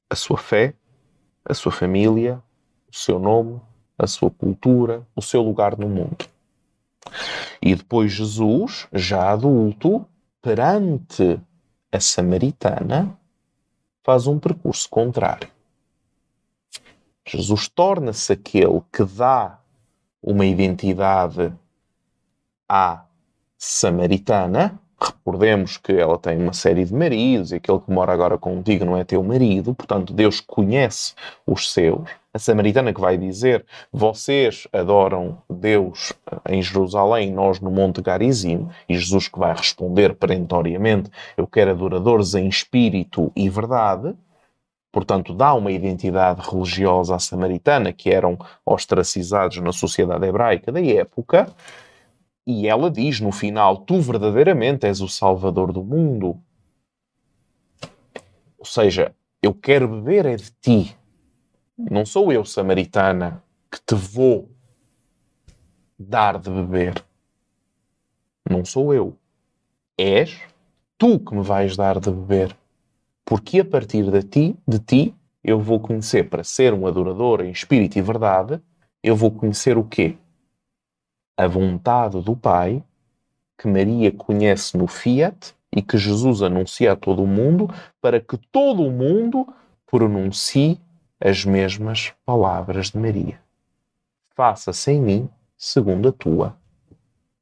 a 0.10 0.16
sua 0.16 0.38
fé, 0.38 0.76
a 1.44 1.54
sua 1.54 1.72
família, 1.72 2.42
o 2.92 2.96
seu 2.96 3.18
nome, 3.18 3.60
a 3.98 4.06
sua 4.06 4.30
cultura, 4.30 5.08
o 5.16 5.22
seu 5.22 5.42
lugar 5.42 5.78
no 5.78 5.90
mundo. 5.90 6.31
E 7.62 7.76
depois 7.76 8.12
Jesus, 8.12 8.88
já 8.94 9.32
adulto, 9.32 10.06
perante 10.42 11.40
a 11.92 12.00
samaritana, 12.00 13.18
faz 14.04 14.28
um 14.28 14.40
percurso 14.40 14.90
contrário. 14.90 15.48
Jesus 17.26 17.68
torna-se 17.68 18.34
aquele 18.34 18.82
que 18.92 19.04
dá 19.04 19.60
uma 20.22 20.46
identidade 20.46 21.54
à 22.68 23.06
samaritana. 23.58 24.80
Recordemos 25.00 25.78
que 25.78 25.94
ela 25.94 26.18
tem 26.18 26.38
uma 26.38 26.54
série 26.54 26.86
de 26.86 26.94
maridos 26.94 27.52
e 27.52 27.56
aquele 27.56 27.80
que 27.80 27.92
mora 27.92 28.14
agora 28.14 28.38
contigo 28.38 28.86
não 28.86 28.98
é 28.98 29.04
teu 29.04 29.24
marido, 29.24 29.74
portanto, 29.74 30.14
Deus 30.14 30.40
conhece 30.40 31.14
os 31.46 31.72
seus. 31.72 32.10
A 32.34 32.40
samaritana 32.40 32.94
que 32.94 33.02
vai 33.02 33.18
dizer: 33.18 33.66
Vocês 33.92 34.66
adoram 34.72 35.42
Deus 35.50 36.14
em 36.50 36.62
Jerusalém, 36.62 37.32
nós 37.32 37.60
no 37.60 37.70
Monte 37.70 38.02
Garizim, 38.02 38.70
e 38.88 38.98
Jesus 38.98 39.28
que 39.28 39.38
vai 39.38 39.54
responder 39.54 40.16
perentoriamente: 40.16 41.12
Eu 41.36 41.46
quero 41.46 41.72
adoradores 41.72 42.34
em 42.34 42.48
espírito 42.48 43.32
e 43.36 43.50
verdade. 43.50 44.16
Portanto, 44.94 45.34
dá 45.34 45.54
uma 45.54 45.72
identidade 45.72 46.42
religiosa 46.50 47.16
à 47.16 47.20
samaritana, 47.20 47.92
que 47.92 48.10
eram 48.10 48.38
ostracizados 48.66 49.58
na 49.58 49.74
sociedade 49.74 50.26
hebraica 50.26 50.72
da 50.72 50.82
época, 50.82 51.54
e 52.48 52.66
ela 52.66 52.90
diz 52.90 53.20
no 53.20 53.34
final: 53.34 53.78
Tu 53.80 54.00
verdadeiramente 54.00 54.86
és 54.86 55.02
o 55.02 55.08
Salvador 55.10 55.74
do 55.74 55.84
mundo. 55.84 56.40
Ou 58.58 58.66
seja, 58.66 59.14
eu 59.44 59.54
quero 59.54 59.88
beber 59.88 60.26
é 60.26 60.36
de 60.38 60.50
ti. 60.62 61.01
Não 61.90 62.06
sou 62.06 62.32
eu, 62.32 62.46
samaritana, 62.46 63.44
que 63.72 63.80
te 63.80 63.96
vou 63.96 64.50
dar 65.98 66.38
de 66.38 66.50
beber. 66.50 67.04
Não 68.50 68.64
sou 68.64 68.94
eu. 68.94 69.18
És 69.98 70.40
tu 70.98 71.20
que 71.20 71.34
me 71.34 71.42
vais 71.42 71.76
dar 71.76 72.00
de 72.00 72.12
beber. 72.12 72.56
Porque 73.26 73.62
a 73.62 73.66
partir 73.66 74.12
de 74.12 74.24
ti, 74.24 74.56
de 74.68 74.80
ti, 74.80 75.16
eu 75.44 75.60
vou 75.60 75.80
conhecer, 75.80 76.30
para 76.30 76.44
ser 76.44 76.74
um 76.74 76.86
adorador 76.86 77.42
em 77.42 77.52
espírito 77.52 77.98
e 77.98 78.02
verdade, 78.02 78.62
eu 79.02 79.16
vou 79.16 79.32
conhecer 79.32 79.78
o 79.78 79.84
quê? 79.84 80.18
A 81.38 81.48
vontade 81.48 82.22
do 82.22 82.36
Pai, 82.36 82.84
que 83.58 83.68
Maria 83.68 84.12
conhece 84.12 84.78
no 84.78 84.86
Fiat 84.86 85.56
e 85.76 85.82
que 85.82 85.98
Jesus 85.98 86.42
anuncia 86.42 86.92
a 86.92 86.96
todo 86.96 87.24
o 87.24 87.28
mundo, 87.28 87.70
para 88.00 88.20
que 88.20 88.38
todo 88.52 88.84
o 88.84 88.92
mundo 88.92 89.48
pronuncie 89.86 90.80
as 91.24 91.46
mesmas 91.46 92.14
palavras 92.26 92.90
de 92.90 92.98
Maria. 92.98 93.40
Faça-se 94.36 94.92
em 94.92 95.02
mim 95.02 95.30
segundo 95.56 96.10
a 96.10 96.12
tua, 96.12 96.58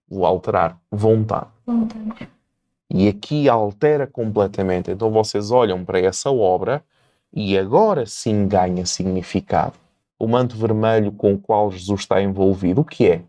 vou 0.07 0.25
alterar, 0.25 0.77
vontade. 0.91 1.47
vontade. 1.65 2.29
E 2.89 3.07
aqui 3.07 3.47
altera 3.47 4.05
completamente. 4.05 4.91
Então 4.91 5.09
vocês 5.11 5.51
olham 5.51 5.85
para 5.85 5.99
essa 5.99 6.29
obra 6.29 6.83
e 7.31 7.57
agora 7.57 8.05
sim 8.05 8.47
ganha 8.47 8.85
significado. 8.85 9.75
O 10.17 10.27
manto 10.27 10.57
vermelho 10.57 11.11
com 11.11 11.33
o 11.33 11.39
qual 11.39 11.71
Jesus 11.71 12.01
está 12.01 12.21
envolvido, 12.21 12.81
o 12.81 12.85
que 12.85 13.07
é? 13.07 13.23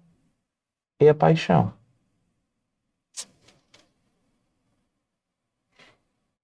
É 0.99 1.11
a 1.11 1.15
paixão. 1.15 1.73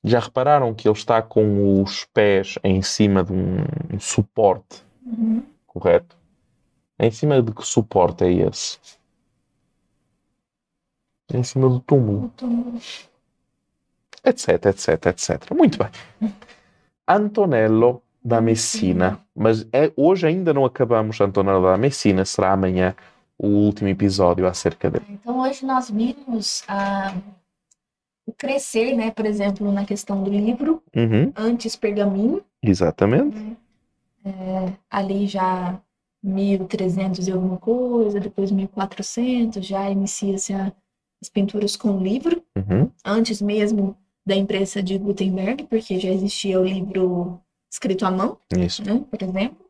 Já 0.07 0.21
repararam 0.21 0.73
que 0.73 0.87
ele 0.89 0.97
está 0.97 1.21
com 1.21 1.83
os 1.83 2.05
pés 2.05 2.59
em 2.63 2.81
cima 2.81 3.25
de 3.25 3.33
um 3.33 3.99
suporte, 3.99 4.85
Uhum. 5.05 5.43
correto? 5.67 6.17
Em 6.99 7.11
cima 7.11 7.43
de 7.43 7.53
que 7.53 7.67
suporte 7.67 8.25
é 8.25 8.31
esse? 8.33 8.79
Em 11.33 11.43
cima 11.43 11.69
do 11.69 11.81
túmulo. 11.81 12.29
Túmulo. 12.37 12.79
etc, 14.25 14.67
etc, 14.67 15.07
etc. 15.07 15.51
Muito 15.55 15.79
bem. 15.79 16.33
Antonello 17.07 18.01
da 18.25 18.41
Messina. 18.41 19.21
Mas 19.35 19.67
é, 19.73 19.93
hoje 19.97 20.27
ainda 20.27 20.55
não 20.55 20.65
acabamos 20.65 21.21
Antonello 21.21 21.63
da 21.65 21.77
Messina, 21.77 22.25
será 22.25 22.53
amanhã 22.53 22.95
o 23.39 23.49
último 23.49 23.89
episódio 23.89 24.47
acerca 24.47 24.89
dele. 24.91 25.05
Então, 25.11 25.41
hoje 25.41 25.65
nós 25.67 25.91
vimos 25.91 26.63
ah, 26.69 27.13
o 28.27 28.33
crescer, 28.33 28.95
né? 28.97 29.11
Por 29.11 29.24
exemplo, 29.24 29.70
na 29.72 29.85
questão 29.87 30.22
do 30.22 30.31
livro, 30.31 30.83
Uhum, 30.95 31.33
antes 31.37 31.77
pergaminho, 31.77 32.43
exatamente. 32.62 33.57
ali 34.91 35.27
já 35.27 35.81
1300 36.22 37.29
e 37.29 37.33
alguma 37.33 37.57
coisa, 37.59 38.18
depois 38.18 38.51
1400, 38.51 39.64
já 39.64 39.89
inicia-se 39.89 40.53
as 40.53 41.29
pinturas 41.33 41.77
com 41.77 41.99
livro, 42.03 42.43
Uhum, 42.57 42.91
antes 43.05 43.41
mesmo 43.41 43.97
da 44.24 44.35
imprensa 44.35 44.83
de 44.83 44.99
Gutenberg, 44.99 45.64
porque 45.64 46.01
já 46.01 46.09
existia 46.11 46.61
o 46.61 46.64
livro 46.64 47.41
escrito 47.70 48.05
à 48.05 48.11
mão, 48.11 48.39
isso. 48.59 48.83
né? 48.85 49.05
Por 49.09 49.22
exemplo. 49.22 49.64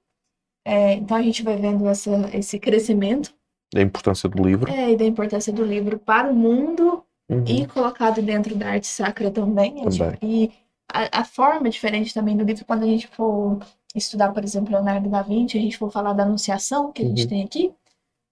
É, 0.64 0.94
então, 0.94 1.16
a 1.16 1.22
gente 1.22 1.42
vai 1.42 1.56
vendo 1.56 1.86
essa, 1.86 2.10
esse 2.36 2.58
crescimento 2.58 3.32
A 3.74 3.80
importância 3.80 4.28
do 4.28 4.42
livro. 4.42 4.72
é, 4.72 4.92
e 4.92 4.96
da 4.96 5.04
importância 5.04 5.52
do 5.52 5.62
livro 5.62 5.98
para 5.98 6.28
o 6.30 6.34
mundo 6.34 7.04
Uhum, 7.28 7.44
e 7.46 7.66
colocado 7.66 8.22
dentro 8.22 8.54
da 8.54 8.68
arte 8.70 8.86
sacra 8.86 9.30
também. 9.30 9.78
Gente- 9.90 9.98
Também. 9.98 10.18
E 10.22 10.52
a, 10.92 11.20
a 11.20 11.24
forma 11.24 11.68
diferente 11.68 12.14
também 12.14 12.36
do 12.36 12.44
livro, 12.44 12.64
quando 12.64 12.84
a 12.84 12.86
gente 12.86 13.08
for 13.08 13.58
estudar, 13.94 14.32
por 14.32 14.44
exemplo, 14.44 14.70
Leonardo 14.72 15.08
da 15.08 15.22
Vinci, 15.22 15.58
a 15.58 15.60
gente 15.60 15.76
for 15.76 15.90
falar 15.90 16.12
da 16.12 16.22
Anunciação, 16.22 16.92
que 16.92 17.02
a 17.02 17.06
gente 17.06 17.22
Uhum. 17.22 17.28
tem 17.28 17.42
aqui, 17.42 17.74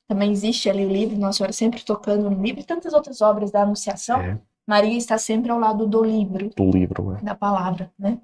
também 0.07 0.31
existe 0.31 0.69
ali 0.71 0.85
o 0.87 0.89
livro, 0.91 1.17
Nossa 1.19 1.39
Senhora 1.39 1.53
sempre 1.53 1.83
tocando 1.83 2.31
no 2.31 2.41
livro, 2.43 2.61
e 2.61 2.65
tantas 2.65 2.93
outras 2.93 3.21
obras 3.21 3.51
da 3.51 3.63
Anunciação. 3.63 4.21
É, 4.21 4.39
Maria 4.67 4.97
está 4.97 5.19
sempre 5.19 5.51
ao 5.51 5.59
lado 5.59 5.87
do 5.87 6.03
livro, 6.05 6.51
do 6.55 6.71
livro. 6.71 7.17
É. 7.17 7.23
da 7.23 7.35
palavra, 7.35 7.91
né? 7.99 8.19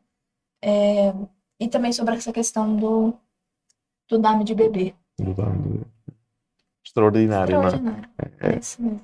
É, 0.63 1.13
e 1.59 1.67
também 1.69 1.93
sobre 1.93 2.15
essa 2.15 2.33
questão 2.33 2.77
do, 2.77 3.13
do 4.09 4.19
dame 4.19 4.45
de 4.45 4.55
bebê. 4.55 4.95
Do 5.19 5.35
dano 5.35 5.79
de- 5.79 5.87
Extraordinário, 6.85 7.55
não 7.55 7.63
é? 7.63 7.67
Extraordinário. 7.67 8.11
É 8.41 8.59
isso 8.59 8.83
mesmo. 8.83 9.01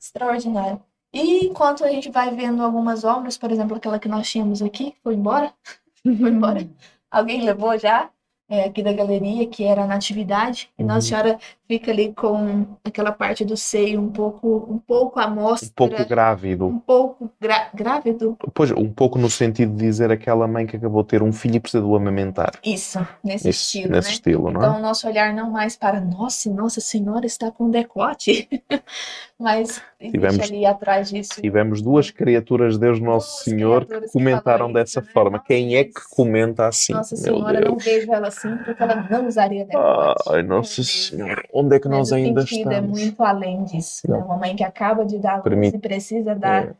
Extraordinário. 0.00 0.82
E 1.12 1.46
enquanto 1.46 1.84
a 1.84 1.88
gente 1.90 2.10
vai 2.10 2.34
vendo 2.34 2.62
algumas 2.62 3.02
obras, 3.04 3.38
por 3.38 3.50
exemplo, 3.50 3.76
aquela 3.76 3.98
que 3.98 4.08
nós 4.08 4.28
tínhamos 4.30 4.60
aqui, 4.62 4.94
foi 5.02 5.14
embora? 5.14 5.52
Foi 6.04 6.30
embora. 6.30 6.66
Alguém 7.10 7.42
levou 7.42 7.76
já? 7.78 8.08
É, 8.50 8.64
aqui 8.64 8.82
da 8.82 8.94
galeria, 8.94 9.46
que 9.46 9.62
era 9.62 9.82
a 9.82 9.86
Natividade. 9.86 10.70
E 10.78 10.82
Nossa 10.82 10.94
Uhum. 11.00 11.02
Senhora 11.02 11.38
fica 11.66 11.90
ali 11.90 12.14
com 12.14 12.64
aquela 12.82 13.12
parte 13.12 13.44
do 13.44 13.58
seio 13.58 14.00
um 14.00 14.08
pouco, 14.10 14.66
um 14.70 14.78
pouco 14.78 15.20
à 15.20 15.26
Um 15.26 15.34
mostra, 15.34 15.68
pouco 15.76 16.02
grávido. 16.06 16.66
um 16.66 16.78
pouco 16.78 17.30
grávido. 17.74 18.38
Pois, 18.54 18.70
um 18.70 18.90
pouco 18.90 19.18
no 19.18 19.28
sentido 19.28 19.72
de 19.74 19.82
dizer 19.84 20.10
aquela 20.10 20.48
mãe 20.48 20.66
que 20.66 20.78
acabou 20.78 21.02
de 21.02 21.08
ter 21.10 21.22
um 21.22 21.30
filho 21.30 21.56
e 21.56 21.60
precisa 21.60 21.82
de 21.82 21.88
o 21.90 21.94
amamentar. 21.94 22.52
Isso, 22.64 23.06
nesse 23.22 23.50
Esse- 23.50 23.58
estilo, 23.76 23.92
nesse 23.92 24.08
né? 24.08 24.14
estilo, 24.14 24.50
não 24.50 24.62
é? 24.62 24.66
Então, 24.66 24.78
o 24.78 24.82
nosso 24.82 25.06
olhar 25.06 25.34
não 25.34 25.50
mais 25.50 25.76
para, 25.76 26.00
nossa, 26.00 26.48
Nossa 26.50 26.80
Senhora 26.80 27.26
está 27.26 27.50
com 27.50 27.68
decote, 27.68 28.48
mas 29.38 29.82
Tivemos- 30.00 30.40
ali 30.40 30.64
atrás 30.64 31.10
disso. 31.10 31.40
Tivemos 31.42 31.82
duas 31.82 32.08
criaturas 32.10 32.74
de 32.74 32.80
Deus 32.80 33.00
Nosso 33.00 33.42
Senhor 33.42 33.84
que 33.84 34.08
comentaram 34.12 34.72
dessa 34.72 35.00
isso, 35.00 35.08
né? 35.08 35.12
forma. 35.12 35.38
Quem 35.40 35.74
é 35.76 35.82
que 35.84 35.92
comenta 36.14 36.68
assim? 36.68 36.92
Nossa 36.92 37.16
Meu 37.16 37.24
Senhora, 37.24 37.58
Deus. 37.60 37.70
não 37.70 37.78
vejo 37.78 38.12
ela 38.12 38.28
assim 38.28 38.56
porque 38.58 38.80
ela 38.80 39.08
não 39.10 39.26
usaria 39.26 39.64
decote. 39.64 40.22
Ai, 40.30 40.42
Nossa. 40.44 40.84
Senhora, 40.84 41.42
onde 41.52 41.74
é 41.76 41.80
que 41.80 41.88
Mas 41.88 41.98
nós 41.98 42.12
ainda 42.12 42.40
é 42.42 42.44
estamos? 42.44 43.00
muito 43.00 43.22
além 43.24 43.64
disso. 43.64 44.02
Não. 44.08 44.20
Uma 44.20 44.36
mãe 44.36 44.54
que 44.54 44.62
acaba 44.62 45.04
de 45.04 45.18
dar 45.18 45.34
luz 45.34 45.42
Permite- 45.42 45.76
e 45.76 45.80
precisa 45.80 46.34
dar. 46.34 46.66
É, 46.68 46.72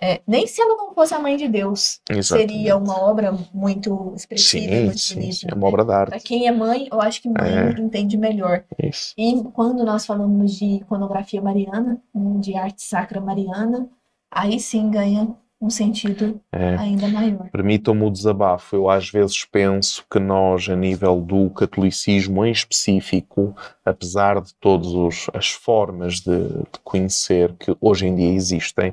é, 0.00 0.20
nem 0.26 0.46
se 0.46 0.60
ela 0.60 0.76
não 0.76 0.94
fosse 0.94 1.14
a 1.14 1.18
mãe 1.18 1.36
de 1.36 1.48
Deus, 1.48 2.00
seria 2.06 2.18
exatamente. 2.18 2.72
uma 2.72 3.00
obra 3.00 3.36
muito 3.52 4.12
expressiva, 4.16 4.72
Sim, 4.74 4.84
muito 4.84 4.98
sim, 4.98 5.14
bonita. 5.16 5.46
é 5.50 5.54
uma 5.54 5.66
obra 5.68 5.84
Para 5.84 5.96
arte. 6.14 6.24
quem 6.24 6.46
é 6.46 6.52
mãe, 6.52 6.88
eu 6.90 7.00
acho 7.00 7.20
que 7.20 7.28
mãe 7.28 7.50
É. 7.76 7.80
entende 7.80 8.16
melhor. 8.16 8.64
Isso. 8.82 9.12
E 9.18 9.42
quando 9.52 9.84
nós 9.84 10.06
falamos 10.06 10.54
de 10.58 10.64
iconografia 10.76 11.42
mariana, 11.42 12.00
né, 12.14 12.40
de 12.40 12.54
arte 12.56 12.82
sacra 12.82 13.20
mariana, 13.20 13.88
aí 14.30 14.58
sim 14.58 14.90
ganha 14.90 15.36
um 15.62 15.70
sentido 15.70 16.40
É. 16.52 16.74
ainda 16.74 17.06
maior. 17.06 17.48
Permitam-me 17.52 18.04
o 18.04 18.10
desabafo. 18.10 18.74
Eu 18.74 18.90
às 18.90 19.08
vezes 19.08 19.44
penso 19.44 20.04
que 20.10 20.18
nós, 20.18 20.68
a 20.68 20.74
nível 20.74 21.20
do 21.20 21.48
catolicismo 21.50 22.44
em 22.44 22.50
específico, 22.50 23.54
apesar 23.84 24.40
de 24.40 24.52
todas 24.56 25.28
as 25.32 25.50
formas 25.50 26.14
de, 26.20 26.48
de 26.48 26.80
conhecer 26.82 27.54
que 27.60 27.76
hoje 27.80 28.08
em 28.08 28.16
dia 28.16 28.32
existem, 28.34 28.92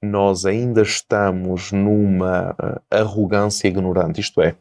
nós 0.00 0.46
ainda 0.46 0.82
estamos 0.82 1.72
numa 1.72 2.54
eh, 2.90 2.98
arrogância 3.00 3.66
ignorante. 3.66 4.20
Isto 4.20 4.40
é, 4.40 4.54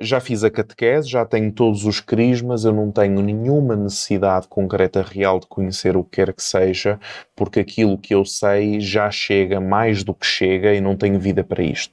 já 0.00 0.20
fiz 0.20 0.44
a 0.44 0.50
catequese, 0.50 1.08
já 1.08 1.24
tenho 1.24 1.50
todos 1.50 1.84
os 1.84 2.00
crismas, 2.00 2.64
eu 2.64 2.72
não 2.72 2.92
tenho 2.92 3.20
nenhuma 3.20 3.74
necessidade 3.74 4.46
concreta 4.46 5.02
real 5.02 5.40
de 5.40 5.46
conhecer 5.46 5.96
o 5.96 6.04
que 6.04 6.22
quer 6.22 6.32
que 6.32 6.42
seja, 6.42 6.98
porque 7.34 7.60
aquilo 7.60 7.98
que 7.98 8.14
eu 8.14 8.24
sei 8.24 8.78
já 8.80 9.10
chega 9.10 9.60
mais 9.60 10.04
do 10.04 10.14
que 10.14 10.26
chega 10.26 10.72
e 10.74 10.80
não 10.80 10.96
tenho 10.96 11.18
vida 11.18 11.42
para 11.42 11.62
isto. 11.62 11.92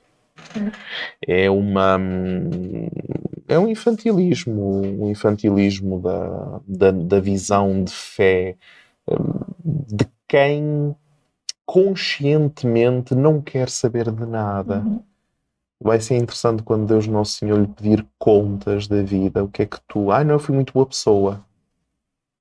É 1.28 1.50
uma 1.50 2.00
é 3.48 3.60
um 3.60 3.68
infantilismo, 3.68 4.82
um 5.04 5.10
infantilismo 5.10 6.00
da, 6.02 6.62
da, 6.68 6.92
da 6.92 7.20
visão 7.20 7.84
de 7.84 7.92
fé 7.92 8.56
hum, 9.10 9.40
de 9.88 10.06
quem 10.28 10.96
conscientemente 11.66 13.14
não 13.16 13.42
quer 13.42 13.70
saber 13.70 14.12
de 14.12 14.26
nada. 14.26 14.80
Uhum. 14.80 15.04
Vai 15.84 16.00
ser 16.00 16.16
interessante 16.16 16.62
quando 16.62 16.86
Deus 16.86 17.08
Nosso 17.08 17.34
Senhor 17.34 17.60
lhe 17.60 17.68
pedir 17.68 18.06
contas 18.20 18.88
da 18.88 19.02
vida. 19.02 19.44
O 19.44 19.48
que 19.48 19.64
é 19.64 19.66
que 19.66 19.80
tu. 19.88 20.12
Ai, 20.12 20.24
não, 20.24 20.36
eu 20.36 20.40
fui 20.40 20.54
muito 20.54 20.72
boa 20.72 20.86
pessoa. 20.86 21.44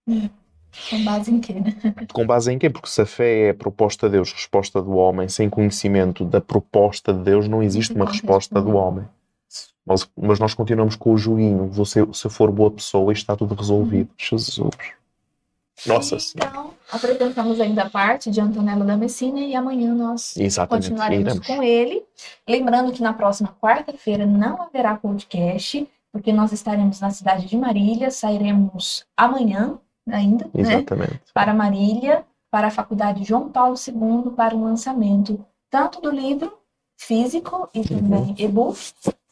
Com 0.06 1.04
base 1.04 1.32
em 1.32 1.40
quê, 1.40 1.54
né? 1.54 1.74
Com 2.12 2.26
base 2.26 2.52
em 2.52 2.58
quê? 2.58 2.68
Porque 2.68 2.88
se 2.88 3.00
a 3.00 3.06
fé 3.06 3.46
é 3.46 3.50
a 3.50 3.54
proposta 3.54 4.08
de 4.08 4.12
Deus, 4.12 4.32
resposta 4.32 4.82
do 4.82 4.92
homem, 4.92 5.28
sem 5.28 5.48
conhecimento 5.48 6.24
da 6.24 6.40
proposta 6.40 7.14
de 7.14 7.22
Deus, 7.22 7.48
não 7.48 7.62
existe 7.62 7.94
uma 7.94 8.06
resposta 8.06 8.60
do 8.60 8.76
homem. 8.76 9.06
Mas, 9.84 10.08
mas 10.16 10.38
nós 10.38 10.54
continuamos 10.54 10.94
com 10.94 11.12
o 11.14 11.18
joguinho. 11.18 11.66
Você, 11.68 12.06
se 12.12 12.26
eu 12.26 12.30
for 12.30 12.52
boa 12.52 12.70
pessoa, 12.70 13.12
isto 13.12 13.22
está 13.22 13.34
tudo 13.34 13.54
resolvido. 13.54 14.10
Jesus. 14.16 14.76
Nossa 15.86 16.18
Senhora. 16.18 16.50
Então, 16.50 16.74
apresentamos 16.92 17.60
ainda 17.60 17.84
a 17.84 17.90
parte 17.90 18.30
de 18.30 18.40
Antonello 18.40 18.84
da 18.84 18.96
Messina 18.96 19.40
e 19.40 19.54
amanhã 19.54 19.94
nós 19.94 20.36
Exatamente. 20.36 20.88
continuaremos 20.88 21.34
Iremos. 21.34 21.46
com 21.46 21.62
ele. 21.62 22.02
Lembrando 22.48 22.92
que 22.92 23.02
na 23.02 23.12
próxima 23.12 23.54
quarta-feira 23.60 24.26
não 24.26 24.62
haverá 24.62 24.96
podcast, 24.96 25.88
porque 26.12 26.32
nós 26.32 26.52
estaremos 26.52 27.00
na 27.00 27.10
cidade 27.10 27.46
de 27.46 27.56
Marília, 27.56 28.10
sairemos 28.10 29.04
amanhã 29.16 29.78
ainda, 30.08 30.44
né? 30.46 30.60
Exatamente. 30.60 31.20
Para 31.32 31.54
Marília, 31.54 32.24
para 32.50 32.66
a 32.66 32.70
Faculdade 32.70 33.24
João 33.24 33.48
Paulo 33.48 33.76
II, 33.76 34.32
para 34.32 34.56
o 34.56 34.64
lançamento 34.64 35.44
tanto 35.70 36.00
do 36.00 36.10
livro 36.10 36.52
físico 36.98 37.68
e 37.72 37.82
também 37.82 38.34
e-book, 38.36 38.78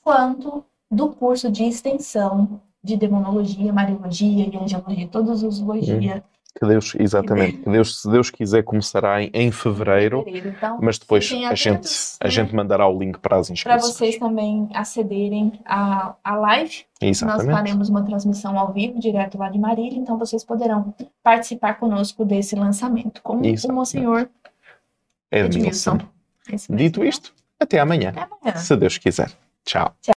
quanto 0.01 0.65
do 0.91 1.11
curso 1.11 1.51
de 1.51 1.65
extensão 1.65 2.61
de 2.83 2.97
demonologia, 2.97 3.73
mariologia 3.73 4.49
e 4.49 4.57
angelologia, 4.57 5.09
todos 5.09 5.43
os 5.43 5.61
logia. 5.61 6.25
Que 6.59 6.67
Deus, 6.67 6.93
exatamente. 6.99 7.59
Que 7.59 7.71
Deus, 7.71 8.03
se 8.03 8.11
Deus 8.11 8.31
quiser, 8.31 8.65
começará 8.65 9.23
em, 9.23 9.31
em 9.33 9.53
fevereiro. 9.53 10.25
Então, 10.27 10.77
Mas 10.83 10.99
depois 10.99 11.25
a 11.49 11.55
gente, 11.55 11.89
a 12.21 12.25
né? 12.25 12.31
gente 12.31 12.53
mandará 12.53 12.89
o 12.89 12.99
link 12.99 13.17
para 13.21 13.37
as 13.37 13.47
para 13.47 13.53
inscrições. 13.55 13.95
vocês 13.95 14.19
também 14.19 14.69
acederem 14.75 15.53
à, 15.65 16.17
à 16.25 16.35
live. 16.35 16.85
Nós 17.01 17.11
Exatamente. 17.11 17.53
faremos 17.53 17.89
uma 17.89 18.03
transmissão 18.03 18.59
ao 18.59 18.73
vivo, 18.73 18.99
direto 18.99 19.39
lá 19.39 19.49
de 19.49 19.59
Marília, 19.59 19.97
então 19.97 20.19
vocês 20.19 20.43
poderão 20.43 20.93
participar 21.23 21.75
conosco 21.75 22.25
desse 22.25 22.57
lançamento 22.57 23.23
com 23.23 23.37
o. 23.37 23.73
Monsenhor 23.73 24.29
Edmilson. 25.31 25.95
Edmilson. 25.95 25.99
Esse 26.53 26.73
mesmo. 26.73 26.77
Dito 26.77 27.05
isto, 27.05 27.33
até 27.61 27.79
amanhã. 27.79 28.09
Até 28.09 28.23
amanhã. 28.23 28.57
Se 28.57 28.75
Deus 28.75 28.99
quiser. 28.99 29.31
Tchau. 29.65 29.95